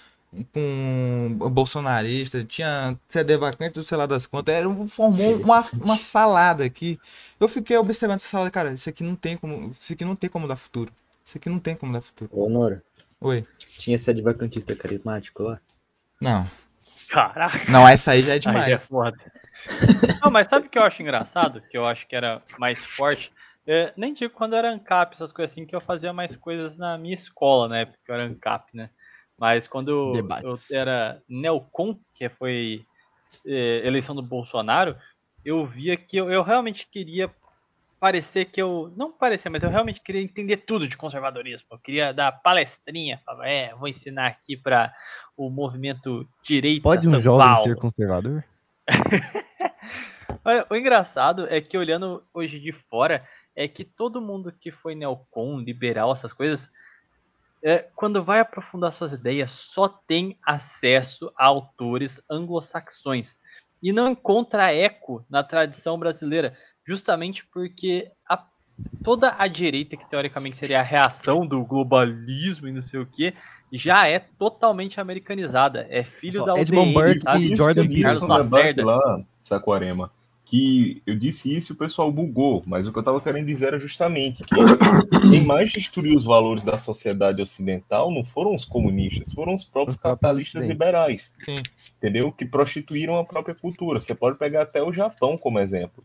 [0.53, 4.55] com bolsonarista, tinha CD vacante do sei lá das contas.
[4.55, 6.99] Era, formou uma, uma salada aqui.
[7.39, 10.29] Eu fiquei observando essa salada, cara, isso aqui não tem como, isso aqui não tem
[10.29, 10.91] como dar futuro.
[11.25, 12.29] Isso aqui não tem como dar futuro.
[12.33, 12.81] Ô, Nora,
[13.19, 13.45] Oi.
[13.57, 15.59] tinha esse advocantista carismático lá?
[16.21, 16.49] Não.
[17.09, 17.71] Caraca.
[17.71, 18.83] Não, essa aí já é Aí é demais.
[18.85, 19.17] foda.
[20.23, 21.61] Não, mas sabe o que eu acho engraçado?
[21.69, 23.31] Que eu acho que era mais forte.
[23.65, 26.97] É, nem digo quando era ANCAP, essas coisas assim, que eu fazia mais coisas na
[26.97, 27.85] minha escola, né?
[27.85, 28.89] Porque eu era ANCAP, né?
[29.37, 30.27] Mas quando eu,
[30.71, 32.85] era Neocon, que foi
[33.45, 34.97] é, eleição do Bolsonaro,
[35.45, 37.29] eu via que eu, eu realmente queria
[37.99, 38.91] parecer que eu.
[38.95, 41.67] Não parecer, mas eu realmente queria entender tudo de conservadorismo.
[41.71, 44.93] Eu queria dar palestrinha, falava, é, vou ensinar aqui para
[45.35, 46.83] o movimento direita.
[46.83, 47.63] Pode um São jovem Paulo.
[47.63, 48.43] ser conservador?
[50.69, 55.59] O engraçado é que olhando hoje de fora, é que todo mundo que foi neocon,
[55.59, 56.71] liberal, essas coisas,
[57.61, 63.39] é, quando vai aprofundar suas ideias, só tem acesso a autores anglo-saxões.
[63.81, 66.57] E não encontra eco na tradição brasileira,
[66.89, 68.43] justamente porque a-
[69.03, 73.33] toda a direita, que teoricamente seria a reação do globalismo e não sei o que,
[73.71, 75.85] já é totalmente americanizada.
[75.91, 77.53] É filho Só da Edmund Burke sabe?
[77.53, 78.85] e Jordan Peterson.
[78.85, 80.11] lá, Saquarema,
[80.45, 83.67] que eu disse isso e o pessoal bugou, mas o que eu tava querendo dizer
[83.67, 84.55] era justamente que
[85.29, 89.95] quem mais destruiu os valores da sociedade ocidental não foram os comunistas, foram os próprios
[89.95, 91.61] Os próprios capitalistas liberais, Sim.
[91.97, 92.31] entendeu?
[92.31, 93.99] Que prostituíram a própria cultura.
[94.01, 96.03] Você pode pegar até o Japão como exemplo.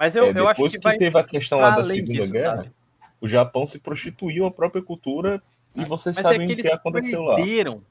[0.00, 2.32] Mas eu, É, eu acho depois que, que, teve a questão lá da Segunda disso,
[2.32, 2.72] Guerra, sabe?
[3.20, 5.42] o Japão se prostituiu a própria cultura
[5.74, 7.36] e vocês Mas é sabem que o que eles aconteceu lá.
[7.36, 7.82] perderam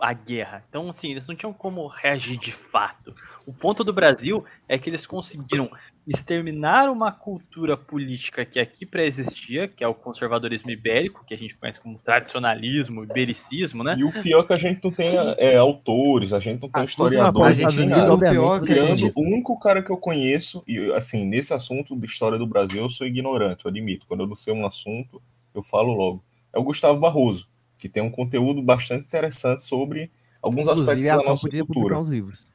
[0.00, 0.64] a guerra.
[0.68, 3.14] Então, assim, eles não tinham como reagir de fato.
[3.46, 5.70] O ponto do Brasil é que eles conseguiram
[6.06, 11.54] exterminar uma cultura política que aqui pré-existia, que é o conservadorismo ibérico, que a gente
[11.54, 13.94] conhece como tradicionalismo, ibericismo, né?
[13.98, 16.82] E o pior é que a gente não tem é, autores, a gente não tem
[16.82, 19.58] Ah, historiadores, a gente tem não o pior obviamente, que a Tirando gente- o único
[19.60, 23.64] cara que eu conheço, e assim, nesse assunto de história do Brasil, eu sou ignorante,
[23.64, 24.06] eu admito.
[24.06, 25.22] Quando eu não sei um assunto,
[25.54, 26.24] eu falo logo.
[26.52, 30.10] É o Gustavo Barroso, que tem um conteúdo bastante interessante sobre
[30.42, 31.98] alguns aspectos Inclusive, a da nossa podia cultura.
[31.98, 32.46] uns livros.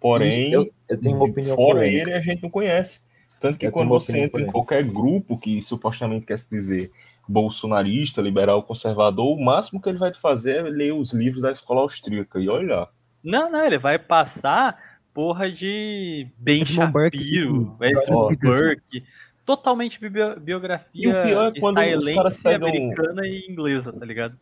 [0.00, 2.02] Porém, eu, eu tenho uma opinião fora polêmica.
[2.02, 3.00] ele, a gente não conhece.
[3.40, 6.90] Tanto que Eu quando você entra em qualquer grupo que supostamente quer se dizer
[7.28, 11.52] bolsonarista, liberal, conservador, o máximo que ele vai te fazer é ler os livros da
[11.52, 12.38] escola austríaca.
[12.38, 12.88] E olha lá.
[13.22, 18.28] Não, não, ele vai passar porra de Ben Edmund Burke Shapiro, e- Edmund Ó.
[18.36, 19.04] Burke.
[19.46, 24.04] Totalmente bio- biografia E o pior é quando os caras pegam- americana e inglesa, tá
[24.04, 24.36] ligado?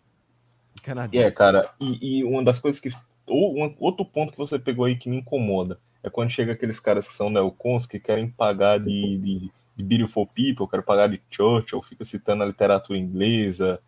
[0.83, 1.25] Canadense.
[1.25, 2.91] É, cara, e, e uma das coisas que.
[3.27, 6.81] Ou um, outro ponto que você pegou aí que me incomoda é quando chega aqueles
[6.81, 11.21] caras que são neocons que querem pagar de, de, de Beautiful People, querem pagar de
[11.31, 13.81] Churchill, fica citando a literatura inglesa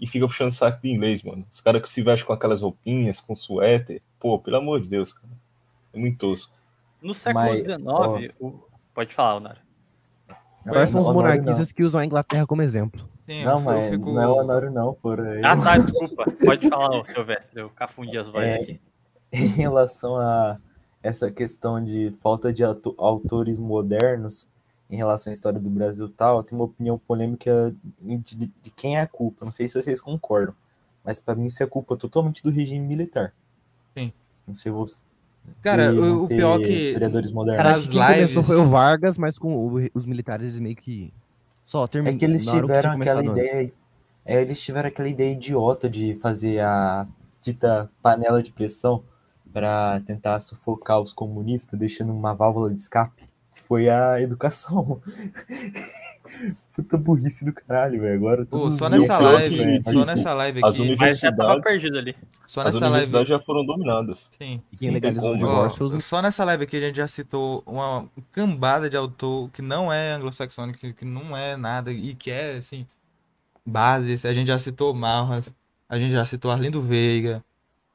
[0.00, 1.46] e fica puxando saco de inglês, mano.
[1.52, 5.12] Os caras que se vestem com aquelas roupinhas, com suéter, pô, pelo amor de Deus,
[5.12, 5.32] cara.
[5.92, 6.52] É muito tosco.
[7.02, 8.64] No século Mas, XIX, o-
[8.94, 9.69] pode falar, Leonardo.
[10.68, 13.08] Quais são os monarquistas que usam a Inglaterra como exemplo?
[13.26, 14.10] Sim, Não, mas eu fico...
[14.12, 15.24] não é o Honório não, porra.
[15.44, 16.24] Ah, tá, desculpa.
[16.44, 17.60] Pode falar, ô, Silvestre.
[17.60, 18.80] Eu cafundi as vozes É, aqui.
[19.32, 20.58] em relação a
[21.02, 24.48] essa questão de falta de auto- autores modernos
[24.90, 28.70] em relação à história do Brasil e tal, eu tenho uma opinião polêmica de, de
[28.74, 29.44] quem é a culpa.
[29.44, 30.54] Não sei se vocês concordam,
[31.04, 33.32] mas para mim isso é culpa totalmente do regime militar.
[33.96, 34.12] Sim.
[34.46, 35.04] Não sei você.
[35.62, 36.72] Cara, o, o pior que...
[36.72, 37.62] historiadores modernos.
[37.62, 41.12] Cara, que quem começou lives- foi o Vargas, mas com o- os militares meio que
[41.64, 42.18] só É terminaram.
[42.18, 43.72] que eles tiveram aquela ideia,
[44.24, 47.06] é, eles tiveram aquela ideia idiota de fazer a
[47.42, 49.02] dita panela de pressão
[49.52, 55.00] para tentar sufocar os comunistas, deixando uma válvula de escape, que foi a educação.
[56.74, 58.14] Puta burrice do caralho, velho.
[58.14, 61.80] Agora Pô, só nessa live, só nessa live as aqui, univers- Mas já tava Universidades-
[61.82, 62.16] perdido ali.
[62.46, 64.30] só As nessa live, universidades já foram dominadas.
[64.38, 64.62] sim.
[64.78, 68.96] Quem legalizou o divórcio só nessa live aqui a gente já citou uma cambada de
[68.96, 72.86] autor que não é anglo-saxônico, que, não é nada e que é, assim,
[73.66, 74.24] bases.
[74.24, 75.52] A gente já citou Malras,
[75.88, 77.44] a gente já citou Arlindo Veiga,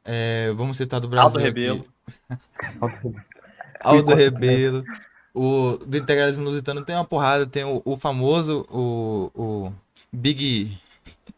[0.04, 1.48] é, vamos citar do Brasil Aldo aqui.
[1.48, 1.86] Rebelo.
[3.82, 4.14] Aldo.
[4.16, 4.84] Rebelo.
[5.36, 9.74] O do integralismo lusitano tem uma porrada, tem o, o famoso, o, o
[10.12, 10.78] Big.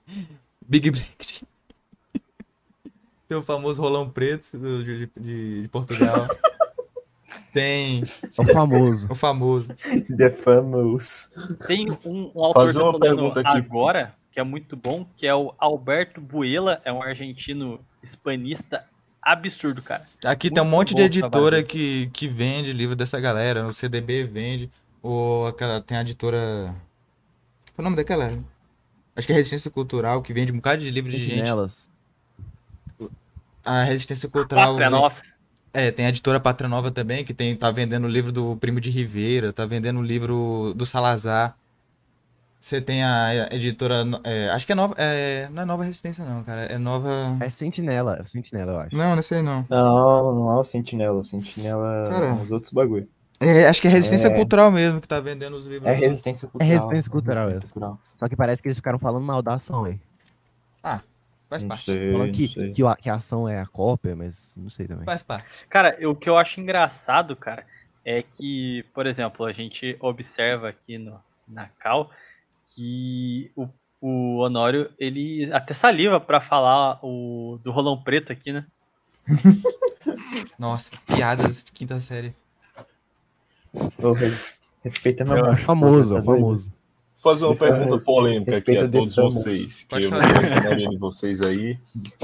[0.67, 1.43] Big Black.
[3.27, 6.27] Tem o famoso Rolão Preto do- de, de- de Portugal.
[7.53, 8.03] Tem
[8.37, 9.07] É o famoso.
[9.11, 9.73] o famoso.
[10.15, 11.31] The Famous.
[11.65, 13.49] Tem um, um autor uma lendo pergunta aqui.
[13.57, 18.85] agora, que é muito bom, que é o Alberto Buela, é um argentino hispanista
[19.31, 20.03] absurdo, cara.
[20.23, 23.67] Aqui tem um Muito monte de editora que, que vende livro dessa galera.
[23.67, 24.69] O CDB vende.
[25.01, 26.75] Ou aquela, tem a editora.
[27.75, 28.31] Qual é o nome daquela?
[29.15, 31.37] Acho que é Resistência Cultural, que vende um bocado de livro de gente.
[31.37, 31.89] Sentinelas.
[33.65, 34.77] A Resistência Cultural.
[34.89, 35.15] Nova.
[35.73, 38.79] É, tem a editora Pátria Nova também, que tem, tá vendendo o livro do Primo
[38.79, 41.55] de Rivera, tá vendendo o livro do Salazar.
[42.59, 44.03] Você tem a editora.
[44.23, 44.95] é, acho que é nova.
[44.97, 46.63] É, não é nova Resistência, não, cara.
[46.63, 47.37] É nova.
[47.39, 48.95] É sentinela, é sentinela, eu acho.
[48.95, 49.65] Não, não sei não.
[49.69, 51.19] Não, não é o Sentinela.
[51.19, 52.25] O Sentinela Cara.
[52.27, 53.07] é os outros bagulho.
[53.39, 54.35] É, acho que é Resistência É.
[54.35, 55.87] Cultural mesmo que tá vendendo os livros.
[55.89, 56.67] É resistência cultural.
[56.67, 57.99] resistência cultural, resistência cultural.
[58.17, 59.99] Só que parece que eles ficaram falando mal da ação aí.
[61.49, 61.85] Faz Não parte.
[61.85, 62.71] sei, que, sei.
[62.73, 65.05] que, a, que a ação é a cópia, mas não sei também.
[65.05, 65.47] Faz parte.
[65.69, 67.65] Cara, o que eu acho engraçado, cara,
[68.03, 71.17] é que, por exemplo, a gente observa aqui no,
[71.47, 72.11] na Cal
[72.77, 73.67] que o,
[73.99, 78.65] o Honório, ele até saliva pra falar o, do Rolão Preto aqui, né?
[80.59, 82.35] Nossa, piadas de quinta série.
[83.73, 84.13] Ô,
[84.83, 85.63] Respeita meu É macho.
[85.65, 86.69] famoso, é tá famoso.
[86.69, 89.33] Vou fazer uma Defamos- pergunta polêmica aqui a todos defamos.
[89.35, 91.79] vocês, que Pode eu não conheço a maioria de vocês aí.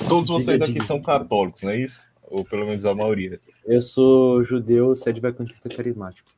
[0.08, 2.12] Todos vocês aqui são católicos, não é isso?
[2.22, 3.40] Ou pelo menos a maioria.
[3.66, 6.30] Eu sou judeu, sede vacantista carismático.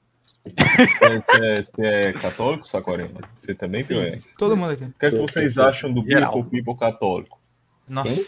[0.46, 3.20] Você, é, você é católico, Sacorema?
[3.36, 4.36] Você também, Pioense?
[4.38, 4.84] Todo mundo aqui.
[4.84, 6.32] O que é que vocês acham do Geral.
[6.32, 7.40] Beautiful People católico?
[7.88, 8.10] Nossa.
[8.10, 8.26] Quem?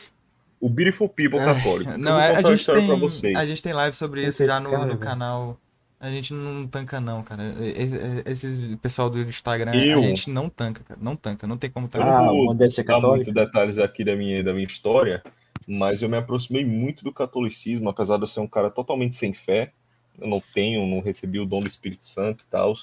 [0.59, 1.97] O Beautiful People Ah, católico.
[1.97, 4.71] Não, eu é, a gente tem, a gente tem live sobre Quem isso já no,
[4.71, 4.99] cara, no velho?
[4.99, 5.57] canal.
[5.99, 7.55] A gente não tanca não, cara.
[7.59, 7.95] Esse,
[8.25, 9.99] esses pessoal do Instagram, Eu?
[9.99, 10.99] a gente não tanca, cara.
[11.01, 12.07] Não tanca, não tem como Eu tancar.
[12.07, 15.23] Ah, não vou dar muitos detalhes aqui da minha, da minha história,
[15.67, 19.33] mas eu me aproximei muito do catolicismo, apesar de eu ser um cara totalmente sem
[19.33, 19.71] fé.
[20.19, 22.73] Eu não tenho, não recebi o dom do Espírito Santo e tal.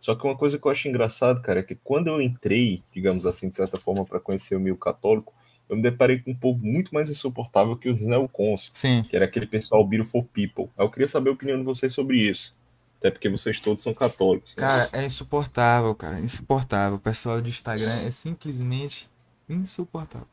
[0.00, 3.26] Só que uma coisa que eu acho engraçado, cara, é que quando eu entrei, digamos
[3.26, 5.34] assim, de certa forma, para conhecer o meio católico,
[5.68, 9.04] eu me deparei com um povo muito mais insuportável que os neocons, Sim.
[9.08, 10.68] que era aquele pessoal Beautiful People.
[10.76, 12.56] Aí Eu queria saber a opinião de vocês sobre isso.
[12.98, 14.56] Até porque vocês todos são católicos.
[14.56, 14.62] né?
[14.62, 16.18] Cara, é insuportável, cara.
[16.18, 16.96] Insuportável.
[16.96, 19.08] O pessoal do Instagram é simplesmente
[19.48, 20.28] insuportável.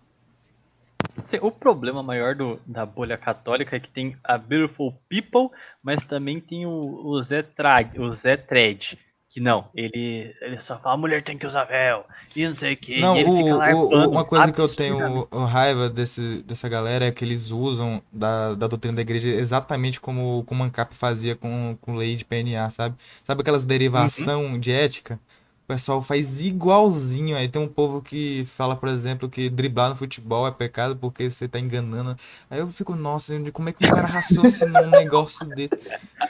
[1.41, 5.49] O problema maior do, da bolha católica é que tem a Beautiful People,
[5.83, 8.97] mas também tem o, o Zé Trad, o Zé Tred,
[9.29, 12.05] que não, ele, ele só fala, a mulher tem que usar véu,
[12.35, 14.69] e não sei o que, Não, e ele fica o, o- uma coisa que eu
[14.69, 19.99] tenho raiva desse, dessa galera é que eles usam da, da doutrina da igreja exatamente
[19.99, 22.95] como, como o ANCAP fazia com, com lei de PNA, sabe?
[23.23, 25.19] Sabe aquelas derivação de ética?
[25.67, 27.35] O pessoal faz igualzinho.
[27.35, 31.29] Aí tem um povo que fala, por exemplo, que driblar no futebol é pecado porque
[31.29, 32.15] você tá enganando.
[32.49, 35.69] Aí eu fico, nossa, como é que o cara raciocinou um negócio dele?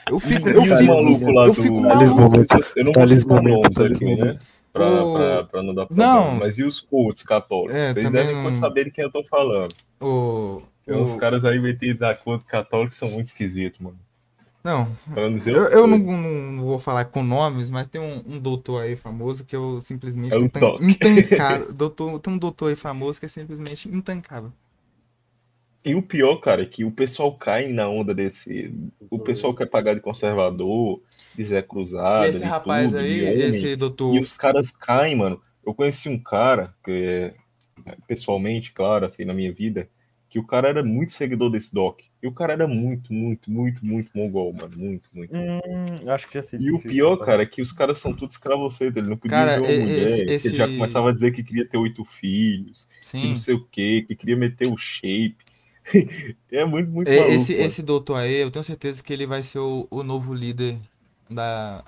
[0.10, 2.40] Eu fico, eu os fico, malucos lá eu do- fico Talis maluco.
[2.76, 2.92] Eu não
[3.28, 4.26] momento, nomes aqui, momento.
[4.26, 4.40] né?
[4.74, 6.14] Pra, O- pra, pra não dar problema.
[6.16, 6.36] Não.
[6.38, 7.76] Mas e os cultos católicos?
[7.76, 9.72] É, Vocês também devem saber de quem eu tô falando.
[10.02, 14.00] O, Tem uns o- caras aí metidos a culto católico que são muito esquisitos, mano.
[14.68, 18.22] Não, Pra não dizer Eu, eu não, não vou falar com nomes, mas tem um,
[18.28, 21.72] um doutor aí famoso que eu simplesmente É o intan- intancável.
[21.72, 24.52] Doutor, tem um doutor aí famoso que é simplesmente intancável.
[25.86, 28.74] E o pior, cara, é que o pessoal cai na onda desse.
[29.10, 31.00] O pessoal quer pagar de conservador,
[31.34, 32.26] de Zé Cruzado.
[32.26, 33.40] E esse de rapaz tudo, aí, de homem.
[33.40, 34.16] esse doutor.
[34.16, 35.42] E os caras caem, mano.
[35.66, 39.88] Eu conheci um cara, que é, pessoalmente, claro, assim, na minha vida,
[40.38, 42.02] que o cara era muito seguidor desse doc.
[42.22, 44.78] E o cara era muito, muito, muito, muito mongol, mano.
[44.78, 45.36] Muito, muito.
[45.36, 46.60] Hum, acho que já sei.
[46.60, 47.26] E o pior, rapaz.
[47.26, 48.96] cara, é que os caras são todos escravoceiros.
[48.96, 50.06] Ele não podia Cara, ver uma mulher.
[50.06, 53.30] esse- que esse- Ele já começava a dizer que queria ter oito filhos, que Sim.
[53.30, 55.38] não sei o quê, que queria meter o shape.
[56.52, 57.66] é muito, muito maluco, Esse, mano.
[57.66, 60.78] esse doutor aí, eu tenho certeza que ele vai ser o, o novo líder
[61.30, 61.84] da.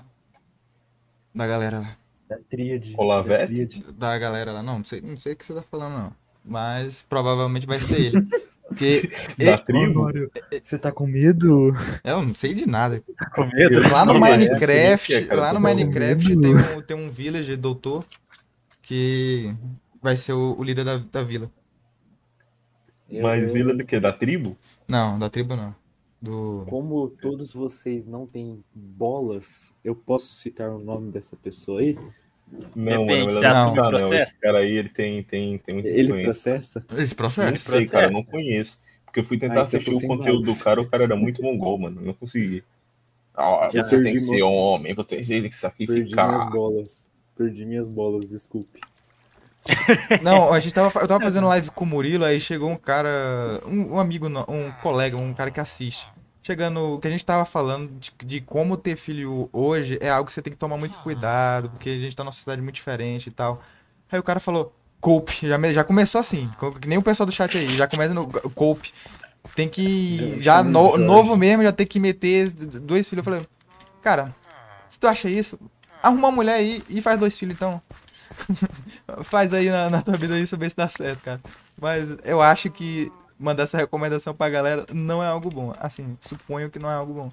[1.35, 1.97] Da galera lá.
[2.27, 2.95] Da tríade.
[2.97, 3.39] Olavete?
[3.39, 3.93] da tríade.
[3.93, 4.63] Da galera lá.
[4.63, 6.28] Não, não sei, não sei o que você tá falando, não.
[6.49, 8.27] Mas provavelmente vai ser ele.
[8.67, 10.07] Porque Da tribo.
[10.63, 11.73] Você tá com medo?
[12.03, 13.03] eu não sei de nada.
[13.35, 13.79] Com medo?
[13.81, 15.59] Lá no Não, mas é Minecraft, assim que é, cara, lá no tá.
[15.59, 18.03] Minecraft tem um, tem um villager doutor
[18.81, 19.53] que
[20.01, 21.51] vai ser o, o líder da, da vila.
[23.21, 23.99] Mas vila do quê?
[23.99, 24.57] Da tribo?
[24.87, 25.75] Não, da tribo não.
[26.21, 26.65] Do.
[26.69, 31.97] Como todos vocês não têm bolas, eu posso citar o nome dessa pessoa aí?
[32.75, 34.09] Não, Depende, mano, não não.
[34.09, 34.31] processo?
[34.31, 36.23] Esse cara aí, ele tem, tem, tem muito Ele influência.
[36.23, 36.85] processa?
[36.97, 37.71] Esse Não processo.
[37.71, 38.79] sei, cara, eu não conheço.
[39.05, 40.57] Porque eu fui tentar Ah, então assistir o conteúdo balas.
[40.57, 42.01] do cara, o cara era muito mongol, mano.
[42.01, 42.63] Eu não consegui.
[43.35, 46.51] Ah, Já você tem que meu- ser homem, você tem que Perdi minhas sacrificar.
[46.51, 47.07] bolas.
[47.37, 48.79] Perdi minhas bolas, desculpe.
[50.21, 53.09] Não, a gente tava, eu tava fazendo live com o Murilo, aí chegou um cara,
[53.65, 56.07] um, um amigo, um colega, um cara que assiste.
[56.41, 60.27] Chegando, o que a gente tava falando de, de como ter filho hoje é algo
[60.27, 63.27] que você tem que tomar muito cuidado, porque a gente tá numa sociedade muito diferente
[63.27, 63.61] e tal.
[64.11, 66.49] Aí o cara falou, cope, já, já começou assim,
[66.87, 68.91] nem o pessoal do chat aí, já começa no cope.
[69.55, 73.25] Tem que, já no- novo mesmo, já tem que meter dois filhos.
[73.25, 73.47] Eu falei,
[74.01, 74.33] cara,
[74.87, 75.59] se tu acha isso,
[76.01, 77.81] arruma uma mulher aí e faz dois filhos então.
[79.23, 81.41] Faz aí na, na tua vida aí, ver se dá certo, cara.
[81.79, 85.73] Mas eu acho que mandar essa recomendação pra galera não é algo bom.
[85.79, 87.29] Assim, suponho que não é algo bom.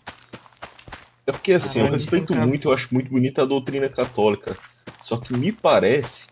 [1.26, 2.46] É porque assim, eu respeito cara.
[2.46, 4.56] muito, eu acho muito bonita a doutrina católica.
[5.02, 6.28] Só que me parece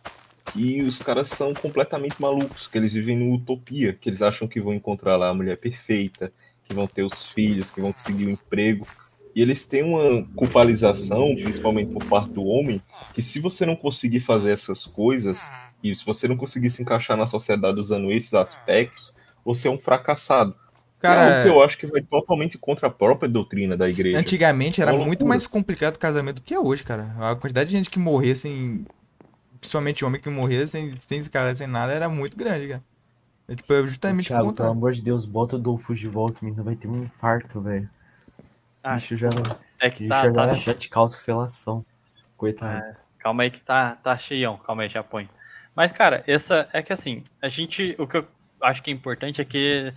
[0.52, 4.60] que os caras são completamente malucos, que eles vivem numa utopia, que eles acham que
[4.60, 6.32] vão encontrar lá a mulher perfeita,
[6.64, 8.86] que vão ter os filhos, que vão conseguir o emprego.
[9.34, 12.80] E eles têm uma culpabilização, principalmente por parte do homem,
[13.12, 15.51] que se você não conseguir fazer essas coisas,
[15.82, 19.13] e se você não conseguir se encaixar na sociedade usando esses aspectos,
[19.44, 20.56] você é um fracassado.
[21.06, 24.18] é algo Cara, que eu acho que vai totalmente contra a própria doutrina da igreja.
[24.18, 25.26] antigamente era É uma muito loucura.
[25.26, 27.14] mais complicado o casamento do que é hoje, cara.
[27.18, 28.86] A quantidade de gente que morria sem.
[29.60, 32.84] Principalmente homem que morria sem, sem se casar, sem nada, era muito grande, cara.
[33.48, 36.38] É, tipo, é justamente o Thiago, pelo amor de Deus, bota o Dolfo de volta,
[36.42, 36.62] menino.
[36.64, 37.88] Vai ter um infarto, velho.
[38.82, 39.28] Ah, Bicho já,
[39.80, 41.84] é que bicho tá, já tá, dá até de calçofelação.
[42.36, 42.86] Coitado.
[43.18, 45.28] Calma aí que tá, tá cheião, calma aí, já põe.
[45.74, 47.96] Mas, cara, essa é que assim, a gente.
[47.98, 48.28] O que eu
[48.64, 49.92] acho que é importante é que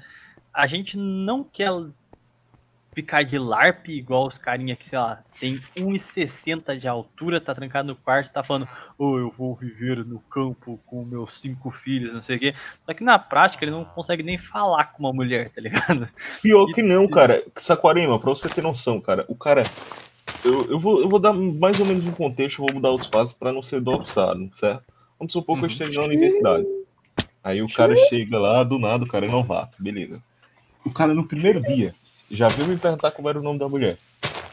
[0.53, 1.71] a gente não quer
[2.93, 7.89] ficar de LARP igual os carinha que, sei lá, tem 1,60 de altura, tá trancado
[7.89, 8.67] no quarto, tá falando,
[8.97, 12.55] oh, eu vou viver no campo com meus cinco filhos, não sei o quê.
[12.87, 16.07] Só que na prática ele não consegue nem falar com uma mulher, tá ligado?
[16.41, 17.43] Pior que não, cara.
[17.55, 19.61] Saquarema, pra você ter noção, cara, o cara.
[20.43, 23.33] Eu, eu, vou, eu vou dar mais ou menos um contexto, vou mudar os passos
[23.33, 24.83] pra não ser doxado, certo?
[25.19, 25.71] Vamos supor que eu Uhum.
[25.71, 26.65] esteja na universidade.
[27.47, 30.21] Aí o cara chega lá, do nada, o cara é novato, beleza.
[30.85, 31.95] O cara no primeiro dia
[32.29, 33.97] já veio me perguntar como era o nome da mulher.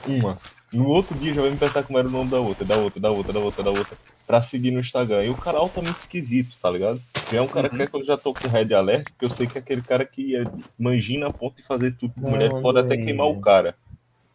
[0.06, 0.38] Uma.
[0.72, 3.00] No outro dia já veio me perguntar como era o nome da outra, da outra,
[3.00, 5.24] da outra, da outra, da outra, pra seguir no Instagram.
[5.24, 7.02] E o cara é altamente esquisito, tá ligado?
[7.32, 9.30] Já é um cara que é que eu já tô com red alert, porque eu
[9.30, 10.44] sei que é aquele cara que é
[10.78, 13.74] manjina a ponto de fazer tudo Não, mulher, pode até queimar o cara.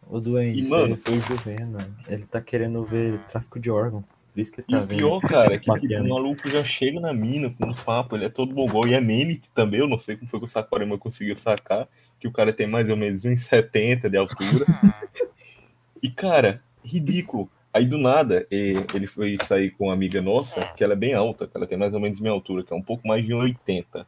[0.06, 1.88] O doente, E, mano- foi o Juvena.
[2.06, 4.04] Ele tá querendo ver tráfico de órgão.
[4.32, 4.98] Por isso que ele E tá o vendo.
[4.98, 8.24] pior, cara, é que tipo, o maluco já chega na mina com um papo, ele
[8.24, 10.96] é todo mongol e é Menit também, eu não sei como foi que o Saquarema
[10.98, 11.88] conseguiu sacar,
[12.18, 14.66] que o cara tem mais ou menos 1,70 de altura.
[16.02, 17.50] e, cara, ridículo.
[17.72, 21.46] Aí do nada, ele foi sair com uma amiga nossa, que ela é bem alta,
[21.46, 24.06] que ela tem mais ou menos minha altura, que é um pouco mais de 1,80.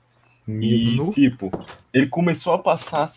[0.49, 1.51] E, tipo,
[1.95, 3.09] ele começou a passar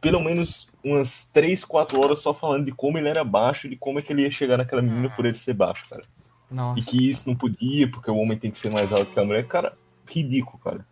[0.00, 3.98] pelo menos umas 3, 4 horas só falando de como ele era baixo, de como
[3.98, 6.02] é que ele ia chegar naquela menina por ele ser baixo, cara.
[6.52, 6.82] E Nossa.
[6.90, 9.46] que isso não podia, porque o homem tem que ser mais alto que a mulher.
[9.46, 9.72] Cara,
[10.08, 10.86] ridículo, cara.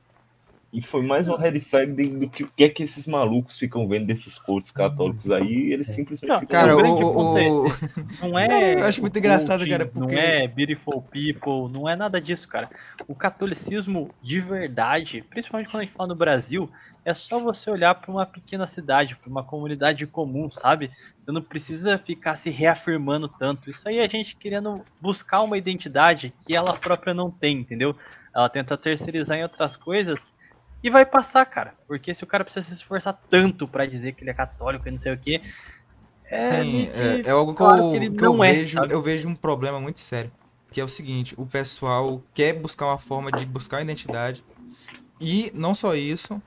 [0.72, 3.88] E foi mais uma red flag do que o que é que esses malucos ficam
[3.88, 5.72] vendo desses cultos católicos aí.
[5.72, 6.60] Eles simplesmente Não, ficam.
[6.60, 8.74] Cara, o o, grande o- ponto é Não é.
[8.74, 12.70] Eu acho muito engraçado, cara, porque- Não é beautiful people, não é nada disso, cara.
[13.08, 16.70] O catolicismo de verdade, principalmente quando a gente fala no Brasil,
[17.04, 20.92] é só você olhar para uma pequena cidade, para uma comunidade comum, sabe?
[21.30, 23.70] Você não precisa ficar se reafirmando tanto.
[23.70, 27.96] Isso aí é a gente querendo buscar uma identidade que ela própria não tem, entendeu?
[28.34, 30.28] Ela tenta terceirizar em outras coisas
[30.82, 31.74] E vai passar, cara.
[31.86, 34.90] Porque se o cara precisa se esforçar tanto pra dizer que ele é católico e
[34.90, 35.40] não sei o que.
[36.24, 38.78] É, Sim, meio que é, é algo que, claro eu, que que eu é, vejo,
[38.88, 40.32] eu vejo um problema muito sério.
[40.72, 44.42] Que é o seguinte, o pessoal quer buscar uma forma de buscar uma identidade.
[45.20, 46.42] E não só isso,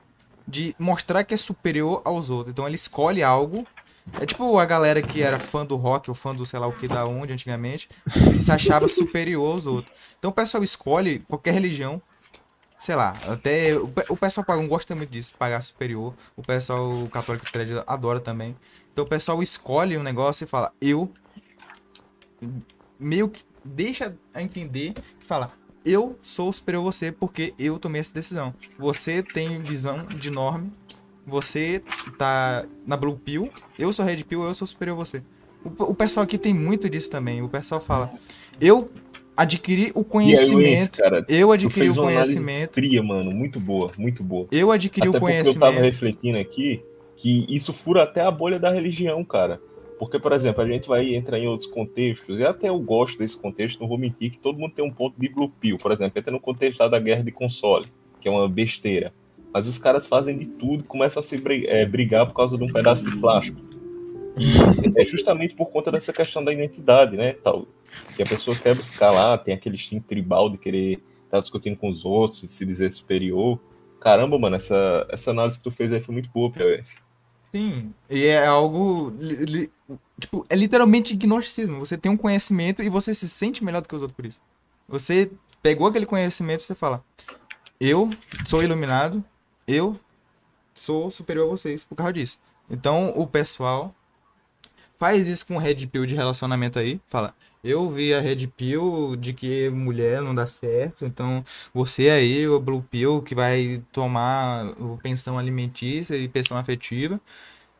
[0.46, 2.52] de mostrar que é superior aos outros.
[2.52, 3.66] Então ele escolhe algo.
[4.20, 6.72] É tipo a galera que era fã do rock ou fã do sei lá o
[6.72, 7.88] que da onde antigamente,
[8.36, 9.96] e se achava superior aos outros.
[10.18, 12.00] Então o pessoal escolhe qualquer religião.
[12.78, 16.14] Sei lá, até o pe- o pessoal pagão gosta muito disso, pagar superior.
[16.36, 18.54] O pessoal católico thread adora também.
[18.92, 21.10] Então o pessoal escolhe um negócio e fala, eu
[22.98, 25.50] meio que deixa a entender que fala,
[25.82, 28.54] eu sou superior a você porque eu tomei essa decisão.
[28.78, 30.70] Você tem visão de norme,
[31.26, 31.82] você
[32.18, 33.48] tá na Blue Pill,
[33.78, 35.22] eu sou Red Pill, eu sou superior a você.
[35.64, 37.42] O, o pessoal aqui tem muito disso também.
[37.42, 38.10] O pessoal fala,
[38.60, 38.90] eu
[39.36, 44.22] adquiri o E aí, Luiz, conhecimento, eu adquiri o conhecimento, fria, mano, muito boa, muito
[44.22, 44.46] boa.
[44.52, 45.82] eu adquiri Até o porque eu tava conhecimento.
[45.82, 46.82] refletindo aqui
[47.16, 49.60] que isso fura até a bolha da religião, cara.
[49.98, 53.36] Porque, por exemplo, a gente vai entrar em outros contextos, e até eu gosto desse
[53.36, 55.78] contexto, não vou mentir, que todo mundo tem um ponto de blue pill.
[55.78, 57.86] Por exemplo, entra no contexto lá da guerra de console,
[58.20, 59.14] que é uma besteira.
[59.54, 62.66] Mas os caras fazem de tudo, começam a se é, brigar por causa de um
[62.66, 63.60] pedaço de plástico.
[64.96, 67.34] É justamente por conta dessa questão da identidade, né?
[67.34, 67.68] Tal,
[68.16, 71.88] que a pessoa quer buscar lá, tem aquele instinto tribal de querer estar discutindo com
[71.88, 73.60] os outros, se dizer superior.
[74.00, 76.98] Caramba, mano, essa, essa análise que tu fez aí foi muito boa, Piauiense.
[77.54, 79.14] Sim, e é algo.
[79.20, 79.70] li- li-
[80.18, 81.78] tipo, é literalmente gnosticismo.
[81.78, 84.40] Você tem um conhecimento e você se sente melhor do que os outros por isso.
[84.88, 85.30] Você
[85.62, 87.04] pegou aquele conhecimento e você fala:
[87.80, 88.10] Eu
[88.44, 89.24] sou iluminado,
[89.66, 89.98] eu
[90.74, 92.38] sou superior a vocês por causa disso.
[92.68, 93.94] Então o pessoal
[94.96, 97.00] faz isso com Red Pill de relacionamento aí.
[97.06, 102.48] Fala: Eu vi a Red Pill de que mulher não dá certo, então você aí,
[102.48, 107.20] o Blue Pill, que vai tomar pensão alimentícia e pensão afetiva,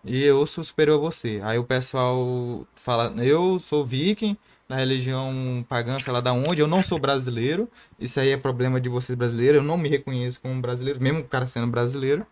[0.04, 1.40] e eu sou superior a você.
[1.42, 4.36] Aí o pessoal fala, eu sou viking,
[4.68, 7.68] da religião pagã, sei lá da onde, eu não sou brasileiro,
[8.00, 11.24] isso aí é problema de vocês brasileiros, eu não me reconheço como brasileiro, mesmo o
[11.24, 12.26] cara sendo brasileiro,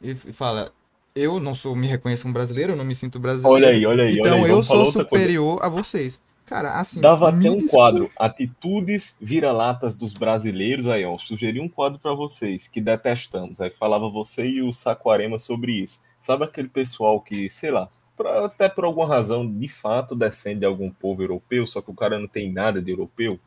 [0.00, 0.72] e fala,
[1.14, 4.04] eu não sou, me reconheço como brasileiro, eu não me sinto brasileiro, Olha aí, olha
[4.04, 4.50] aí, olha então aí.
[4.50, 4.92] eu sou coisa.
[4.92, 6.20] superior a vocês.
[6.46, 7.70] Cara, assim, Dava até um desculpe.
[7.70, 10.88] quadro, Atitudes Vira-Latas dos Brasileiros.
[10.88, 13.60] Aí, ó, sugeri um quadro pra vocês que detestamos.
[13.60, 16.00] Aí falava você e o Saquarema sobre isso.
[16.20, 17.88] Sabe aquele pessoal que, sei lá,
[18.22, 21.94] pra- até por alguma razão, de fato descende de algum povo europeu, só que o
[21.94, 23.40] cara não tem nada de europeu,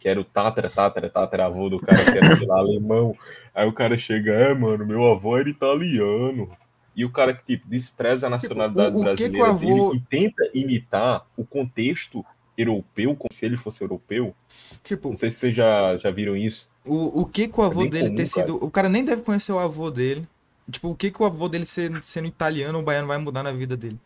[0.00, 3.16] que era o Tatra, Tatra, Tatra avô do cara que era, sei lá, alemão.
[3.54, 6.48] Aí o cara chega, é, mano, meu avô era italiano.
[6.94, 9.82] E o cara que, tipo, despreza a nacionalidade o- o que que brasileira avô- dele
[9.94, 12.24] e tenta imitar o contexto
[12.58, 14.34] europeu, como se ele fosse europeu.
[14.82, 16.70] Tipo, Não sei se vocês já, já viram isso.
[16.84, 18.46] O, o que que o avô bem dele comum, ter cara.
[18.46, 18.64] sido.
[18.64, 20.26] O cara nem deve conhecer o avô dele.
[20.70, 23.52] Tipo, o que que o avô dele ser, sendo italiano ou baiano vai mudar na
[23.52, 23.98] vida dele?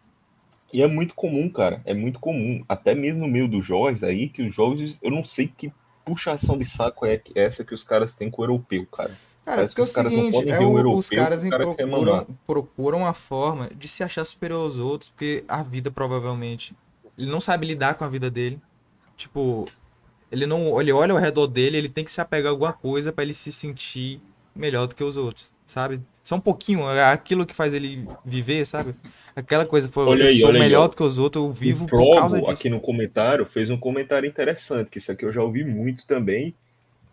[0.72, 1.82] E é muito comum, cara.
[1.84, 2.64] É muito comum.
[2.68, 5.72] Até mesmo no meio dos jogos aí, que os jogos, eu não sei que
[6.04, 9.18] puxação de saco é que- essa que os caras têm com o europeu, cara.
[9.44, 10.76] Cara, Parece porque é que o os caras não seguinte, podem é ver o o-
[10.78, 15.10] europeu, os caras o cara procuram, procuram a forma de se achar superior aos outros,
[15.10, 16.74] porque a vida provavelmente.
[17.18, 18.60] Ele não sabe lidar com a vida dele.
[19.16, 19.66] Tipo,
[20.30, 20.80] ele não.
[20.80, 23.34] Ele olha ao redor dele, ele tem que se apegar a alguma coisa pra ele
[23.34, 24.20] se sentir
[24.54, 26.00] melhor do que os outros, sabe?
[26.22, 28.94] Só um pouquinho, é aquilo que faz ele viver, sabe?
[29.34, 30.88] Aquela coisa, pô, Olha eu aí, sou aí, melhor ó.
[30.88, 32.50] do que os outros, eu vivo o por causa disso.
[32.50, 36.54] aqui no comentário, fez um comentário interessante, que isso aqui eu já ouvi muito também.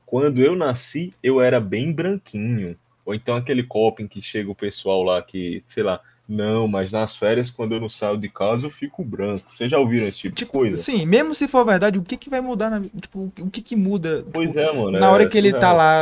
[0.06, 2.78] Quando eu nasci, eu era bem branquinho.
[3.06, 6.92] Ou então aquele copo em que chega o pessoal lá que, sei lá, não, mas
[6.92, 9.54] nas férias, quando eu não saio de casa, eu fico branco.
[9.54, 10.84] Vocês já ouviram esse tipo, de Tipo, coisa?
[10.84, 13.76] sim, mesmo se for verdade, o que que vai mudar na Tipo, o que que
[13.76, 14.24] muda?
[14.32, 14.98] Pois Tipo, é, mano.
[14.98, 15.74] na é hora que ele tá surreal.
[15.74, 15.96] lá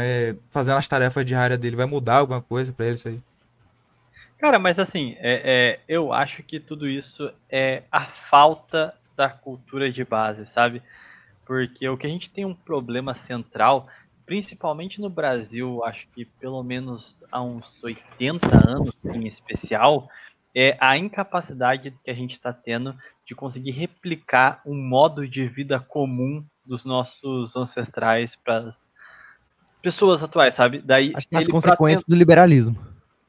[0.00, 3.20] é, fazendo as tarefas diárias dele, vai mudar alguma coisa pra ele isso aí?
[4.38, 9.90] Cara, mas assim, é, é, eu acho que tudo isso é a falta da cultura
[9.92, 10.82] de base, sabe?
[11.46, 13.88] Porque o que a gente tem um problema central,
[14.30, 20.08] principalmente no Brasil, acho que pelo menos há uns 80 anos em especial,
[20.54, 22.94] é a incapacidade que a gente está tendo
[23.26, 28.88] de conseguir replicar um modo de vida comum dos nossos ancestrais para as
[29.82, 30.80] pessoas atuais, sabe?
[30.80, 32.78] Daí Acho que as pra consequências do liberalismo.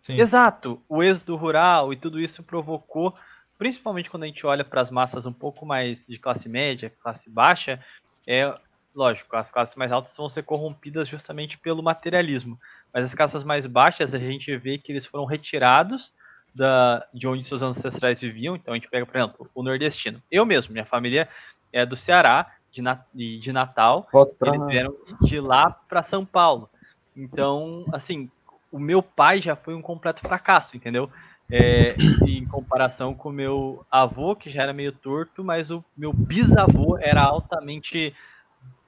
[0.03, 0.21] Sim.
[0.21, 3.15] Exato, o êxodo rural e tudo isso provocou,
[3.57, 7.27] principalmente quando a gente olha para as massas um pouco mais de classe média, classe
[7.27, 7.83] baixa,
[8.27, 8.55] é
[8.93, 12.59] lógico, as classes mais altas vão ser corrompidas justamente pelo materialismo,
[12.93, 16.13] mas as classes mais baixas a gente vê que eles foram retirados
[16.53, 18.55] da, de onde seus ancestrais viviam.
[18.55, 20.21] Então a gente pega, por exemplo, o nordestino.
[20.29, 21.27] Eu mesmo, minha família
[21.71, 24.07] é do Ceará, de, Na- de, Natal,
[24.43, 26.69] eles vieram de lá para São Paulo.
[27.15, 28.29] Então, assim,
[28.71, 31.09] o meu pai já foi um completo fracasso, entendeu?
[31.49, 36.13] É, em comparação com o meu avô, que já era meio torto, mas o meu
[36.13, 38.13] bisavô era altamente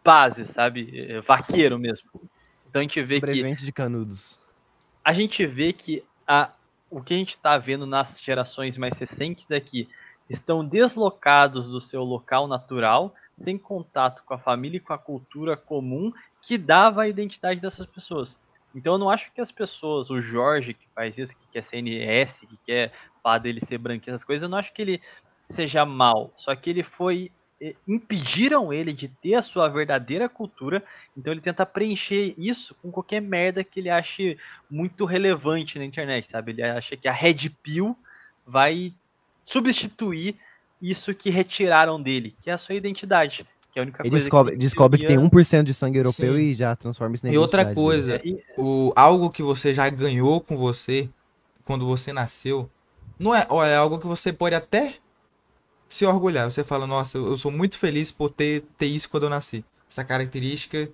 [0.04, 1.08] base, sabe?
[1.12, 2.10] É, Vaqueiro mesmo.
[2.70, 4.40] Então a gente vê que Sobrevivente de canudos.
[5.04, 6.52] a gente vê que a,
[6.90, 9.88] o que a gente está vendo nas gerações mais recentes é que
[10.30, 15.58] estão deslocados do seu local natural, sem contato com a família e com a cultura
[15.58, 16.12] comum
[16.42, 18.40] que dava a identidade dessas pessoas.
[18.76, 21.78] Então eu não acho que as pessoas, o Jorge que faz isso, que quer ser
[21.82, 25.02] NS, que quer falar dele ser branquinho, essas coisas, eu não acho que ele
[25.50, 26.34] seja mal.
[26.36, 27.32] Só que ele foi.
[27.88, 30.84] Impediram ele de ter a sua verdadeira cultura,
[31.18, 34.38] então ele tenta preencher isso com qualquer merda que ele ache
[34.70, 36.52] muito relevante na internet, sabe?
[36.52, 37.98] Ele acha que a Red Pill
[38.46, 38.94] vai
[39.42, 40.36] substituir
[40.82, 43.48] isso que retiraram dele, que é a sua identidade.
[43.72, 45.98] Que é a única Ele coisa descobre, que descobre que tem devia- 1% de sangue
[45.98, 46.42] europeu Sim.
[46.42, 48.44] e já transforma isso na E outra coisa, dele.
[48.50, 51.10] É, o, algo que você já ganhou com você
[51.66, 52.70] quando você nasceu,
[53.18, 54.96] não é, é algo que você pode até
[55.94, 56.50] se orgulhar.
[56.50, 59.64] Você fala, nossa, eu sou muito feliz por ter, ter isso quando eu nasci.
[59.90, 60.90] Essa característica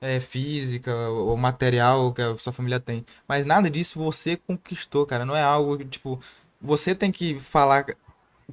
[0.00, 3.04] é, física ou material que a sua família tem.
[3.26, 5.24] Mas nada disso você conquistou, cara.
[5.24, 6.20] Não é algo tipo,
[6.60, 7.86] você tem que falar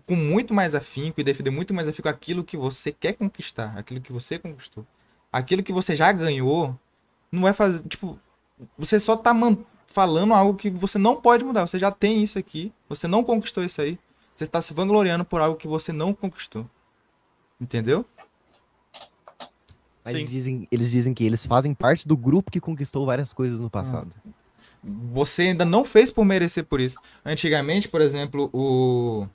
[0.08, 4.00] com muito mais afinco e defender muito mais afinco aquilo que você quer conquistar, aquilo
[4.00, 4.86] que você conquistou.
[5.32, 6.80] Aquilo que você já ganhou,
[7.32, 8.20] não é fazer, tipo,
[8.78, 9.34] você só tá
[9.88, 11.68] falando algo que você não pode mudar.
[11.68, 14.00] Você já tem isso aqui, você não conquistou isso aí.
[14.36, 16.70] Você tá se vangloriando por algo que você não conquistou.
[17.60, 18.06] Entendeu?
[20.04, 23.60] Mas eles dizem, eles dizem que eles fazem parte do grupo que conquistou várias coisas
[23.60, 24.12] no passado.
[24.84, 26.98] Você ainda não fez por merecer por isso.
[27.26, 29.28] Antigamente, por exemplo, o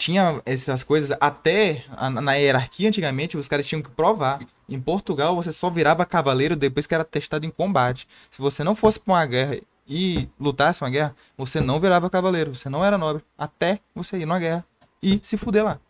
[0.00, 1.84] tinha essas coisas até
[2.22, 4.40] na hierarquia antigamente os caras tinham que provar.
[4.66, 8.08] Em Portugal você só virava cavaleiro depois que era testado em combate.
[8.30, 9.60] Se você não fosse para uma guerra
[9.90, 14.24] e lutasse uma guerra, você não virava cavaleiro, você não era nobre até você ir
[14.24, 14.64] numa guerra
[15.02, 15.80] e se fuder lá.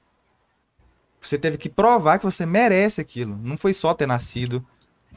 [1.21, 3.39] Você teve que provar que você merece aquilo.
[3.43, 4.65] Não foi só ter nascido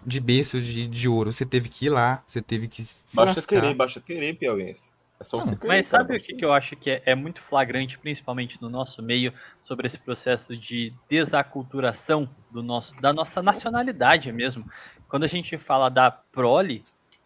[0.05, 1.31] de berço de, de ouro.
[1.31, 3.61] Você teve que ir lá, você teve que se Basta lascar.
[3.61, 4.91] querer, basta querer, Piauiense.
[5.17, 5.67] É só você querer.
[5.69, 8.61] Mas cara, sabe o basta que, que eu acho que é, é muito flagrante, principalmente
[8.61, 9.33] no nosso meio,
[9.63, 14.69] sobre esse processo de desaculturação do nosso, da nossa nacionalidade mesmo?
[15.07, 16.83] Quando a gente fala da prole,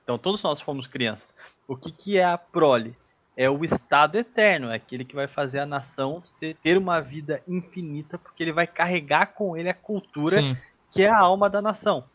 [0.08, 1.36] então todos nós fomos crianças.
[1.68, 2.96] O que, que é a prole?
[3.36, 6.24] É o estado eterno, é aquele que vai fazer a nação
[6.64, 10.58] ter uma vida infinita, porque ele vai carregar com ele a cultura Sim.
[10.90, 12.06] que é a alma da nação.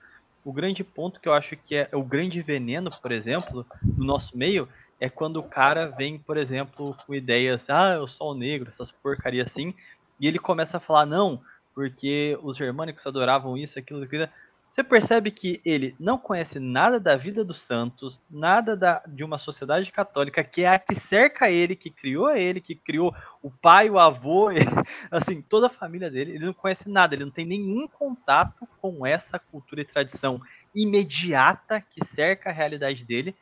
[0.43, 4.37] O grande ponto que eu acho que é o grande veneno, por exemplo, no nosso
[4.39, 4.67] meio,
[4.99, 8.91] é quando o cara vem, por exemplo, com ideias, ah, eu sou o negro, essas
[8.91, 9.75] porcarias assim,
[10.19, 11.43] e ele começa a falar, não,
[11.75, 14.29] porque os germânicos adoravam isso, aquilo, aquilo.
[14.73, 19.37] Você percebe que ele não conhece nada da vida dos santos, nada da, de uma
[19.37, 23.91] sociedade católica que é a que cerca ele, que criou ele, que criou o pai,
[23.91, 24.49] o avô,
[25.11, 29.07] assim, toda a família dele, ele não conhece nada, ele não tem nenhum contato com
[29.07, 30.41] essa cultura e tradição
[30.75, 33.37] imediata que cerca a realidade dele,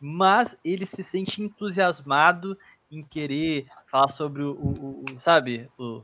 [0.00, 2.58] mas ele se sente entusiasmado
[2.90, 6.02] em querer falar sobre o, o- o- sabe, o,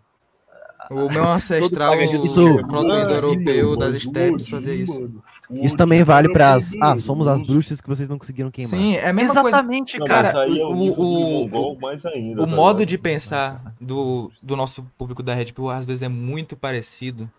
[0.90, 5.10] O meu ancestral Isso- o proto-indo-europeu das estepes fazia isso.
[5.50, 6.72] Isso também vale para as.
[6.80, 8.78] Ah, somos as bruxas que vocês não conseguiram queimar.
[8.78, 9.48] Sim, é a mesma coisa.
[9.58, 10.24] Exatamente, Não, cara.
[10.32, 12.42] mas aí é o- o, o- ainda.
[12.42, 16.08] O tá modo de pensar do, do nosso público da Red Pill às vezes é
[16.08, 17.30] muito parecido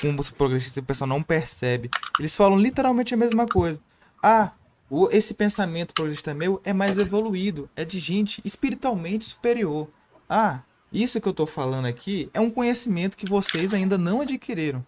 [0.00, 1.90] com os progressistas, o pessoal não percebe.
[2.18, 3.78] Eles falam literalmente a mesma coisa.
[4.22, 4.52] Ah,
[4.88, 9.88] o, esse pensamento progressista meu é mais evoluído, é de gente espiritualmente superior.
[10.28, 10.60] Ah,
[11.02, 14.84] isso que eu tô falando aqui é um conhecimento que vocês ainda não adquiriram.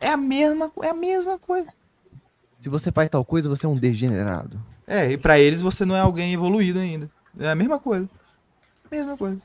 [0.00, 1.68] É a mesma, é a mesma coisa.
[2.60, 4.60] Se você faz tal coisa, você é um degenerado.
[4.86, 7.10] É, e pra eles você não é alguém evoluído ainda.
[7.38, 8.08] É a mesma coisa.
[8.90, 9.40] Mesma coisa.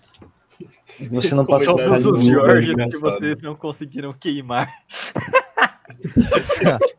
[1.12, 4.72] Você não passou Todos os Jorge que vocês não conseguiram queimar.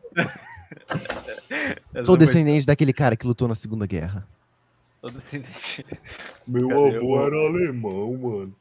[2.05, 4.27] Sou descendente daquele cara que lutou na Segunda Guerra.
[5.01, 5.85] Sou descendente.
[6.47, 8.55] Meu Cadê avô o- era alemão, mano.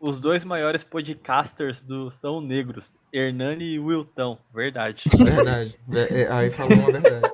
[0.00, 5.10] Os dois maiores podcasters do são negros, Hernani e Wilton, verdade.
[5.14, 5.78] Verdade.
[5.92, 7.32] É, é, aí falou uma verdade.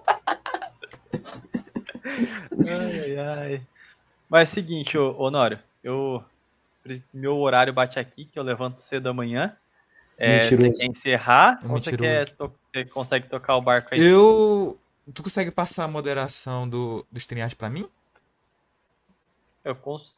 [2.68, 3.62] ai, ai.
[4.28, 6.24] Mas é o seguinte, ô, Honório, eu
[7.14, 9.56] meu horário bate aqui, que eu levanto cedo da manhã.
[10.18, 14.00] É, você quer encerrar É ou você, quer to- você consegue tocar o barco aí?
[14.00, 14.78] Eu.
[15.14, 17.88] Tu consegue passar a moderação do, do StreamYard pra mim?
[19.64, 20.16] Eu consigo.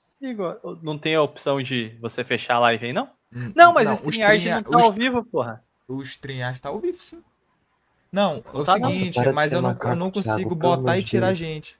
[0.82, 3.08] Não tem a opção de você fechar a live aí, não?
[3.32, 5.62] Hum, Não, mas o StreamYard Streamya- não tá o ao vivo, porra.
[5.86, 7.22] O StreamYard tá ao vivo, sim.
[8.10, 8.92] Não, é o tá, não.
[8.92, 11.38] seguinte, Nossa, mas eu não, eu macaco, não Thiago, consigo pelo botar e tirar Deus.
[11.38, 11.78] gente.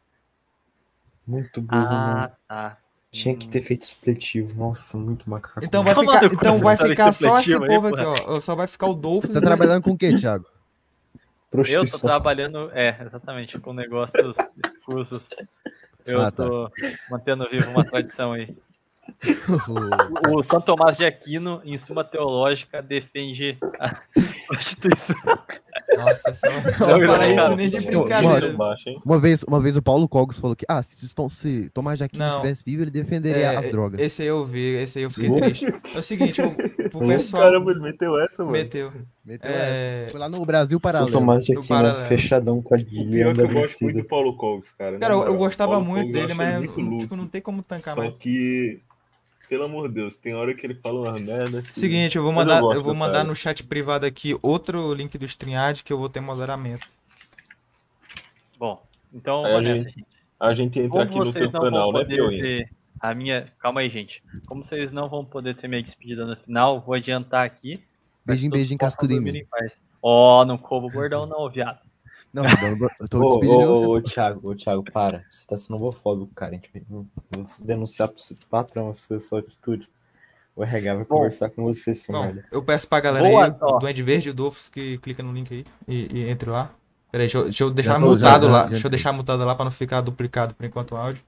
[1.27, 2.19] Muito burro, mano.
[2.25, 2.79] Ah, tá.
[3.11, 4.55] Tinha que ter feito supletivo.
[4.55, 5.65] Nossa, muito macaco.
[5.65, 8.39] Então vai ficar, então vai ficar só esse povo aqui, ó.
[8.41, 9.33] Só vai ficar o Dolphins.
[9.33, 10.45] Você tá trabalhando com o quê, Thiago?
[11.67, 14.37] Eu tô trabalhando, é, exatamente, com negócios
[14.71, 15.31] escusos.
[16.09, 16.45] Eu Ah, tá.
[16.45, 16.71] tô
[17.11, 18.55] mantendo viva uma tradição aí.
[20.31, 23.97] O São Tomás de Aquino, em Suma Teológica, defende a
[24.47, 25.17] prostituição.
[25.97, 26.99] Nossa, só não Não, fala
[27.29, 28.49] não, isso nem de brincadeira.
[28.87, 29.01] hein?
[29.05, 30.97] Uma vez, uma vez o Paulo Cogos falou que, ah, se,
[31.31, 32.35] se Tomás de Aquino Não.
[32.37, 33.99] estivesse vivo, ele defenderia É, as drogas.
[34.01, 35.67] Esse aí eu vi, esse aí eu fiquei triste.
[35.95, 36.49] É o seguinte, o,
[36.95, 38.53] Ô, pessoal Caramba, ele meteu essa, mano.
[38.53, 38.93] meteu.
[39.29, 40.13] Meteu É, essa.
[40.13, 41.13] Foi lá no Brasil São Paralelo.
[41.13, 42.09] Tomás de No Aquino, paralelo.
[42.09, 44.99] fechadão com a pior é que eu gosto muito do Paulo Cogs, cara.
[44.99, 47.17] Cara, Na eu, eu gostava Paulo muito eu dele, mas muito tipo, lúcido.
[47.17, 48.15] não tem como tancar Só mais.
[48.15, 48.81] que,
[49.47, 51.61] pelo amor de Deus, tem hora que ele fala uma merda.
[51.61, 53.25] que- Seguinte, eu vou Mas eu mandar, gosto eu vou mandar cara.
[53.25, 56.87] no chat privado aqui outro link do StreamYard que eu vou ter moderamento.
[58.59, 58.83] Bom,
[59.13, 60.07] então a gente-.
[60.41, 62.65] A gente entra Como aqui no vocês teu não canal, vão né,
[63.01, 63.47] a minha.
[63.59, 64.23] Calma aí, gente.
[64.47, 67.83] Como vocês não vão poder ter minha despedida no final, vou adiantar aqui.
[68.29, 69.43] Beijinho, beijinho, cascudo em mim.
[70.03, 71.81] Ó, não como bordão não, viado.
[72.33, 73.87] Não, não, eu tô despedindo ô, você.
[73.87, 75.25] ô, Thiago, ô, Thiago, para.
[75.29, 76.53] Você tá sendo homofóbico, cara.
[76.53, 77.07] A gente vai vou
[77.59, 79.89] denunciar pro seu patrão essa sua atitude.
[80.55, 81.17] O RH vai Bom.
[81.17, 82.45] conversar com você, merda.
[82.51, 83.77] eu peço pra galera Boa, aí, ó.
[83.77, 86.71] o Duende Verde e o Dolphins, que clica no link aí e, e entre lá.
[87.11, 88.63] Peraí, deixa eu, deixa eu deixar tô, já- mutado já- lá.
[88.65, 91.23] já deixa eu deixar mutado lá pra não ficar duplicado por enquanto o áudio.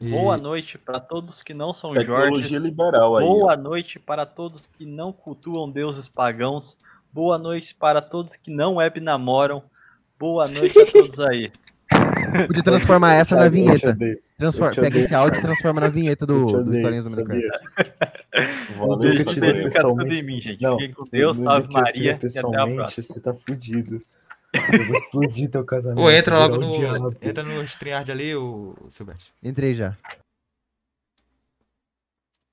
[0.00, 2.58] E- Boa noite para todos que não são Tecnologia Jorge.
[2.58, 3.24] liberal aí.
[3.24, 3.28] ó.
[3.28, 6.76] Boa noite para todos que não cultuam deuses pagãos.
[7.12, 9.62] Boa noite para todos que não web namoram.
[10.18, 11.50] Boa noite a todos aí.
[12.46, 13.96] Podia transformar essa na eu vinheta.
[14.38, 17.48] Transforma, eu pega esse áudio e transforma na vinheta Eu do, do Historinhas do Minecraft.
[19.00, 19.40] Deixa te Samuel.
[19.40, 20.62] vi ele ficar tudo em mim, gente.
[20.62, 23.02] Não, Fiquem com Deus, salve eu estiver Maria e até a próxima.
[23.02, 24.00] Você tá fudido.
[24.52, 26.00] Eu vou explodir teu casamento.
[26.04, 26.72] Ô, entra logo no.
[26.76, 27.16] diabo.
[27.22, 29.30] Entra no StreamYard ali, o Silvestre.
[29.42, 29.96] Entrei já.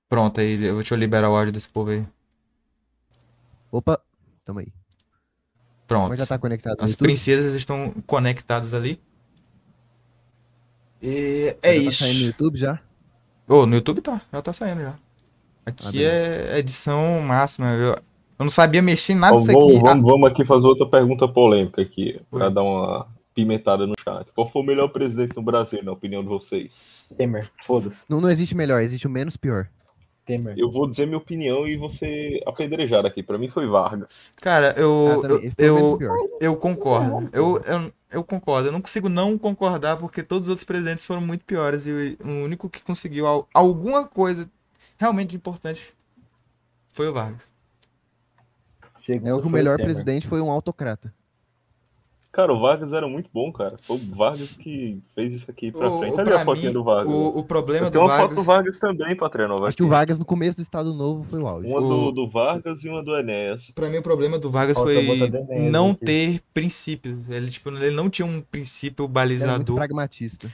[0.09, 2.05] Pronto, aí, eu- deixa eu liberar o áudio desse povo aí.
[3.71, 3.99] Opa,
[4.45, 4.67] tamo aí.
[5.87, 6.09] Pronto.
[6.09, 9.01] Mas já tá conectado As princesas estão conectadas ali.
[11.01, 11.99] E é Já tá isso.
[11.99, 12.79] saindo no YouTube já?
[13.47, 14.91] Ô, no YouTube tá, já tá saindo já.
[14.91, 14.97] Ah,
[15.67, 16.51] Aqui beleza.
[16.53, 17.67] é edição máxima.
[17.73, 17.97] Eu,
[18.39, 19.77] eu não sabia mexer em nada disso vamos, aqui.
[19.77, 22.53] Ah, vamos, vamos aqui fazer outra pergunta polêmica aqui, pra Oi.
[22.53, 24.31] dar uma pimentada no chat.
[24.33, 27.05] Qual foi o melhor presidente no Brasil, na opinião de vocês?
[27.15, 28.05] Temer, foda-se.
[28.09, 29.67] Não, não existe melhor, existe o menos pior.
[30.25, 30.55] Temer.
[30.57, 33.23] Eu vou dizer minha opinião e você apedrejar aqui.
[33.23, 34.09] Pra mim foi Vargas.
[34.35, 35.99] Cara, eu, Ah, também, eu, eu,
[36.41, 37.29] eu concordo.
[37.31, 38.67] Eu, eu, eu concordo.
[38.67, 42.27] Eu não consigo não concordar porque todos os outros presidentes foram muito piores e o
[42.43, 44.49] único que conseguiu al- alguma coisa
[44.97, 45.93] realmente importante
[46.91, 47.47] foi o Vargas.
[48.97, 49.85] Segundo É o que o melhor Temer.
[49.93, 51.13] presidente foi um autocrata.
[52.29, 53.77] Cara, o Vargas era muito bom, cara.
[53.81, 56.13] Foi o Vargas que fez isso aqui pra O- frente.
[56.13, 57.11] o- Cadê pra a fotinha mim, do Vargas?
[57.11, 58.35] O, o problema do uma foto Vargas.
[58.35, 59.67] do Vargas também, Patrenova.
[59.67, 61.67] Acho que o Vargas no começo do Estado Novo foi o auge.
[61.67, 63.71] Uma do, do Vargas e uma do Enéas.
[63.71, 65.31] Pra mim, o problema do Vargas Falta foi
[65.71, 66.05] não aqui.
[66.05, 67.27] ter princípios.
[67.27, 70.51] Ele, tipo, ele não tinha um princípio Ele era muito balizador pragmatista.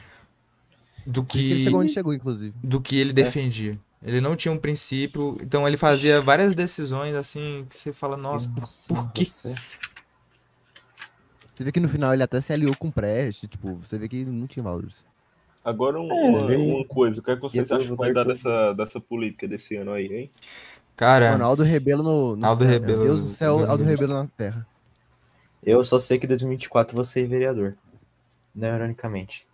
[1.05, 2.53] do que ele chegou onde chegou, inclusive.
[2.63, 3.77] do que ele defendia.
[4.03, 8.49] Ele não tinha um princípio, então ele fazia várias decisões assim que você fala, nossa,
[8.49, 9.25] por, por quê?
[9.25, 9.55] Você.
[11.55, 14.09] Você vê que no final ele até se aliou com o Prest, tipo, você vê
[14.09, 15.05] que não tinha valores.
[15.63, 18.25] Agora um- É, uma, uma coisa, o que é que vocês acham que vai dar
[18.25, 20.31] dessa, dessa política desse ano aí, hein?
[20.95, 22.71] Cara, Mano, Aldo Rebelo no, no Aldo céu.
[22.73, 23.83] Rebelo- Deus do céu, Aldo.
[23.83, 24.67] Rebelo na terra.
[25.63, 27.75] Eu só sei que em 2024 vou ser vereador.
[28.53, 29.47] Não, ironicamente.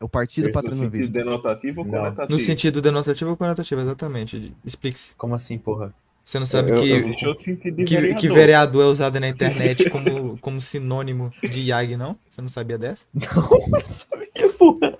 [0.00, 1.92] É o partido Esse no sentido denotativo ou Não.
[1.98, 2.32] conotativo?
[2.32, 4.54] no sentido denotativo ou conotativo, exatamente.
[4.64, 5.12] Explique-se.
[5.14, 5.92] Como assim, porra?
[6.24, 8.20] Você não sabe Eu- eu- que, Existe outro sentido de que, vereador.
[8.20, 12.16] que vereador é usado na internet como, como sinônimo de IAG, não?
[12.30, 13.04] Você não sabia dessa?
[13.14, 14.98] Não sabia, porra.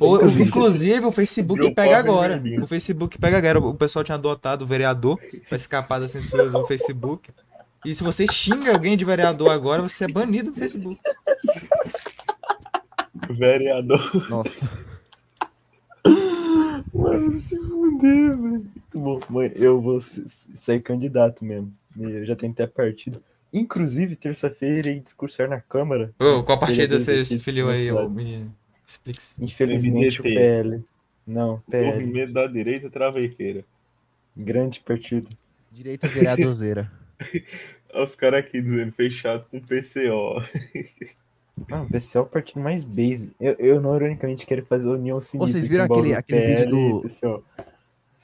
[0.00, 2.38] Ou, inclusive, o Facebook Virou pega agora.
[2.38, 2.64] verdinho.
[2.64, 3.58] O Facebook pega agora.
[3.58, 5.18] O pessoal tinha adotado o vereador
[5.48, 7.30] pra escapar da censura do Facebook.
[7.84, 10.98] E se você xinga alguém de vereador agora, você é banido do Facebook.
[13.30, 14.28] Vereador.
[14.30, 14.70] Nossa.
[16.92, 18.40] Mano, se fuder, velho.
[18.40, 19.20] Muito bom.
[19.28, 21.72] Mãe, eu vou sair candidato mesmo.
[21.98, 23.22] Eu já tentei a partido.
[23.52, 26.12] Inclusive, terça-feira irei discursar na Câmara.
[26.18, 28.54] Ô, qual Vereador você se filiou aí, ô menino?
[28.84, 29.34] Explique-se.
[29.40, 30.34] Infelizmente, o MDT.
[30.34, 30.84] PL.
[31.26, 31.86] Não, PL.
[31.86, 33.64] Movimento da direita travequeira.
[34.36, 35.28] Grande partido.
[35.72, 36.90] Direita vereadorzeira.
[37.92, 40.42] Olha os caras aqui dizendo fechado com PCO.
[41.70, 43.34] Ah, o PC é o partido mais base.
[43.40, 45.52] Eu, eu não, ironicamente, quero fazer união sinistra.
[45.52, 47.44] vocês viram o aquele- aquele vídeo PL e do- PCO.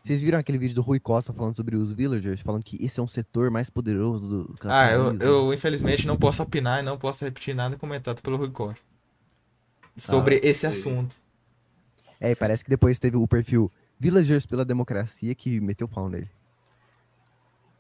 [0.05, 2.41] Vocês viram aquele vídeo do Rui Costa falando sobre os villagers?
[2.41, 6.43] Falando que esse é um setor mais poderoso do Ah, eu, eu infelizmente não posso
[6.43, 8.81] opinar e não posso repetir nada comentado pelo Rui Costa.
[9.97, 10.71] sobre esse sei.
[10.71, 11.17] assunto.
[12.21, 16.29] É, e parece que depois teve o perfil Villagers pela Democracia que meteu pau nele.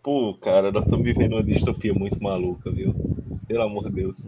[0.03, 2.95] Pô, cara, nós estamos vivendo uma distopia muito maluca, viu?
[3.49, 4.25] Pelo amor de Deus.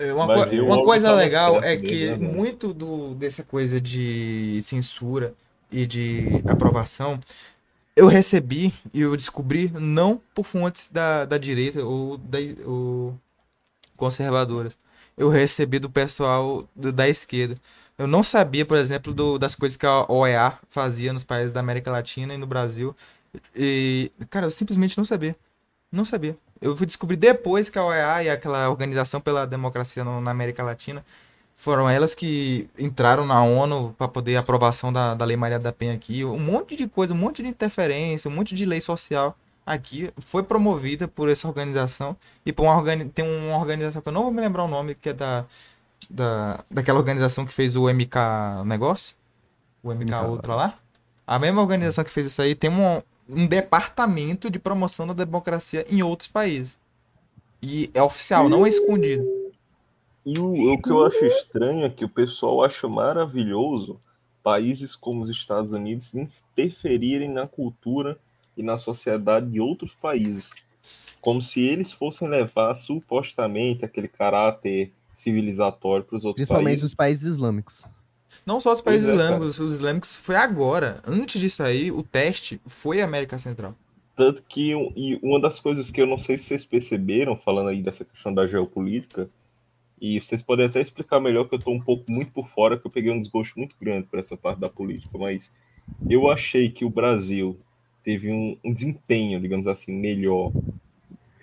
[0.00, 2.32] Uma, Mas co- uma coisa legal é mesmo, que né, mano?
[2.34, 5.34] muito do, dessa coisa de censura
[5.72, 7.18] e de aprovação
[7.96, 13.18] eu recebi e eu descobri não por fontes da, da direita ou, da, ou
[13.96, 14.76] conservadoras.
[15.16, 17.56] Eu recebi do pessoal do- da esquerda.
[17.98, 21.60] Eu não sabia, por exemplo, do- das coisas que a OEA fazia nos países da
[21.60, 22.94] América Latina e no Brasil.
[23.54, 25.36] E, cara, eu simplesmente não sabia.
[25.92, 26.36] Não sabia.
[26.60, 30.62] Eu fui descobrir depois que a OEA e aquela organização pela democracia no- na América
[30.62, 31.04] Latina
[31.54, 35.72] foram elas que entraram na ONU para poder a aprovação da, da Lei Maria da
[35.72, 36.24] Penha aqui.
[36.24, 39.36] Um monte de coisa, um monte de interferência, um monte de lei social
[39.66, 42.16] aqui foi promovida por essa organização
[42.46, 44.94] e por uma organi tem uma organização que eu não vou me lembrar o nome,
[44.94, 45.44] que é da,
[46.08, 48.16] da daquela organização que fez o MK
[48.64, 49.14] negócio,
[49.82, 50.74] o MK MK Ultra lá.
[51.26, 55.84] A mesma organização que fez isso aí tem um, um departamento de promoção da democracia
[55.90, 56.78] em outros países.
[57.60, 59.24] E é oficial, não é escondido.
[60.24, 64.00] E o, o que eu acho estranho é que o pessoal acha maravilhoso
[64.42, 68.18] países como os Estados Unidos interferirem na cultura
[68.56, 70.50] e na sociedade de outros países.
[71.20, 76.84] Como se eles fossem levar supostamente aquele caráter civilizatório para os outros Principalmente países.
[76.84, 77.84] os países islâmicos.
[78.44, 81.00] Não só os países é, islâmicos, os islâmicos foi agora.
[81.06, 83.74] Antes disso aí, o teste foi a América Central.
[84.16, 87.82] Tanto que e uma das coisas que eu não sei se vocês perceberam, falando aí
[87.82, 89.28] dessa questão da geopolítica,
[90.00, 92.86] e vocês podem até explicar melhor que eu estou um pouco muito por fora, que
[92.86, 95.52] eu peguei um desgosto muito grande por essa parte da política, mas
[96.08, 97.58] eu achei que o Brasil
[98.02, 100.52] teve um, um desempenho, digamos assim, melhor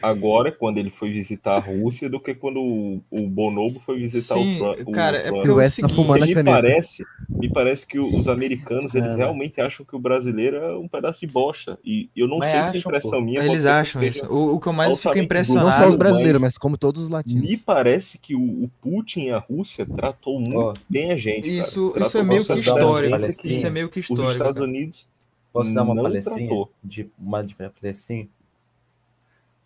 [0.09, 4.35] agora, quando ele foi visitar a Rússia, do que quando o, o Bonobo foi visitar
[4.35, 4.87] Sim, o, Trump.
[4.87, 5.35] o cara, é Trump.
[5.35, 6.61] porque O é o West tá fumando a me caneta.
[6.61, 9.17] parece, me parece que os americanos eles Cara.
[9.17, 11.77] realmente acham que o brasileiro é um pedaço de bosta.
[11.83, 13.21] E eu não Mas sei se acham, a impressão pô.
[13.21, 14.25] minha eles acham isso.
[14.27, 15.71] O, o que eu mais fico altamente Não impressionado.
[15.71, 17.49] só os mas- brasileiros, mas como todos os latinos.
[17.49, 21.41] Me parece que o, o Putin e a Rússia tratou muito Ó, bem a gente.
[21.49, 21.67] cara.
[21.67, 23.15] Isso, Tratou isso é meio que bastante histórico.
[23.15, 24.31] a gente que Isso é meio que Os histórico.
[24.31, 24.65] Estados cara.
[24.69, 25.07] Unidos
[25.53, 26.47] Posso dar uma não palestrinha?
[26.47, 26.69] tratou.
[26.83, 28.27] De, uma de palestrinha?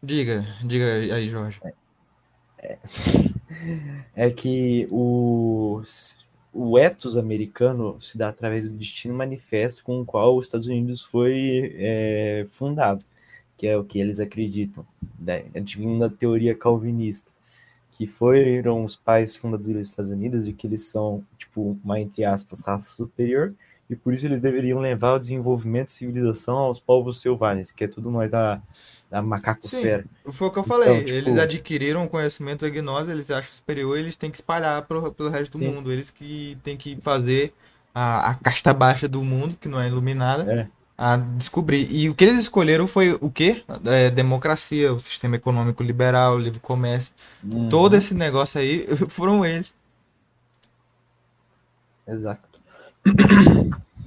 [0.02, 1.60] Diga, diga aí, Jorge.
[4.16, 5.82] É que o,
[6.54, 11.04] o ethos americano se dá através do destino manifesto com o qual os Estados Unidos
[11.04, 13.04] foi é, fundado,
[13.58, 14.86] que é o que eles acreditam,
[15.18, 17.32] da, advindo da teoria calvinista,
[17.92, 22.24] que foram os pais fundadores dos Estados Unidos e que eles são, tipo, uma, entre
[22.24, 23.54] aspas, raça superior,
[23.90, 27.88] e por isso eles deveriam levar o desenvolvimento e civilização aos povos selvagens, que é
[27.88, 28.34] tudo mais
[29.10, 30.06] da, da macacosfera.
[30.31, 31.03] Foi o que eu Então, falei.
[31.03, 35.30] tipo- Eles adquiriram conhecimento da gnose, eles acham superior, eles têm que espalhar pro, pelo
[35.30, 35.72] resto do Sim.
[35.72, 35.91] mundo.
[35.91, 37.53] Eles que têm que fazer
[37.94, 40.68] a, a casta baixa do mundo, que não é iluminada, É.
[40.98, 41.88] a descobrir.
[41.91, 43.64] E o que eles escolheram foi o quê?
[43.86, 47.11] É, democracia, o sistema econômico liberal, o livre comércio.
[47.44, 47.68] Uhum.
[47.69, 49.73] Todo esse negócio aí foram eles.
[52.07, 52.41] Exato.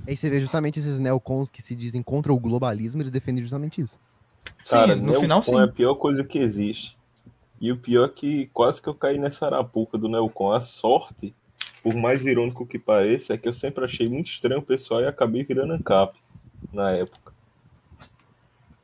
[0.06, 3.80] Aí você vê justamente esses neocons que se dizem contra o globalismo, eles defendem justamente
[3.80, 3.96] isso.
[4.68, 5.58] Cara, sim, no neocon final sim.
[5.58, 6.96] é a pior coisa que existe.
[7.60, 10.50] E o pior é que quase que eu caí nessa arapuca do Neocon.
[10.52, 11.32] A sorte,
[11.80, 15.06] por mais irônico que pareça, é que eu sempre achei muito estranho o pessoal e
[15.06, 16.16] acabei virando ANCAP
[16.72, 17.32] na época.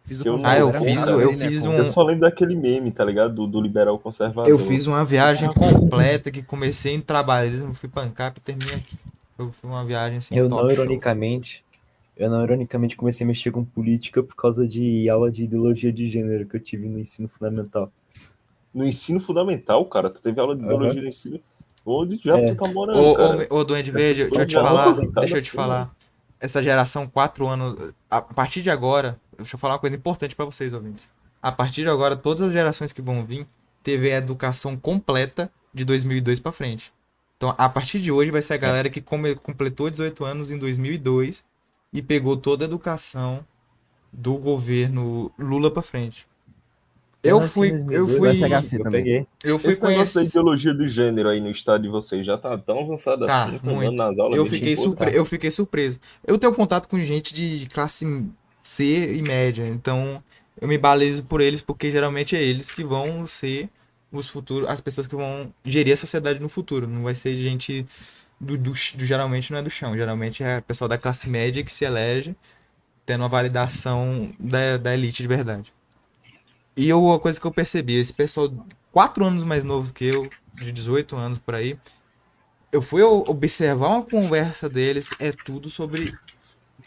[0.04, 2.22] Fiz o Eu Ah, eu fiz, contra eu ele, fiz né, um- Eu só lembro
[2.22, 3.34] daquele meme, tá ligado?
[3.34, 4.48] Do, do liberal conservador.
[4.48, 8.96] Eu fiz uma viagem completa que comecei em trabalhismo, fui pra Ancap e terminei aqui.
[9.36, 10.36] Foi foi uma viagem assim.
[10.36, 10.84] Eu top não, show.
[10.84, 11.64] ironicamente,
[12.18, 16.08] eu não, ironicamente, comecei a mexer com política por causa de aula de ideologia de
[16.10, 17.90] gênero que eu tive no ensino fundamental.
[18.74, 20.68] No ensino fundamental, cara, tu teve aula de Aham.
[20.78, 21.40] biologia no ensino.
[21.86, 22.50] Onde já É.
[22.54, 23.46] tu tá morando, Ô, cara?
[23.50, 25.94] ô, ô, Duende Verde, deixa eu te falar, deixa eu te assim, falar.
[26.40, 30.44] Essa geração, quatro anos, a partir de agora, deixa eu falar uma coisa importante pra
[30.44, 31.08] vocês, ouvintes.
[31.40, 33.46] A partir de agora, todas as gerações que vão vir,
[33.82, 36.92] teve a educação completa de 2002 pra frente.
[37.36, 40.58] Então, a partir de hoje vai ser a galera que come- completou 18 anos em
[40.58, 41.42] 2002
[41.92, 43.44] e pegou toda a educação
[44.12, 46.26] do governo Lula pra frente.
[47.22, 49.26] Eu nasci em fui, eu 2002, fui, você Eu peguei.
[49.42, 50.24] eu fui Esse conhecer.
[50.24, 53.70] ideologia de gênero aí no estado de vocês já tá tão avançado Tá, assim, tá
[53.72, 53.92] andando muito.
[53.96, 54.36] nas aulas.
[54.36, 55.14] Eu fiquei, surpre...
[55.14, 55.98] eu fiquei surpreso.
[56.26, 58.06] Eu tenho contato com gente de classe
[58.62, 60.22] C e média, então
[60.60, 63.68] eu me balizo por eles, porque geralmente é eles que vão ser
[64.12, 66.86] os futuros, as pessoas que vão gerir a sociedade no futuro.
[66.86, 67.84] Não vai ser gente
[68.40, 68.74] do, do, do-
[69.04, 72.36] geralmente não é do chão, geralmente é pessoal da classe média que se elege
[73.06, 75.72] tendo uma validação da, da elite de verdade.
[76.76, 78.52] E eu, uma coisa que eu percebi, esse pessoal
[78.92, 81.78] quatro anos mais novo que eu, de 18 anos por aí.
[82.70, 86.14] Eu fui observar uma conversa deles, é tudo sobre.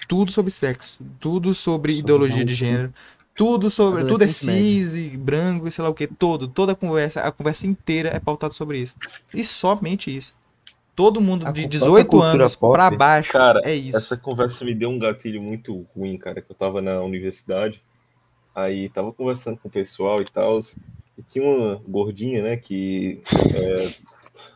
[0.08, 1.04] Tudo sobre sexo.
[1.20, 2.94] Tudo sobre ideologia de gênero.
[3.36, 4.02] Tudo sobre.
[4.06, 4.28] Tudo é
[4.62, 6.08] cis e branco e sei lá o que.
[6.08, 6.48] Todo.
[6.48, 7.22] Toda a conversa.
[7.22, 8.96] A conversa inteira é pautada sobre isso.
[9.34, 10.34] E somente isso.
[11.02, 13.32] Todo mundo A de cu- 18 cultura anos pop, pra baixo.
[13.32, 13.98] Cara, é isso.
[13.98, 17.82] Essa conversa me deu um gatilho muito ruim, cara, que eu tava na universidade,
[18.54, 20.60] aí tava conversando com o pessoal e tal,
[21.18, 23.20] e tinha uma gordinha, né, que
[23.56, 23.90] é,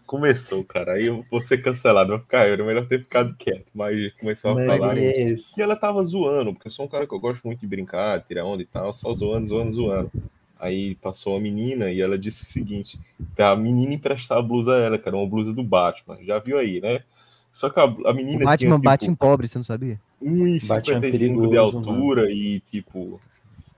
[0.05, 4.13] começou, cara, aí eu vou ser cancelado, vai ficar, era melhor ter ficado quieto, mas
[4.13, 5.57] começou a falar, Mas...
[5.57, 8.22] e ela tava zoando, porque eu sou um cara que eu gosto muito de brincar,
[8.22, 10.11] tirar onda e tal, só zoando, zoando, zoando.
[10.60, 12.99] Aí passou uma menina e ela disse o seguinte:
[13.36, 16.18] que a menina emprestar a blusa a ela, que era uma blusa do Batman.
[16.23, 17.02] Já viu aí, né?
[17.53, 19.99] Só que a, a O menina Batman tinha, bate tipo, em pobre, você não sabia?
[20.22, 23.19] Batman 1,55 de perigoso, altura e, tipo,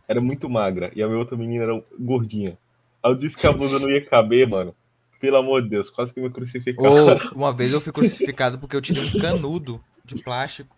[0.08, 0.92] era muito magra.
[0.96, 2.58] E a minha outra menina era gordinha.
[3.04, 4.74] Aí eu disse que a blusa não ia caber, mano.
[5.20, 7.18] Pelo amor de Deus, quase que me crucificaram.
[7.36, 10.76] Uma vez eu fui crucificado porque eu tirei um canudo de plástico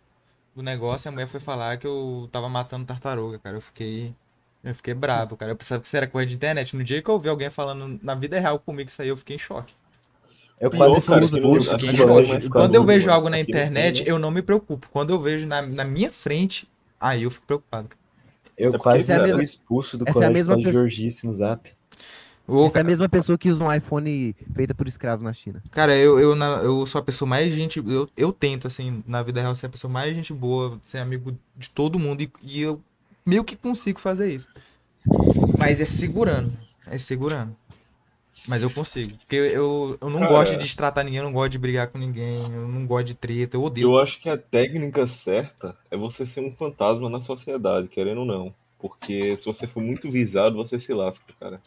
[0.55, 3.57] do negócio e a mulher foi falar que eu tava matando tartaruga, cara.
[3.57, 4.13] Eu fiquei.
[4.63, 5.51] Eu fiquei brabo, cara.
[5.51, 6.75] Eu pensava que isso era coisa de internet.
[6.75, 9.35] No dia que eu ouvi alguém falando na vida real comigo isso aí, eu fiquei
[9.35, 9.73] em choque.
[10.59, 12.49] Eu quase cara, fui que não- expulso Fiquei em colégio choque.
[12.49, 14.09] Quando eu vejo algo na internet, né?
[14.09, 14.87] eu não me preocupo.
[14.91, 16.67] Quando eu vejo na, na minha frente,
[16.99, 17.87] aí eu fico preocupado.
[17.87, 17.99] cara.
[18.57, 21.33] Eu É quase cara, fui expulso do essa é a colégio mesma pessoa- Georgice no
[21.33, 21.71] zap.
[22.45, 25.31] Ô, Essa é a cara, mesma pessoa que usa um iPhone feita por escravo na
[25.31, 25.63] China.
[25.71, 27.77] cara, eu, eu, na- eu sou a pessoa mais gente.
[27.79, 31.37] Eu, eu tento, assim, na vida real, ser a pessoa mais gente boa, ser amigo
[31.55, 32.21] de todo mundo.
[32.21, 32.81] E, e eu
[33.29, 34.47] meio que consigo fazer isso.
[35.57, 36.51] Mas é segurando.
[36.87, 37.55] É segurando.
[38.47, 39.15] Mas eu consigo.
[39.17, 40.31] Porque eu, eu não Cara.
[40.31, 43.13] gosto de destratar ninguém, eu não gosto de brigar com ninguém, eu não gosto de
[43.13, 43.87] treta, eu odeio.
[43.87, 48.25] Eu acho que a técnica certa é você ser um fantasma na sociedade, querendo ou
[48.25, 48.53] não.
[48.79, 51.61] Porque se você for muito visado, você se lasca, cara.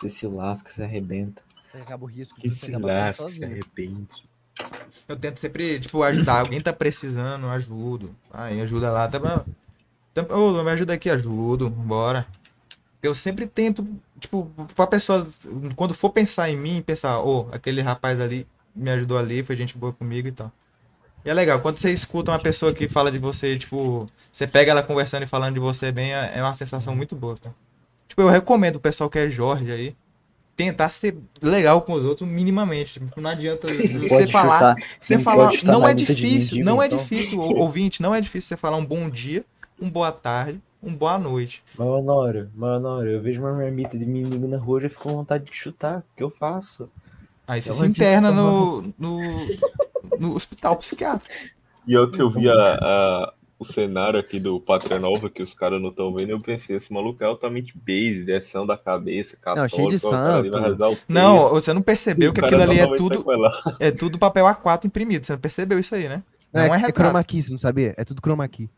[0.00, 1.42] Você se lasca, se arrebenta.
[1.74, 4.08] Acaba o risco Que você se lasca, se arrepende.
[5.06, 6.40] Eu tento sempre, tipo, ajudar.
[6.40, 8.14] Alguém tá precisando, eu ajudo.
[8.32, 9.08] Aí ajuda lá.
[9.08, 9.44] Tá bom.
[10.14, 11.70] Tá- Ô, me ajuda aqui, ajudo.
[11.70, 12.26] Bora.
[13.02, 13.84] Eu sempre tento,
[14.20, 15.26] tipo, pra pessoa,
[15.74, 19.76] quando for pensar em mim, pensar, ô, aquele rapaz ali me ajudou ali, foi gente
[19.76, 20.52] boa comigo e tal.
[21.24, 24.70] E é legal, quando você escuta uma pessoa que fala de você, tipo, você pega
[24.70, 27.54] ela conversando e falando de você bem, é é uma sensação muito boa, cara.
[28.08, 29.96] Tipo, eu recomendo o pessoal que é Jorge aí,
[30.56, 32.94] tentar ser legal com os outros minimamente.
[32.94, 34.54] Tipo, não adianta você Pode falar.
[34.54, 34.76] chutar.
[35.00, 36.98] Você falar, chutar não é de difícil, não é então.
[36.98, 39.44] difícil, ou- ouvinte, não é difícil você falar um bom dia,
[39.82, 41.62] um boa tarde, um boa noite.
[41.76, 45.02] Mas, Honório, mas, Honório, eu vejo uma marmita de mendigo na rua e já fico
[45.04, 45.98] com vontade de chutar.
[46.00, 46.88] O que eu faço?
[47.46, 49.52] Aí você Ela se interna que no, no,
[50.18, 51.34] no hospital psiquiátrico.
[51.86, 55.42] E é o que eu vi a, a- o cenário aqui do Pátria Nova, que
[55.42, 59.36] os caras não estão vendo, eu pensei, esse maluco é altamente base, direção da cabeça,
[59.36, 60.58] católico, cheio de santo.
[60.58, 63.54] rezar o Não, você não percebeu que aquilo ali é tudo, sequelado.
[63.78, 65.24] é tudo papel A4 imprimido.
[65.24, 66.22] Você não percebeu isso aí, né?
[66.52, 66.92] Não É, é é
[67.42, 67.94] você não sabia?
[67.96, 68.68] É tudo chroma key.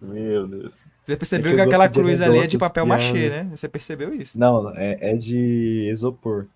[0.00, 0.84] Meu Deus.
[1.04, 3.46] Você percebeu É que que aquela cruz ali é de papel machê, piadas.
[3.46, 3.56] né?
[3.56, 4.38] Você percebeu isso?
[4.38, 6.46] Não, é, é de isopor.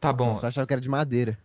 [0.00, 0.32] Tá bom.
[0.32, 1.38] Eu só achava que era de madeira.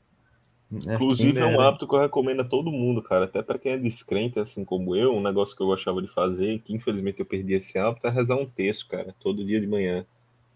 [0.87, 3.25] É, Inclusive, é um hábito que eu recomendo a todo mundo, cara.
[3.25, 6.59] Até pra quem é descrente, assim como eu, um negócio que eu gostava de fazer,
[6.59, 10.05] que infelizmente eu perdi esse hábito, é rezar um texto, cara, todo dia de manhã.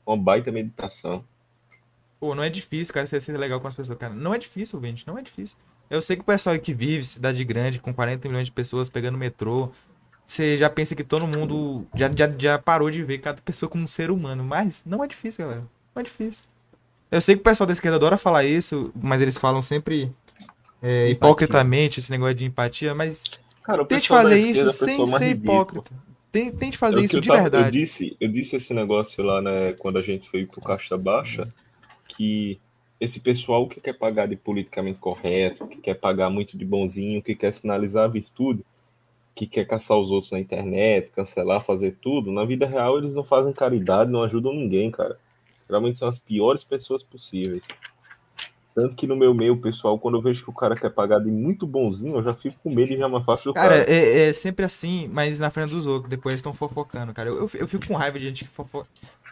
[0.05, 1.23] Uma baita meditação.
[2.19, 4.13] Pô, não é difícil, cara, você ser legal com as pessoas, cara.
[4.13, 5.57] Não é difícil, gente, não é difícil.
[5.89, 9.17] Eu sei que o pessoal que vive cidade grande, com 40 milhões de pessoas pegando
[9.17, 9.69] metrô,
[10.25, 13.83] você já pensa que todo mundo já, já, já parou de ver cada pessoa como
[13.83, 14.43] um ser humano.
[14.43, 15.63] Mas não é difícil, galera.
[15.93, 16.43] Não é difícil.
[17.11, 20.11] Eu sei que o pessoal da esquerda adora falar isso, mas eles falam sempre
[20.81, 23.23] é, hipocritamente esse negócio de empatia, mas
[23.63, 25.53] Cara, tente fazer isso é sem ser ridícula.
[25.55, 25.91] hipócrita.
[26.31, 27.65] Tem- Tente fazer É isso de tava- verdade.
[27.77, 31.47] Eu disse, eu disse esse negócio lá, né, quando a gente foi pro Caixa Baixa,
[32.07, 32.59] que
[32.99, 37.35] esse pessoal que quer pagar de politicamente correto, que quer pagar muito de bonzinho, que
[37.35, 38.65] quer sinalizar a virtude,
[39.33, 43.23] que quer caçar os outros na internet, cancelar, fazer tudo, na vida real eles não
[43.23, 45.19] fazem caridade, não ajudam ninguém, cara.
[45.67, 47.63] Geralmente são as piores pessoas possíveis.
[48.75, 51.31] Tanto que no meu meio, pessoal, quando eu vejo que o cara quer pagar de
[51.31, 53.89] muito bonzinho, eu já fico com medo e já me afasto do Cara, cara.
[53.89, 56.09] é, é sempre assim, mas na frente dos outros.
[56.09, 57.29] Depois eles estão fofocando, cara.
[57.29, 58.89] Eu, eu fico com raiva de gente que fofoca.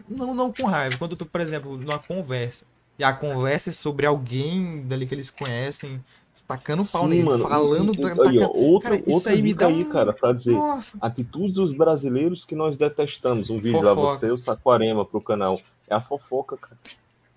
[0.08, 0.98] Não, não com raiva.
[0.98, 2.66] Quando eu tô, por exemplo, numa conversa.
[2.98, 6.00] E a conversa é sobre alguém dali que eles conhecem,
[6.48, 7.48] tacando pau nele, mano.
[7.48, 7.94] falando.
[7.94, 9.90] E- e- ta- aí, ó, taca- outra, Cara, isso outra aí me dica aí, um-
[9.90, 10.52] cara, pra dizer.
[10.52, 10.98] Nossa.
[11.02, 13.50] Atitudes dos brasileiros que nós detestamos.
[13.50, 14.18] Um vídeo lá, Fofoca.
[14.18, 15.60] você, o Saquarema, pro canal.
[15.90, 16.78] É a fofoca, cara.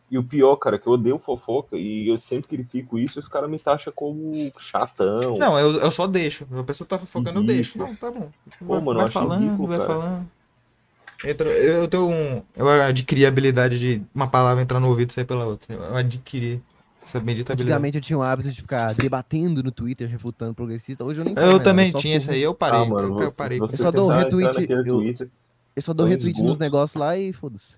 [0.08, 3.50] E o pior, cara, que eu odeio fofoca e eu sempre critico isso os caras
[3.50, 5.36] me taxam como chatão.
[5.36, 6.46] Não, eu, eu só deixo.
[6.56, 7.76] A pessoa tá fofocando, eu deixo.
[7.76, 8.28] Não, tá bom.
[8.64, 9.88] Pô, mano, vai acho falando, ridículo, vai cara.
[9.90, 10.28] falando.
[11.30, 12.42] Entra- eu, eu tenho um.
[12.56, 15.74] Eu adquiri a habilidade de uma palavra entrar no ouvido e sair pela outra.
[15.74, 16.62] Eu adquiri
[17.02, 17.72] essa bendita habilidade.
[17.74, 21.04] Antigamente eu tinha o hábito de ficar debatendo no Twitter, refutando progressista.
[21.04, 22.80] Hoje eu nem Eu também tinha isso aí, eu parei.
[22.80, 23.58] Ah, mano, eu, eu você, parei.
[23.58, 25.28] você Eu só dou retweet, eu- Twitter,
[25.74, 26.60] Eu só dou retweet nos esgoto.
[26.60, 27.74] negócios lá e foda-se.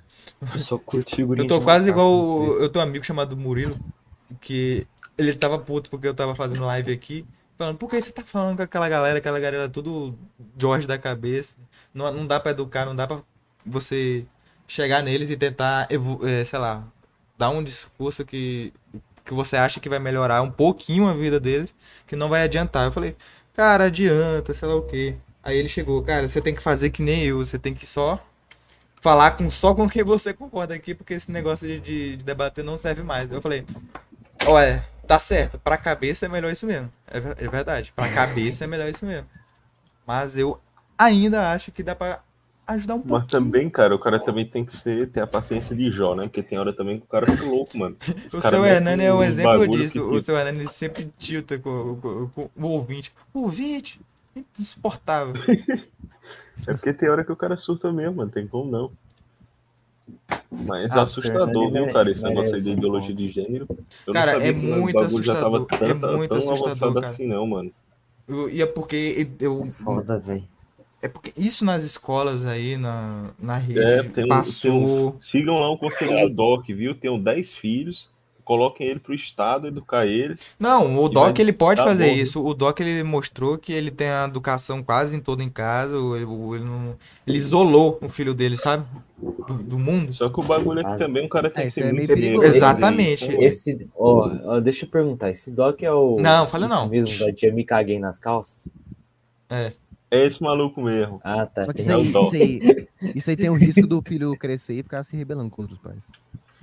[0.55, 2.45] Eu só figurinha Eu tô quase igual.
[2.59, 3.77] Eu tenho um amigo chamado Murilo,
[4.41, 7.25] que ele tava puto porque eu tava fazendo live aqui,
[7.57, 10.15] falando, por que você tá falando com aquela galera, aquela galera tudo
[10.59, 11.55] Jorge da cabeça?
[11.93, 13.21] Não, não dá pra educar, não dá pra
[13.69, 14.25] você
[14.67, 16.85] chegar neles e tentar, eh, sei lá,
[17.39, 18.73] dar um discurso que,
[19.25, 21.75] que você acha que vai melhorar um pouquinho a vida deles,
[22.07, 22.87] que não vai adiantar.
[22.87, 23.17] Eu falei,
[23.55, 25.17] cara, adianta, sei lá o quê.
[25.43, 28.23] Aí ele chegou, cara, você tem que fazer que nem eu, você tem que só
[29.01, 32.65] falar com só com quem você concorda aqui, porque esse negócio de, de- de debater
[32.65, 33.31] não serve mais.
[33.31, 33.65] Eu falei,
[34.47, 36.93] olha, tá certo, pra cabeça é melhor isso mesmo.
[37.07, 39.27] É, é verdade, pra cabeça é melhor isso mesmo.
[40.07, 40.61] Mas eu
[40.99, 42.21] ainda acho que dá pra
[42.69, 43.29] ajudar um Mas pouquinho.
[43.29, 46.25] também, cara, o cara também tem que ser, ter a paciência de Jó, né?
[46.25, 47.97] Porque tem hora também que o cara fica louco, mano.
[48.27, 49.95] Os O seu Hernani é um exemplo disso.
[49.95, 53.13] que, O seu Hernani sempre tilta com, com- com o ouvinte.
[53.35, 54.01] O ouvinte,
[54.59, 55.35] insuportável.
[56.67, 58.31] É porque tem hora que o cara surta mesmo, mano.
[58.31, 58.93] Tem como não.
[60.51, 63.67] Mas é Ah, assustador, viu, cara, esse negócio aí de esse ideologia de gênero.
[64.07, 66.29] Eu Cara, não sabia é que o muito bagulho já tava assustador, é tão, muito
[66.29, 67.07] tão assustador, cara.
[67.07, 67.73] assim, não, mano.
[68.27, 69.65] Eu- E é porque eu.
[69.67, 70.45] Foda, velho.
[71.01, 75.15] É porque isso nas escolas aí, na, na rede, É, tem um, tem passou.
[75.17, 76.93] um- Sigam lá o conselho do Doc, viu?
[76.95, 78.11] Tenham 10 filhos,
[78.45, 80.41] coloquem ele pro Estado educar eles.
[80.59, 82.45] Não, o Doc ele pode fazer bom, isso.
[82.45, 85.95] O Doc ele mostrou que ele tem a educação quase em todo em casa.
[85.95, 88.85] Ele, ele, não- ele isolou o filho dele, sabe?
[89.17, 90.13] Do, do mundo.
[90.13, 91.93] Só que o bagulho é que Mas- também o cara tem É, que ser é
[91.93, 92.43] muito perigoso.
[92.45, 93.29] fazer Exatamente.
[93.29, 93.45] né?
[93.45, 96.17] Esse, ó, ó, deixa eu perguntar, esse Doc é o.
[96.19, 96.89] Não, fala não.
[96.89, 98.69] mesmo da tia me caguei nas calças?
[99.49, 99.73] É
[100.11, 101.21] esse maluco mesmo.
[101.23, 101.65] Ah, tá.
[101.65, 104.75] Só que isso aí, É isso aí, isso aí tem o risco do filho crescer
[104.75, 106.03] e ficar se rebelando contra os pais.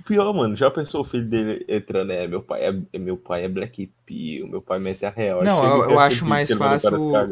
[0.04, 3.44] Pior, mano, já pensou o filho dele entrando, é, meu pai é, é- meu pai
[3.44, 5.42] é Black Pill, meu pai mete a real.
[5.42, 6.90] Não, Chega eu, eu quer acho mais fácil.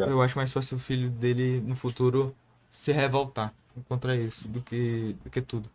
[0.08, 2.34] Eu acho mais fácil o filho dele no futuro
[2.68, 3.54] se revoltar
[3.88, 5.70] contra isso do que, do que tudo.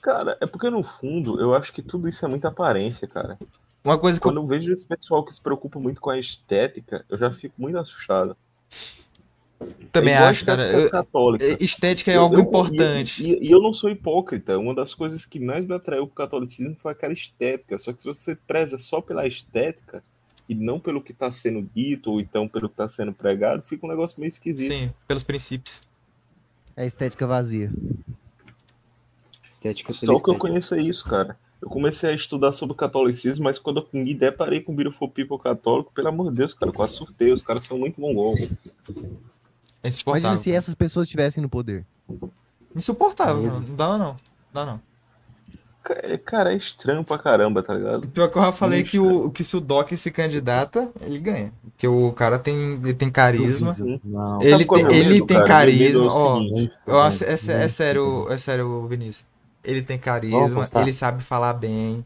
[0.00, 3.38] Cara, é porque no fundo, eu acho que tudo isso é muita aparência, cara.
[3.84, 6.18] Uma coisa que eu Quando eu vejo esse pessoal que se preocupa muito com a
[6.18, 8.34] estética, eu já fico muito assustado.
[9.92, 10.62] Também É acho, cara.
[10.64, 11.64] estética eu- católica.
[11.64, 13.22] estética é Eu- algo eu- importante.
[13.24, 14.58] E, e- e eu não sou hipócrita.
[14.58, 17.78] Uma das coisas que mais me atraiu pro catolicismo foi aquela estética.
[17.78, 20.02] Só que se você preza só pela estética
[20.48, 23.86] e não pelo que está sendo dito ou então pelo que está sendo pregado, fica
[23.86, 24.72] um negócio meio esquisito.
[24.72, 25.78] Sim, pelos princípios.
[26.76, 27.70] É estética vazia.
[29.50, 30.38] Estética Só o que eu estética.
[30.38, 31.36] conheço é isso, cara.
[31.60, 35.08] Eu comecei a estudar sobre o catolicismo, mas quando eu me deparei com o Beautiful
[35.10, 37.30] People católico, pelo amor de Deus, cara, eu quase surtei.
[37.32, 38.34] Os caras são muito mongol.
[39.82, 40.28] É insuportável.
[40.30, 41.84] Imagina se essas pessoas estivessem no poder.
[42.74, 44.16] Insuportável, não, não dá não.
[44.52, 44.80] Dá não.
[45.82, 48.06] Ca- Cara, é estranho pra caramba, tá ligado?
[48.08, 51.18] Pior que eu já falei Muito que, o, que se o Doc se candidata, ele
[51.18, 51.52] ganha.
[51.64, 53.74] Porque o cara tem, ele tem carisma.
[54.04, 54.42] Não.
[54.42, 55.44] Ele é tem- meu ele medo, tem cara?
[55.44, 56.40] É carisma, ó.
[56.86, 59.24] Eu acho- é, sé- é sério, é sério, Vinícius.
[59.64, 62.04] Ele tem carisma, ele sabe falar bem,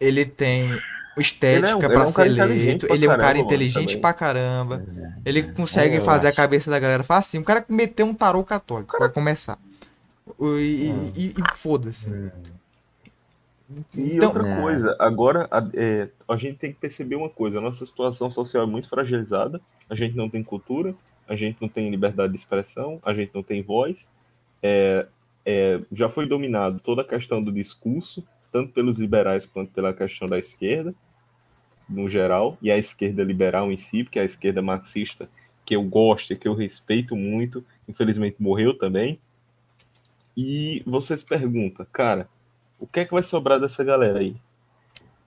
[0.00, 0.78] ele tem é
[1.20, 4.00] estética ele é pra um ser eleito, ele é um cara inteligente também.
[4.00, 4.84] pra caramba.
[5.24, 7.42] Ele consegue É, fazer a cabeça da galera facinho.
[7.42, 9.58] O cara meteu um tarô católico pra começar.
[10.40, 11.12] E, Hum.
[11.14, 12.08] e- e foda-se.
[13.96, 14.60] E Então- outra É.
[14.60, 18.62] coisa, agora a, é, a gente tem que perceber uma coisa: a nossa situação social
[18.62, 19.60] é muito fragilizada,
[19.90, 20.94] a gente não tem cultura,
[21.28, 24.08] a gente não tem liberdade de expressão, a gente não tem voz.
[24.62, 25.06] É,
[25.44, 30.28] é, já foi dominado toda a questão do discurso, tanto pelos liberais quanto pela questão
[30.28, 30.94] da esquerda,
[31.88, 35.28] no geral, e a esquerda liberal em si, porque a esquerda marxista,
[35.64, 39.18] que eu gosto e que eu respeito muito, infelizmente morreu também.
[40.36, 42.28] E você se pergunta, cara,
[42.78, 44.36] o que é que vai sobrar dessa galera aí?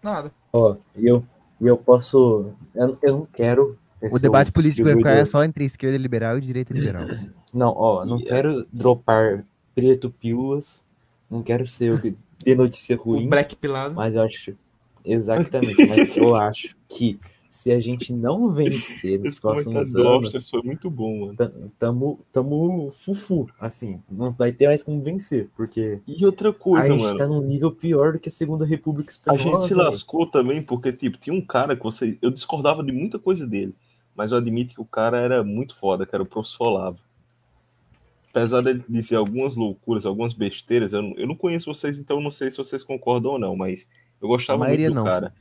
[0.04, 0.32] Nada.
[0.54, 1.26] Ó, e eu,
[1.60, 2.54] e eu posso.
[2.76, 3.78] Eu, eu não quero.
[4.12, 7.06] O debate político vai ficar distribuidor- só entre esquerda liberal e direita liberal.
[7.54, 9.46] Não, ó, não E- quero dropar
[9.76, 10.86] preto pílulas.
[11.30, 13.28] Não quero ser o que dê notícia ruim.
[13.28, 13.94] Black Pilado.
[13.96, 14.56] Mas eu acho.
[15.12, 17.20] Exatamente, mas eu acho que
[17.50, 21.38] se a gente não vencer nos Esse próximos anos, foi muito bom, mano.
[21.38, 26.84] tam- tamo, tamo fufu, assim, não vai ter mais como vencer, porque E outra a
[26.84, 27.16] coisa, gente mano.
[27.16, 29.52] tá num nível pior do que a Segunda República A Espanhola.
[29.52, 32.18] gente se lascou também porque, tipo, tinha um cara que você.
[32.22, 33.74] Eu discordava de muita coisa dele,
[34.14, 37.00] mas eu admito que o cara era muito foda, que era o professor Olavo.
[38.32, 42.24] Apesar dele dizer algumas loucuras, algumas besteiras, eu não, eu não conheço vocês, então eu
[42.24, 43.88] não sei se vocês concordam ou não, mas
[44.22, 45.04] eu gostava muito do não.
[45.04, 45.34] cara.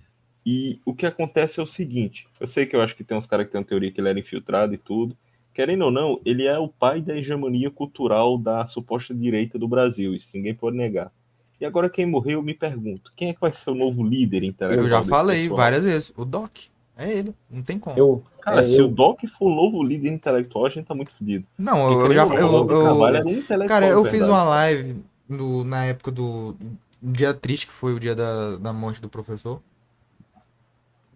[0.45, 3.27] E o que acontece é o seguinte: eu sei que eu acho que tem uns
[3.27, 5.17] caras que tem uma teoria que ele era infiltrado e tudo,
[5.53, 10.15] querendo ou não, ele é o pai da hegemonia cultural da suposta direita do Brasil,
[10.15, 11.13] isso ninguém pode negar.
[11.61, 14.45] E agora quem morreu, eu me pergunto, quem é que vai ser o novo líder
[14.45, 14.87] intelectual?
[14.87, 15.57] Eu já falei pessoal?
[15.57, 16.13] várias vezes.
[16.17, 16.57] O Doc.
[16.97, 17.33] É ele.
[17.49, 17.97] Não tem como.
[17.97, 20.95] Eu, Cara, é, se eu- o Doc for o novo líder intelectual, a gente tá
[20.95, 21.45] muito fodido.
[21.57, 22.23] Não, Porque, eu, já.
[22.23, 24.97] Eu, Carvalho eu, um cara, eu fiz uma live
[25.29, 26.57] no, na época do
[27.03, 29.61] um dia triste, que foi o dia da, da morte do professor.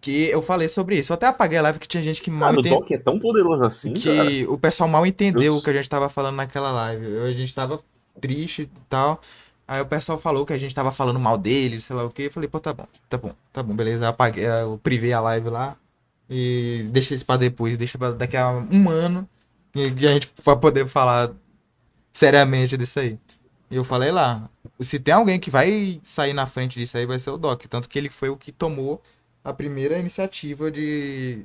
[0.00, 1.12] Que eu falei sobre isso.
[1.12, 2.80] Eu até apaguei a live que tinha gente que mal Cara, o entendeu.
[2.80, 4.28] Doc é tão poderoso assim, cara.
[4.28, 7.06] que o pessoal mal entendeu Eu- o que a gente tava falando naquela live.
[7.06, 7.80] Eu- A gente tava
[8.20, 9.20] triste e tal.
[9.66, 12.22] Aí o pessoal falou que a gente tava falando mal dele, sei lá o que.
[12.22, 14.04] Eu falei, pô, tá bom, tá bom, tá bom, beleza.
[14.04, 15.76] Eu apaguei, eu privei a live lá.
[16.28, 19.28] E deixei isso pra depois, deixa pra daqui a um ano.
[19.74, 21.30] E e a gente vai poder falar
[22.12, 23.16] seriamente disso aí.
[23.70, 24.50] E eu falei lá,
[24.84, 27.62] se tem alguém que vai sair na frente disso aí, vai ser o Doc.
[27.66, 29.00] Tanto que ele foi o que tomou
[29.44, 31.44] a primeira iniciativa de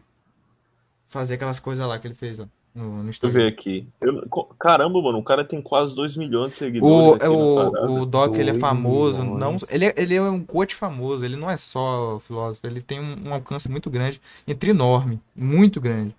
[1.07, 3.39] fazer aquelas coisas lá que ele fez lá no, no Deixa eu Instagram.
[3.39, 3.87] ver aqui.
[3.99, 4.27] Eu-
[4.59, 7.23] caramba, mano, o cara tem quase 2 milhões de O, seguidores.
[7.27, 7.91] o, parada.
[7.91, 9.71] o Doc, ele é famoso, não, milhões.
[9.71, 13.29] ele, é, ele é um coach famoso, ele não é só filósofo, ele tem um,
[13.29, 16.15] um alcance muito grande, entre enorme, muito grande.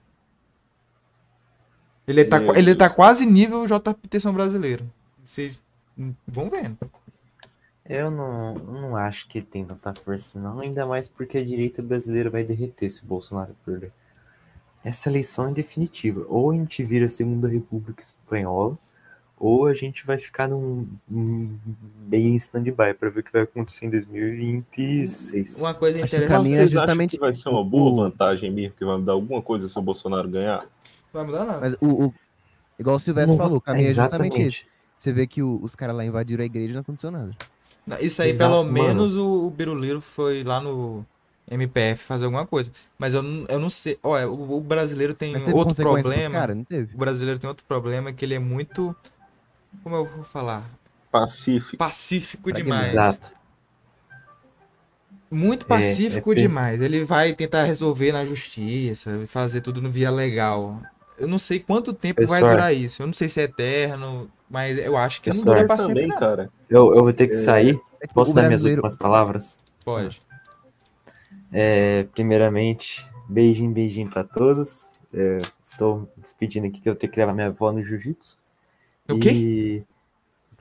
[2.06, 4.90] Ele tá, Meu ele tá quase nível JPT São Brasileiro.
[5.24, 5.60] Vocês
[6.26, 6.78] vão vendo.
[7.88, 10.60] Eu não, não acho que tem tanta força, não.
[10.60, 13.90] Ainda mais porque a direita brasileira vai derreter se o Bolsonaro perder.
[14.84, 16.24] Essa eleição é definitiva.
[16.28, 18.78] Ou a gente vira a Segunda República Espanhola,
[19.40, 21.56] ou a gente vai ficar num, num
[22.06, 25.58] bem em stand-by para ver o que vai acontecer em 2026.
[25.60, 26.28] Uma coisa Acho que interessante.
[26.40, 29.04] pra mim é justamente que vai ser uma boa o- vantagem mesmo, que vai me
[29.04, 30.66] dar alguma coisa se o Bolsonaro ganhar?
[31.12, 31.60] Vai mudar nada.
[31.60, 32.14] Mas o, o-
[32.78, 34.40] igual o Silvestre falou, o caminho é justamente esse.
[34.40, 34.68] exatamente.
[34.96, 37.30] Você vê que o- os caras lá invadiram a igreja e não aconteceu nada.
[38.00, 38.72] Isso aí, Exato, pelo mano.
[38.72, 41.04] menos, o, o Biruliro foi lá no
[41.50, 42.70] MPF fazer alguma coisa.
[42.98, 43.98] Mas eu, não- eu não sei.
[44.02, 46.34] Olha, o, o brasileiro tem outro problema.
[46.34, 46.56] caras?
[46.56, 46.94] Não teve.
[46.94, 48.94] O brasileiro tem outro problema que ele é muito.
[49.82, 50.64] Como eu vou falar?
[51.10, 51.76] Pacífico.
[51.76, 52.92] Pacífico demais.
[52.92, 53.32] Exato.
[55.30, 56.80] Muito É, pacífico é per- demais.
[56.80, 60.80] Ele vai tentar resolver na justiça, fazer tudo no via legal.
[61.18, 63.02] Eu não sei quanto tempo vai durar isso.
[63.02, 65.54] Eu não sei se é eterno, mas eu acho que não Pessoal.
[65.56, 66.18] dura pra sempre, Também, não.
[66.18, 66.50] cara.
[66.68, 67.80] Eu, eu vou ter que sair.
[68.00, 69.58] É tipo, Posso dar minhas últimas palavras?
[69.84, 70.22] Pode.
[71.52, 74.90] É, primeiramente, beijinho, beijinho pra todos.
[75.12, 78.36] É, estou despedindo aqui que eu tenho que levar minha avó no jiu-jitsu.
[79.08, 79.30] O quê?
[79.30, 79.84] E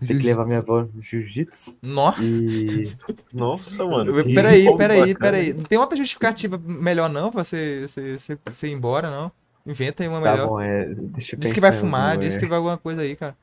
[0.05, 1.77] tenho que levar minha avó no jiu-jitsu.
[1.81, 2.23] Nossa.
[2.23, 2.91] E
[3.33, 4.13] Nossa, mano.
[4.23, 5.53] Peraí, peraí, peraí.
[5.53, 9.31] Não tem outra justificativa melhor não pra você, você, você, você ir embora, não?
[9.65, 10.47] Inventa aí uma tá melhor.
[10.47, 12.39] bom, é, deixa eu Diz que vai fumar, diz é.
[12.39, 13.35] que vai alguma coisa aí, cara.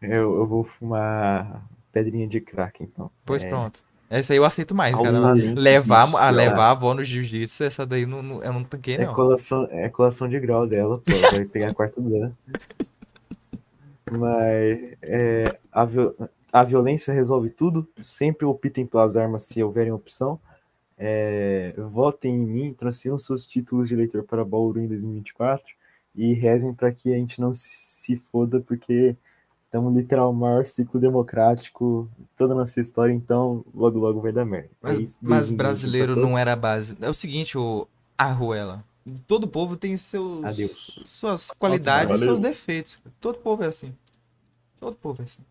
[0.00, 1.62] Eu, eu vou fumar
[1.92, 3.10] pedrinha de crack, então.
[3.24, 3.82] Pois É, pronto.
[4.10, 5.08] Essa aí eu aceito mais, cara.
[5.18, 6.36] Altamente Levar, a viciado.
[6.36, 9.12] levar a avó no jiu-jitsu, essa daí não, não- eu não tanquei, É não.
[9.14, 12.32] colação, é colação de grau dela, pô, vai pegar quarto dan.
[14.10, 16.14] Mas é, a, viol-
[16.52, 17.86] a violência resolve tudo.
[18.02, 20.40] Sempre optem pelas armas se houverem opção.
[20.96, 25.66] É, votem em mim, transfiram seus títulos de eleitor para Bauru em 2024
[26.16, 29.14] e rezem para que a gente não se foda, porque
[29.68, 34.44] estamos literal no maior ciclo democrático toda a nossa história, então logo logo vai dar
[34.44, 34.70] merda.
[34.82, 36.96] É Mas, isso, mas brasileiro não era a base.
[37.00, 37.86] É o seguinte, o
[38.16, 38.82] Arruela.
[39.26, 41.00] Todo povo tem seus, Adeus.
[41.06, 42.98] suas qualidades e seus defeitos.
[43.20, 43.94] Todo povo é assim.
[44.78, 45.42] Todo povo é assim.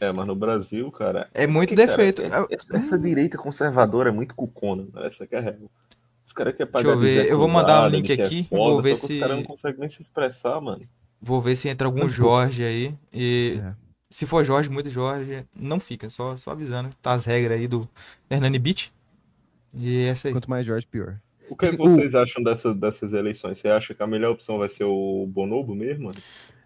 [0.00, 1.28] É, mas no Brasil, cara.
[1.32, 2.22] É muito que, cara, defeito.
[2.22, 5.06] é- Eu- essa- essa direita conservadora é muito cucona, né?
[5.06, 5.66] essa que é a regra.
[6.24, 8.72] Os caras querem pagar eu ver, eu vou mandar um link que é aqui, foda,
[8.72, 10.82] vou ver se- Os caras não conseguem nem se expressar, mano.
[11.24, 12.94] Vou ver se entra algum Muito Jorge aí.
[13.12, 13.74] E É.
[14.10, 16.10] se for Jorge, muito Jorge, não fica.
[16.10, 16.90] Só, só avisando.
[17.00, 17.88] Tá as regras aí do
[18.30, 18.92] Hernani Beach.
[19.72, 20.34] E é essa aí.
[20.34, 21.18] Quanto mais Jorge, pior.
[21.48, 23.58] O que, é que Assim, o- vocês acham dessa, dessas eleições?
[23.58, 26.18] Você acha que a melhor opção vai ser o Bonobo mesmo, mano?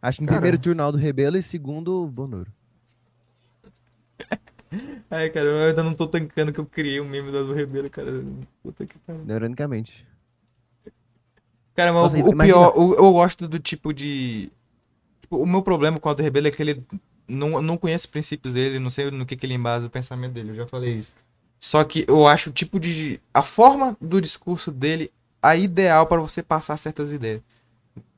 [0.02, 0.38] Acho que em Cara.
[0.40, 2.50] primeiro turno Aldo Rebelo e segundo Bonoro.
[5.10, 8.22] Ai, cara, eu ainda não tô tancando que eu criei um meme do Rebelo, cara.
[8.62, 9.24] Puta que pariu.
[9.24, 10.06] Neuronicamente.
[11.78, 14.50] Cara, mas Nossa, o, imagina- pior, o- eu gosto do tipo de.
[15.20, 16.82] tipo, o meu problema com o Aldo Rebelo é que ele
[17.28, 20.32] não, não conhece os princípios dele, não sei no que, que ele embasa o pensamento
[20.32, 21.12] dele, eu já falei isso.
[21.60, 23.20] Só que eu acho o tipo de.
[23.32, 27.42] a forma do discurso dele a ideal para você passar certas ideias.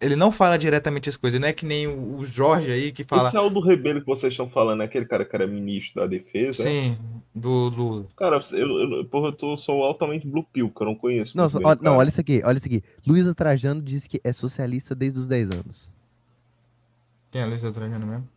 [0.01, 3.29] Ele não fala diretamente as coisas, não é que nem o, Jorge aí que fala.
[3.29, 6.63] Esse Aldo Rebelo que vocês estão falando, é aquele cara que era ministro da defesa?
[6.63, 6.97] Sim,
[7.35, 8.07] do Lula.
[8.17, 11.37] Cara, eu, eu, porra, eu tô, sou altamente blue pill, que eu não conheço.
[11.37, 12.83] Não, bem ó, o não, olha isso aqui, olha isso aqui.
[13.07, 15.93] Luísa Trajano diz que é socialista desde os 10 anos.
[17.31, 18.29] Quem é a Luísa Trajano mesmo?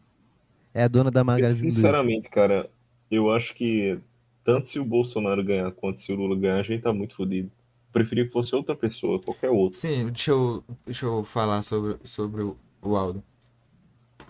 [0.73, 1.75] É a dona da Eu, Magazine Luiza.
[1.75, 2.69] Sinceramente, cara,
[3.09, 3.99] eu acho que
[4.43, 7.49] tanto se o Bolsonaro ganhar quanto se o Lula ganhar, a gente tá muito fodido.
[7.93, 9.79] Preferia que fosse outra pessoa, qualquer outra.
[9.79, 12.57] Sim, deixa eu, deixa eu falar sobre, sobre o,
[12.95, 13.23] Aldo.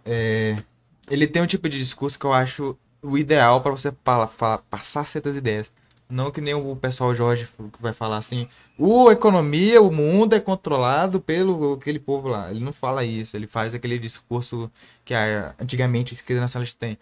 [0.06, 0.62] É,
[1.10, 4.58] ele tem um tipo de discurso que eu acho o ideal para você pa- fa-
[4.60, 5.72] passar certas ideias.
[6.10, 10.40] Não que nem o pessoal Jorge que vai falar assim, o economia, o mundo é
[10.40, 12.52] controlado pelo aquele povo lá.
[12.52, 14.72] Ele não fala isso, ele faz aquele discurso
[15.06, 16.98] que a, antigamente a esquerda nacionalista tem.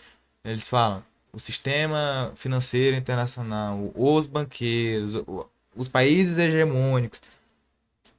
[0.46, 5.14] Eles falam, o sistema financeiro internacional, os banqueiros,
[5.76, 7.22] os países hegemônicos.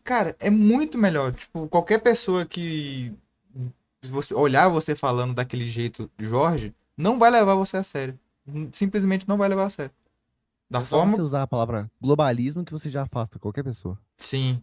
[0.05, 1.33] Cara, é muito melhor.
[1.33, 3.13] Tipo, qualquer pessoa que
[4.03, 8.19] você olhar você falando daquele jeito, Jorge, não vai levar você a sério.
[8.73, 9.93] Simplesmente não vai levar a sério.
[10.69, 11.17] Da É forma.
[11.17, 13.99] você usar a palavra globalismo que você já afasta qualquer pessoa.
[14.17, 14.61] Sim.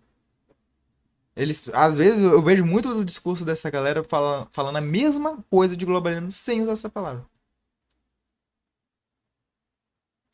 [1.35, 5.77] Eles, às vezes, eu vejo muito do discurso dessa galera fala, falando a mesma coisa
[5.77, 7.23] de globalismo sem usar essa palavra.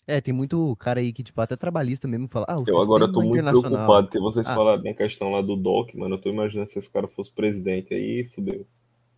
[0.08, 3.12] É, tem muito cara aí que, tipo, até trabalhista mesmo fala, ah, o Eu agora
[3.12, 4.54] tô muito preocupado, porque vocês Ah.
[4.54, 6.16] falaram da questão lá do DOC, mano.
[6.16, 8.66] Eu tô imaginando se esse cara fosse presidente aí, fudeu.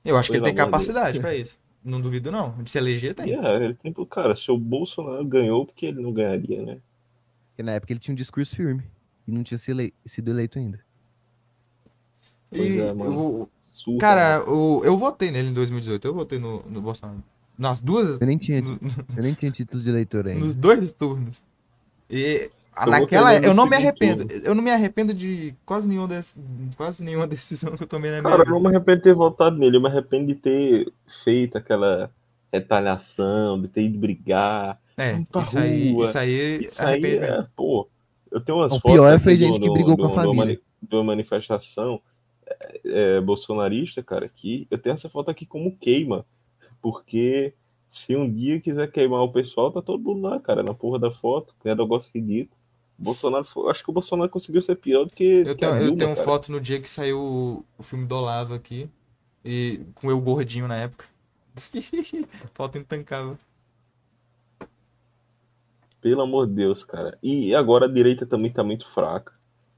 [0.06, 1.60] Eu acho que ele tem capacidade pra isso.
[1.84, 2.52] Não duvido, não.
[2.64, 3.34] De se eleger, tem.
[3.34, 6.78] é, ele tem, cara, se o Bolsonaro ganhou, porque ele não ganharia, né?
[7.50, 8.84] Porque na época ele tinha um discurso firme
[9.28, 10.80] e não tinha sido eleito ainda.
[12.50, 13.20] Pois E é, mano.
[13.44, 16.08] o, Surra, cara, o, eu votei nele em 2018.
[16.08, 17.22] Eu votei no, no Bolsonaro.
[17.58, 18.20] Nas duas.
[18.22, 18.80] Eu nem tinha, no-
[19.16, 20.40] eu nem tinha título de eleitor ainda.
[20.46, 21.42] nos dois turnos.
[22.10, 24.28] E Eu naquela, eu não me arrependo.
[24.44, 26.36] Eu não me arrependo de quase nenhuma, des-
[26.76, 29.14] quase nenhuma decisão que eu tomei na minha Cara, eu não me arrependo de ter
[29.16, 30.92] votado nele, eu me arrependo de ter
[31.24, 32.12] feito aquela
[32.54, 34.80] retaliação, de ter ido brigar.
[34.96, 37.88] É, isso aí, isso aí, Isso aí é, pô.
[38.32, 40.06] Eu tenho umas O fotos pior aqui foi do- gente que do- brigou do- com
[40.06, 40.60] a de uma família.
[40.82, 42.00] de uma manifestação
[42.46, 42.82] é,
[43.18, 46.26] é, bolsonarista, cara, que eu tenho essa foto aqui como queima.
[46.82, 47.54] Porque
[47.90, 51.12] se um dia quiser queimar o pessoal, tá todo mundo lá, cara, na porra da
[51.12, 52.56] foto, que é negócio ridículo.
[52.98, 55.98] Bolsonaro, acho que o Bolsonaro conseguiu ser pior do que, Eu que tenho, eu Dilma,
[55.98, 56.26] tenho cara.
[56.26, 57.20] foto no dia que saiu
[57.78, 58.90] o, filme do Olavo aqui.
[59.45, 61.06] E com eu gordinho na época.
[62.54, 63.38] Foto intancável.
[66.02, 67.18] Pelo amor de Deus, cara.
[67.22, 69.34] E agora a direita também tá muito fraca.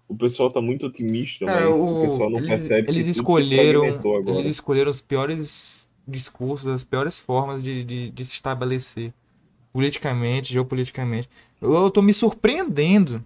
[0.08, 3.06] O pessoal tá muito otimista, Cara, mas o- o pessoal não eles, percebe que eles
[3.06, 4.02] escolheram.
[4.28, 5.79] Eles escolheram os piores
[6.10, 9.14] discursos, as piores formas de, de, de se estabelecer
[9.72, 11.30] politicamente, geopoliticamente.
[11.62, 13.24] Eu, eu tô me surpreendendo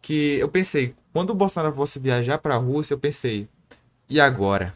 [0.00, 3.48] que eu pensei, quando o Bolsonaro fosse viajar pra Rússia, eu pensei,
[4.08, 4.74] e agora?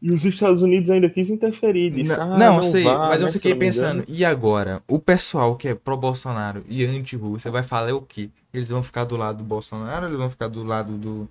[0.00, 1.90] E os Estados Unidos ainda quis interferir.
[1.90, 4.82] Disse, Não, ah, não, sei, vá, mas eu né, fiquei não pensando, e agora?
[4.86, 8.30] O pessoal que é pró-Bolsonaro e anti-Rússia vai falar o quê?
[8.54, 11.28] Eles vão ficar do lado do Bolsonaro, eles vão ficar do lado do,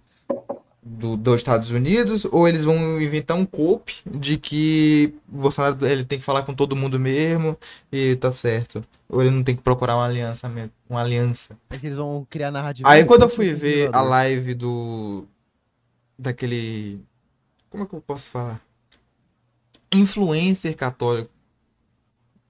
[0.87, 6.05] do, dos Estados Unidos, ou eles vão inventar um golpe de que o Bolsonaro ele
[6.05, 7.57] tem que falar com todo mundo mesmo
[7.91, 8.83] e tá certo.
[9.09, 11.57] Ou ele não tem que procurar uma aliança, mesmo- uma aliança.
[11.71, 12.87] É que eles vão criar narrativa.
[12.87, 15.25] Aí quando eu fui ver a live do.
[16.17, 17.01] daquele.
[17.69, 18.61] Como é que eu posso falar?
[19.91, 21.31] Influencer católico.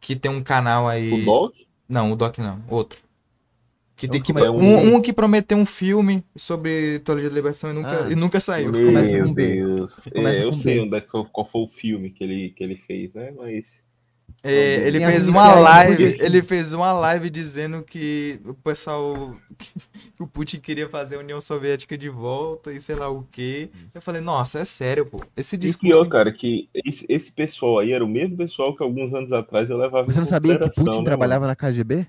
[0.02, 1.12] Que tem um canal aí.
[1.12, 1.56] O Doc?
[1.88, 2.99] Não, o Doc não, outro.
[3.95, 4.34] Que É tem um que.
[4.34, 8.11] que com Um, um que prometeu um filme sobre teologia da libertação e nunca, Ah.
[8.11, 8.72] e nunca saiu.
[8.72, 9.55] Meu com B.
[9.55, 9.99] Deus.
[10.13, 12.63] Começa É, eu com sei onde é que, qual foi o filme que ele, que
[12.63, 13.31] ele fez, né?
[13.35, 13.84] Mas.
[14.43, 19.72] É, ele fez uma live, ele fez uma live dizendo que o pessoal que
[20.19, 23.69] o Putin queria fazer a União Soviética de volta e sei lá o quê.
[23.93, 25.19] Eu falei, nossa, é sério, pô.
[25.35, 28.84] Esse E discurso pior, cara, que esse, esse pessoal aí era o mesmo pessoal que
[28.84, 32.05] alguns anos atrás eu levava Você não sabia que Putin né, trabalhava na KGB?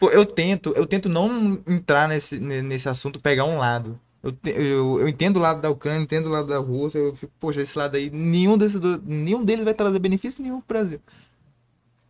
[0.00, 4.00] Tipo, eu tento, eu tento não entrar nesse, ne- nesse assunto, pegar um lado.
[4.22, 7.14] Eu, te- eu, eu entendo o lado da Ucrânia, entendo o lado da Rússia, eu
[7.14, 11.00] fico, poxa, esse lado aí, nenhum desses nenhum deles vai trazer benefício nenhum pro Brasil.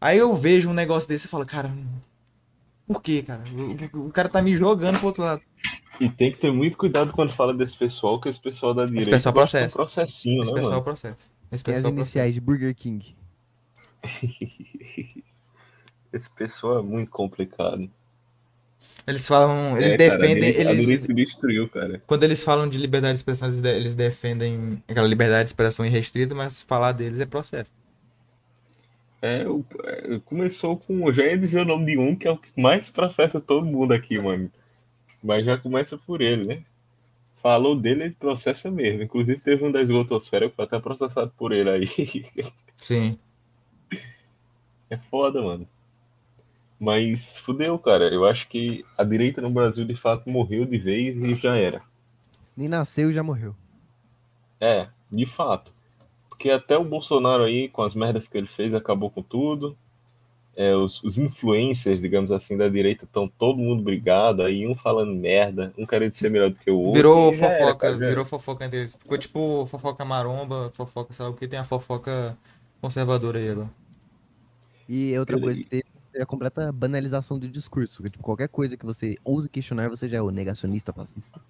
[0.00, 1.72] Aí eu vejo um negócio desse e falo, cara,
[2.86, 3.42] por quê, cara?
[3.92, 5.42] O, o cara tá me jogando pro outro lado.
[6.00, 9.10] E tem que ter muito cuidado quando fala desse pessoal, que esse pessoal da direita
[9.10, 9.76] pessoal gosta de um processa.
[9.76, 10.84] processinho, Esse né, pessoal mano?
[10.84, 11.16] processa.
[11.16, 12.00] Esse as pessoal processa.
[12.00, 13.16] iniciais de Burger King.
[16.12, 17.90] Esse pessoal é muito complicado.
[19.06, 22.00] Eles falam, eles É, defendem, eles, se destruiu, cara.
[22.06, 26.34] quando eles falam de liberdade de expressão, eles, eles defendem aquela liberdade de expressão irrestrita,
[26.34, 27.70] mas falar deles é processo.
[29.22, 31.06] É, o- é, começou com.
[31.08, 33.66] Eu já ia dizer o nome de um que é o que mais processa todo
[33.66, 34.50] mundo aqui, mano.
[35.22, 36.64] Mas já começa por ele, né?
[37.34, 39.02] Falou dele, ele processa mesmo.
[39.04, 41.86] Inclusive teve um da esgotosfera que foi até processado por ele aí.
[42.80, 43.18] Sim.
[44.90, 45.66] É foda, mano.
[46.80, 48.12] Mas fudeu, cara.
[48.12, 51.82] Eu acho que a direita no Brasil de fato morreu de vez e já era.
[52.56, 53.56] Nem nasceu e já morreu.
[54.60, 55.72] É, de fato.
[56.28, 59.76] Porque até o Bolsonaro aí, com as merdas que ele fez, acabou com tudo.
[60.56, 65.14] é, os, os influencers, digamos assim, da direita estão todo mundo brigado, aí um falando
[65.14, 66.94] merda, um querendo ser melhor do que o outro.
[66.94, 68.94] Virou era, fofoca, já- virou fofoca entre eles.
[68.96, 72.36] Ficou tipo fofoca maromba, fofoca, lá o que, tem a fofoca
[72.80, 73.70] conservadora aí agora.
[74.88, 78.02] E outra coisa que teve é a completa banalização do discurso.
[78.02, 81.40] Tipo, qualquer coisa que você ouse questionar, você já é o negacionista fascista.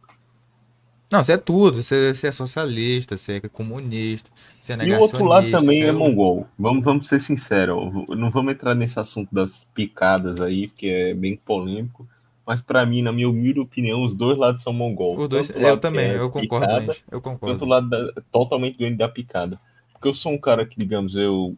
[1.11, 4.31] Não, você é tudo, você, você é socialista, você é comunista,
[4.61, 5.17] você é E o negacionista.
[5.17, 6.47] outro lado também é o- mongol.
[6.57, 11.37] Vamos, vamos ser sinceros, não vamos entrar nesse assunto das picadas aí, porque é bem
[11.37, 12.09] polêmico.
[12.47, 15.19] Mas pra mim, na minha humilde opinião, os dois lados são mongol.
[15.19, 17.67] Os dois, eu também, é eu concordo, picada, eu Tanto concordo.
[17.67, 19.61] lado da- totalmente doente da picada.
[19.93, 21.57] Porque eu sou um cara que, digamos, eu,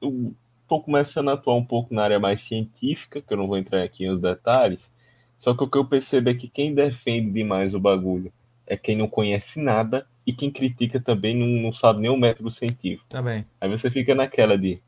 [0.00, 0.34] eu
[0.68, 3.82] tô começando a atuar um pouco na área mais científica, que eu não vou entrar
[3.82, 4.92] aqui nos detalhes.
[5.38, 8.32] Só que o que eu percebo é que quem defende demais o bagulho
[8.66, 12.50] é quem não conhece nada e quem critica também não, não sabe nem o método
[12.50, 13.08] científico.
[13.08, 13.46] Também.
[13.58, 14.80] Aí você fica naquela de,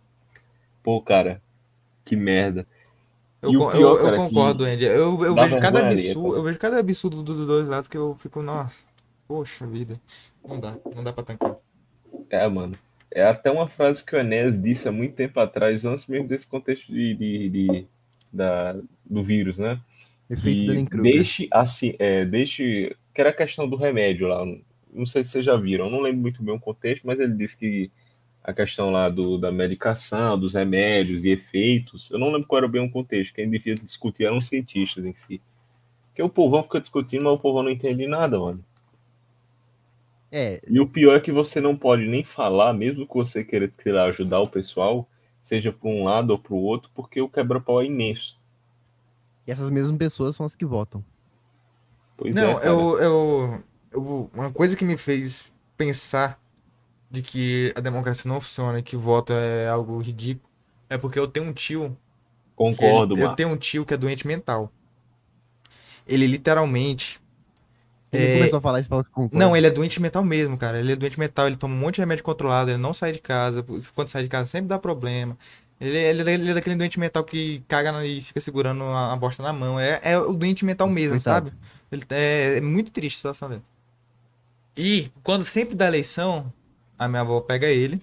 [0.82, 1.40] pô, cara,
[2.04, 2.66] que merda.
[3.40, 4.84] Eu, pior, eu, eu cara, concordo, que Andy.
[4.84, 8.42] Eu, eu vejo cada absurdo, eu vejo cada absurdo dos dois lados que eu fico,
[8.42, 8.84] nossa,
[9.26, 9.94] poxa vida.
[10.46, 11.56] Não dá, não dá pra tancar.
[12.28, 12.76] É, mano.
[13.12, 16.46] É até uma frase que o Enéas disse há muito tempo atrás, antes mesmo desse
[16.46, 17.86] contexto de, de- de-
[18.32, 18.74] da,
[19.04, 19.80] do vírus, né?
[20.28, 21.12] Efeito que Dunning-Kruger.
[21.12, 24.44] deixe assim, é, deixe que era a questão do remédio lá.
[24.92, 27.34] Não sei se vocês já viram, eu não lembro muito bem o contexto, mas ele
[27.34, 27.90] disse que
[28.42, 32.68] a questão lá do, da medicação, dos remédios, de efeitos, eu não lembro qual era
[32.68, 33.34] bem o contexto.
[33.34, 35.40] Quem devia discutir eram os cientistas em si.
[36.08, 38.64] Porque o povão fica discutindo, mas o povão não entende nada, mano.
[40.32, 43.68] É, E o pior é que você não pode nem falar, mesmo que você queira,
[43.68, 45.06] queira ajudar o pessoal,
[45.42, 48.38] seja para um lado ou para o outro, porque o quebra-pau é imenso.
[49.46, 51.04] e essas mesmas pessoas são as que votam.
[52.16, 52.88] Pois é, Não, cara.
[52.92, 56.40] eu, eu, eu- Uma coisa que me fez pensar
[57.10, 60.48] de que a democracia não funciona e que voto é algo ridículo
[60.90, 61.96] é porque eu tenho um tio.
[62.54, 64.72] concordo, ele- Eu tenho um tio que é doente mental.
[66.06, 67.19] Ele literalmente.
[68.12, 69.44] Ele É, começou a falar isso e falou que concorda.
[69.44, 70.80] Não, ele é doente mental mesmo, cara.
[70.80, 73.20] Ele é doente mental, ele toma um monte de remédio controlado, ele não sai de
[73.20, 73.64] casa.
[73.94, 75.36] Quando sai de casa sempre dá problema.
[75.80, 79.42] Ele, ele- ele é daquele doente mental que caga e fica segurando a, a bosta
[79.42, 79.78] na mão.
[79.80, 81.48] É, é o doente mental mesmo, Coitado.
[81.50, 81.58] sabe?
[81.90, 83.62] Ele, é, é muito triste a situação dele.
[84.76, 86.52] E quando sempre dá eleição,
[86.98, 88.02] a minha avó pega ele.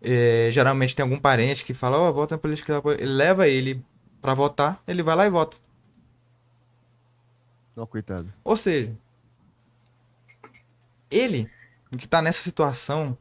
[0.00, 2.82] É, geralmente tem algum parente que fala, ó, vota na política.
[2.98, 3.82] Ele leva ele
[4.20, 5.56] pra votar, ele vai lá e vota.
[7.76, 8.32] Ó, coitado.
[8.42, 8.96] Ou seja,
[11.10, 11.50] ele
[11.98, 13.16] que tá nessa situação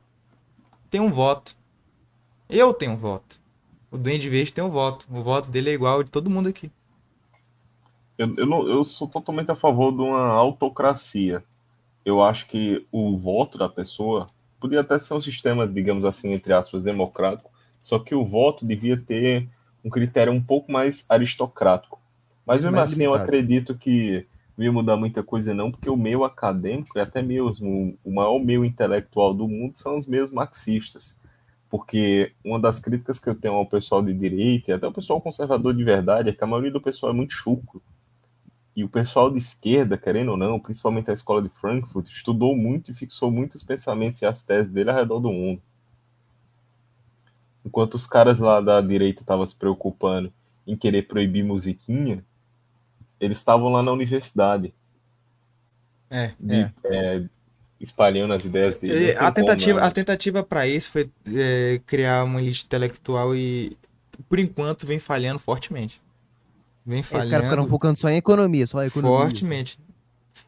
[0.89, 1.55] tem um voto.
[2.49, 3.39] Eu tenho um voto.
[3.91, 5.07] O Duende Verde tem um voto.
[5.11, 6.71] O voto dele é igual ao de todo mundo aqui.
[8.17, 11.43] Eu, eu, não- eu sou totalmente a favor de uma autocracia.
[12.05, 14.27] Eu acho que o voto da pessoa
[14.59, 17.51] podia até ser um sistema, digamos assim, entre aspas, democrático,
[17.81, 19.47] só que o voto devia ter
[19.83, 21.99] um critério um pouco mais aristocrático.
[22.45, 23.23] Mas mesmo Mais assim, eu limitado.
[23.23, 24.27] acredito que
[24.57, 28.39] não ia mudar muita coisa, não, porque o meio acadêmico e até mesmo o maior
[28.39, 31.17] meio intelectual do mundo são os meios marxistas.
[31.69, 35.19] Porque uma das críticas que eu tenho ao pessoal de direita e até o pessoal
[35.19, 37.81] conservador de verdade é que a maioria do pessoal é muito chucro.
[38.75, 42.91] E o pessoal de esquerda, querendo ou não, principalmente a escola de Frankfurt, estudou muito
[42.91, 45.61] e fixou muitos pensamentos e as teses dele ao redor do mundo.
[47.65, 50.31] Enquanto os caras lá da direita estavam se preocupando
[50.67, 52.23] em querer proibir musiquinha,
[53.25, 54.73] eles estavam lá na universidade,
[56.09, 56.73] É, de, é.
[56.85, 57.29] é,
[57.79, 59.11] espalhando as ideias dele.
[59.11, 59.85] E Não a como, tentativa, né?
[59.87, 63.77] a tentativa para isso foi é, criar uma elite intelectual e,
[64.29, 66.01] por enquanto, vem falhando fortemente.
[66.85, 69.19] Vem É, Os caras falhando ficaram focando só em economia, só em economia.
[69.21, 69.79] fortemente.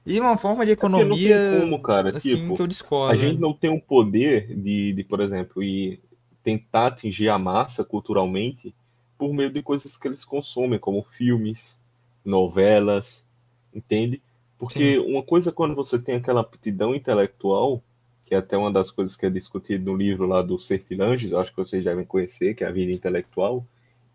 [0.05, 2.13] E uma forma de Porque não economia, tem como, cara.
[2.17, 3.13] assim, tipo, que eu discordo.
[3.13, 3.39] A gente né?
[3.39, 6.01] não tem o poder de, de, por exemplo, ir
[6.43, 8.73] tentar atingir a massa culturalmente
[9.17, 11.79] por meio de coisas que eles consomem, como filmes,
[12.27, 13.25] novelas,
[13.73, 14.21] entende?
[14.57, 17.81] Porque uma coisa é quando você tem aquela aptidão intelectual,
[18.25, 21.51] que é até uma das coisas que é discutido no livro lá do Sertilanges, acho
[21.51, 23.65] que vocês devem conhecer, que é a vida intelectual,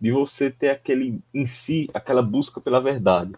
[0.00, 3.34] de você ter aquele em si, aquela busca pela verdade.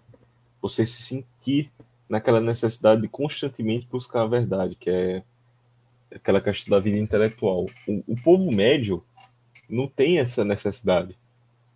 [0.60, 1.70] Você se sentir
[2.08, 5.22] naquela necessidade de constantemente buscar a verdade, que é
[6.12, 7.66] aquela questão da vida intelectual.
[7.86, 9.04] O, o povo médio
[9.68, 11.16] não tem essa necessidade.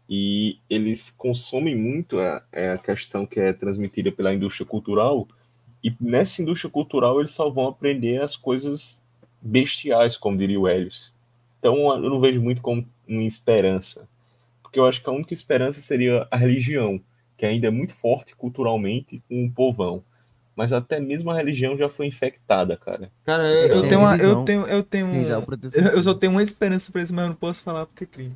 [0.08, 5.28] E eles consomem muito a, é a questão que é transmitida pela indústria cultural,
[5.84, 8.98] e nessa indústria cultural eles só vão aprender as coisas
[9.40, 11.12] bestiais, como diria o Helios.
[11.58, 14.08] Então eu não vejo muito como uma esperança.
[14.62, 17.00] Porque eu acho que a única esperança seria a religião,
[17.36, 20.02] que ainda é muito forte culturalmente com o povão.
[20.54, 23.12] Mas até mesmo a religião já foi infectada, cara.
[23.24, 25.08] Cara, É, eu, eu tenho uma, eu tenho, eu tenho,
[25.72, 28.06] eu, eu só tenho uma esperança pra isso, mas eu não posso falar porque é
[28.08, 28.34] crime.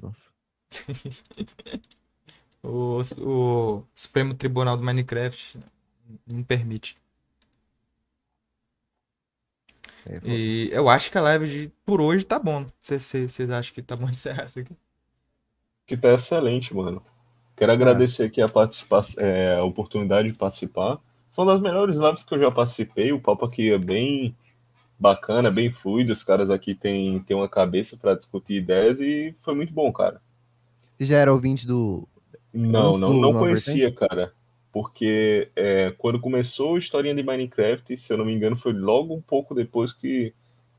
[0.00, 0.30] Nossa.
[2.62, 5.58] O, o Supremo Tribunal do Minecraft
[6.26, 6.96] não permite.
[10.06, 10.20] É.
[10.24, 12.66] E eu acho que a live de, por hoje tá bom.
[12.80, 14.76] Vocês acham que tá bom encerrar isso aqui?
[15.86, 17.02] Que tá excelente, mano.
[17.56, 20.98] Quero agradecer aqui a, participação, é, a oportunidade de participar.
[21.28, 23.12] Foi uma das melhores lives que eu já participei.
[23.12, 24.34] O papo aqui é bem
[25.00, 26.12] bacana, bem fluido.
[26.12, 30.20] Os caras aqui têm, têm uma cabeça para discutir ideias e foi muito bom, cara.
[30.98, 32.06] Você já era ouvinte do.
[32.52, 34.34] Não, Antes não, do não conhecia, cara.
[34.70, 39.14] Porque é, quando começou a historinha de Minecraft, se eu não me engano, foi logo
[39.14, 40.32] um pouco depois que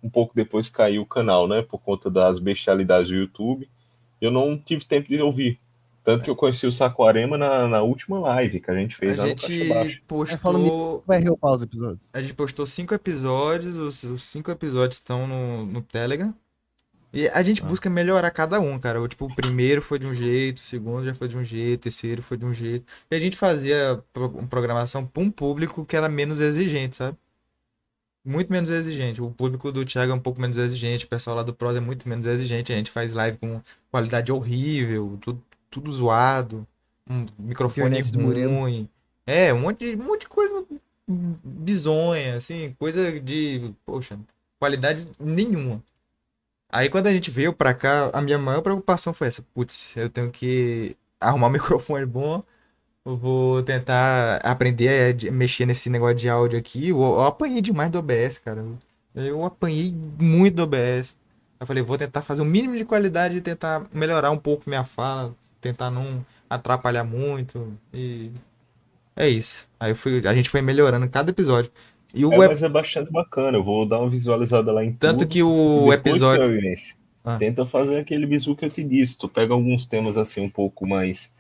[0.04, 1.62] um pouco depois caiu o canal, né?
[1.62, 3.68] Por conta das bestialidades do YouTube.
[4.20, 5.60] Eu não tive tempo de ouvir.
[6.04, 9.24] Tanto que eu conheci o Saquarema na, na última live que a gente fez A
[9.24, 10.02] lá no Caixa gente Baixa.
[10.08, 11.04] postou.
[11.06, 12.10] Vai reupar os episódios.
[12.12, 16.34] A gente postou cinco episódios, os, os cinco episódios estão no, no Telegram.
[17.14, 17.66] E a gente Ah.
[17.66, 19.02] busca melhorar cada um, cara.
[19.02, 21.82] O, tipo, o primeiro foi de um jeito, o segundo já foi de um jeito,
[21.82, 22.86] o terceiro foi de um jeito.
[23.12, 27.18] E a gente fazia uma programação para um público que era menos exigente, sabe?
[28.24, 29.22] Muito menos exigente.
[29.22, 31.80] O público do Thiago é um pouco menos exigente, o pessoal lá do Pros é
[31.80, 32.72] muito menos exigente.
[32.72, 33.60] A gente faz live com
[33.92, 36.68] qualidade horrível, tudo, tudo zoado,
[37.10, 38.02] um microfone
[38.46, 38.90] ruim.
[39.26, 40.66] É, um monte de, um monte de coisa
[41.08, 44.20] bizonha, assim, coisa de, poxa,
[44.60, 45.82] qualidade nenhuma.
[46.70, 50.10] Aí quando a gente veio pra cá, a minha maior preocupação foi essa, putz, eu
[50.10, 52.44] tenho que arrumar um microfone bom,
[53.06, 56.90] eu vou tentar aprender a mexer nesse negócio de áudio aqui.
[56.90, 58.64] Eu, eu apanhei demais do OBS, cara.
[59.16, 61.16] Eu apanhei muito do OBS.
[61.60, 64.84] Eu falei, vou tentar fazer o mínimo de qualidade e tentar melhorar um pouco minha
[64.84, 68.32] fala, tentar não atrapalhar muito e
[69.16, 69.68] é isso.
[69.80, 71.72] Aí fui, a gente foi melhorando cada episódio.
[72.14, 73.58] E o É, ep- mas é bastante bacana.
[73.58, 75.30] Eu vou dar uma visualizada lá em tanto tudo.
[75.30, 76.60] que o episódio
[77.24, 77.38] Ah.
[77.38, 79.18] Tenta fazer aquele bizu que eu te disse.
[79.18, 81.32] Tu pega alguns temas assim um pouco mais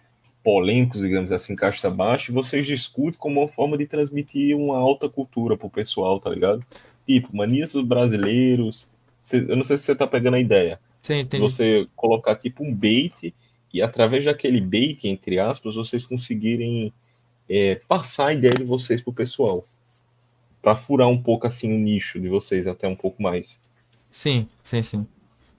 [0.44, 5.08] polêmicos, digamos assim, caixa baixa, e vocês discutem como uma forma de transmitir uma alta
[5.10, 6.64] cultura pro pessoal, tá ligado?
[7.06, 8.88] Tipo, manias dos brasileiros.
[9.34, 10.80] Eu não sei se você tá pegando a ideia.
[11.02, 11.44] Sim, entendi.
[11.44, 13.34] Você colocar tipo um bait
[13.74, 16.94] e através daquele bait, entre aspas, vocês conseguirem
[17.50, 19.66] é, passar a ideia de vocês pro pessoal.
[20.62, 23.60] Pra furar um pouco assim o nicho de vocês até um pouco mais.
[24.12, 25.08] Sim, sim, sim.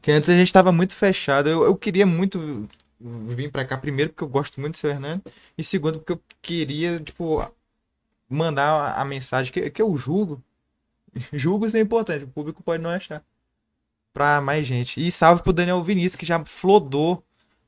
[0.00, 1.48] Que antes a gente tava muito fechado.
[1.48, 2.68] Eu, eu queria muito
[3.00, 5.22] vir pra cá, primeiro porque eu gosto muito do seu Hernando,
[5.58, 7.44] e segundo porque eu queria, tipo,
[8.28, 10.42] mandar a, a mensagem que, que eu julgo.
[11.32, 13.22] Julgo isso é importante, o público pode não achar.
[14.14, 15.04] Pra mais gente.
[15.04, 17.22] E salve pro Daniel Vinícius, que já flodou.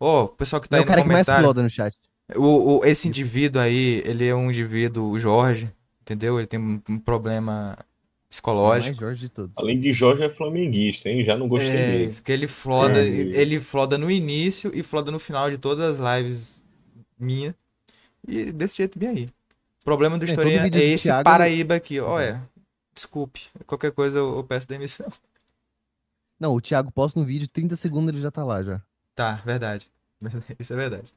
[0.05, 1.45] Ó, o pessoal que tá é aí o cara no que mais comentário.
[1.45, 1.97] floda no chat.
[2.37, 5.71] O, o- esse indivíduo aí, ele é um indivíduo, o Jorge,
[6.03, 6.39] entendeu?
[6.39, 7.85] Ele tem um, um problema É
[8.29, 9.01] psicológico.
[9.01, 9.57] Jorge de todos.
[9.59, 11.25] Além de Jorge é flamenguista, hein?
[11.25, 12.17] Já não gostei É, dele.
[12.23, 13.07] que ele floda, É.
[13.07, 16.63] ele floda no início e floda no final de todas as lives
[17.19, 17.55] minha.
[18.27, 19.25] E desse jeito bem aí.
[19.81, 22.01] O problema do É, historinha é esse Thiago- Paraíba aqui.
[22.01, 22.43] Olha,
[22.95, 23.43] desculpe.
[23.67, 25.11] Qualquer coisa eu, eu peço demissão.
[26.41, 28.81] Não, o Thiago posta no vídeo, 30 segundos ele já tá lá já.
[29.15, 29.89] Tá, verdade.
[30.59, 31.13] Isso é verdade.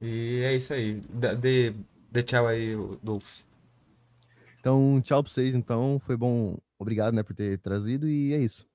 [0.00, 1.00] E é isso aí.
[1.40, 1.72] Dê,
[2.10, 3.44] dê, tchau aí, Dolphus.
[4.60, 6.00] Então, tchau pra vocês, então.
[6.04, 6.56] Foi bom.
[6.78, 8.66] Obrigado, né, por ter trazido e é isso.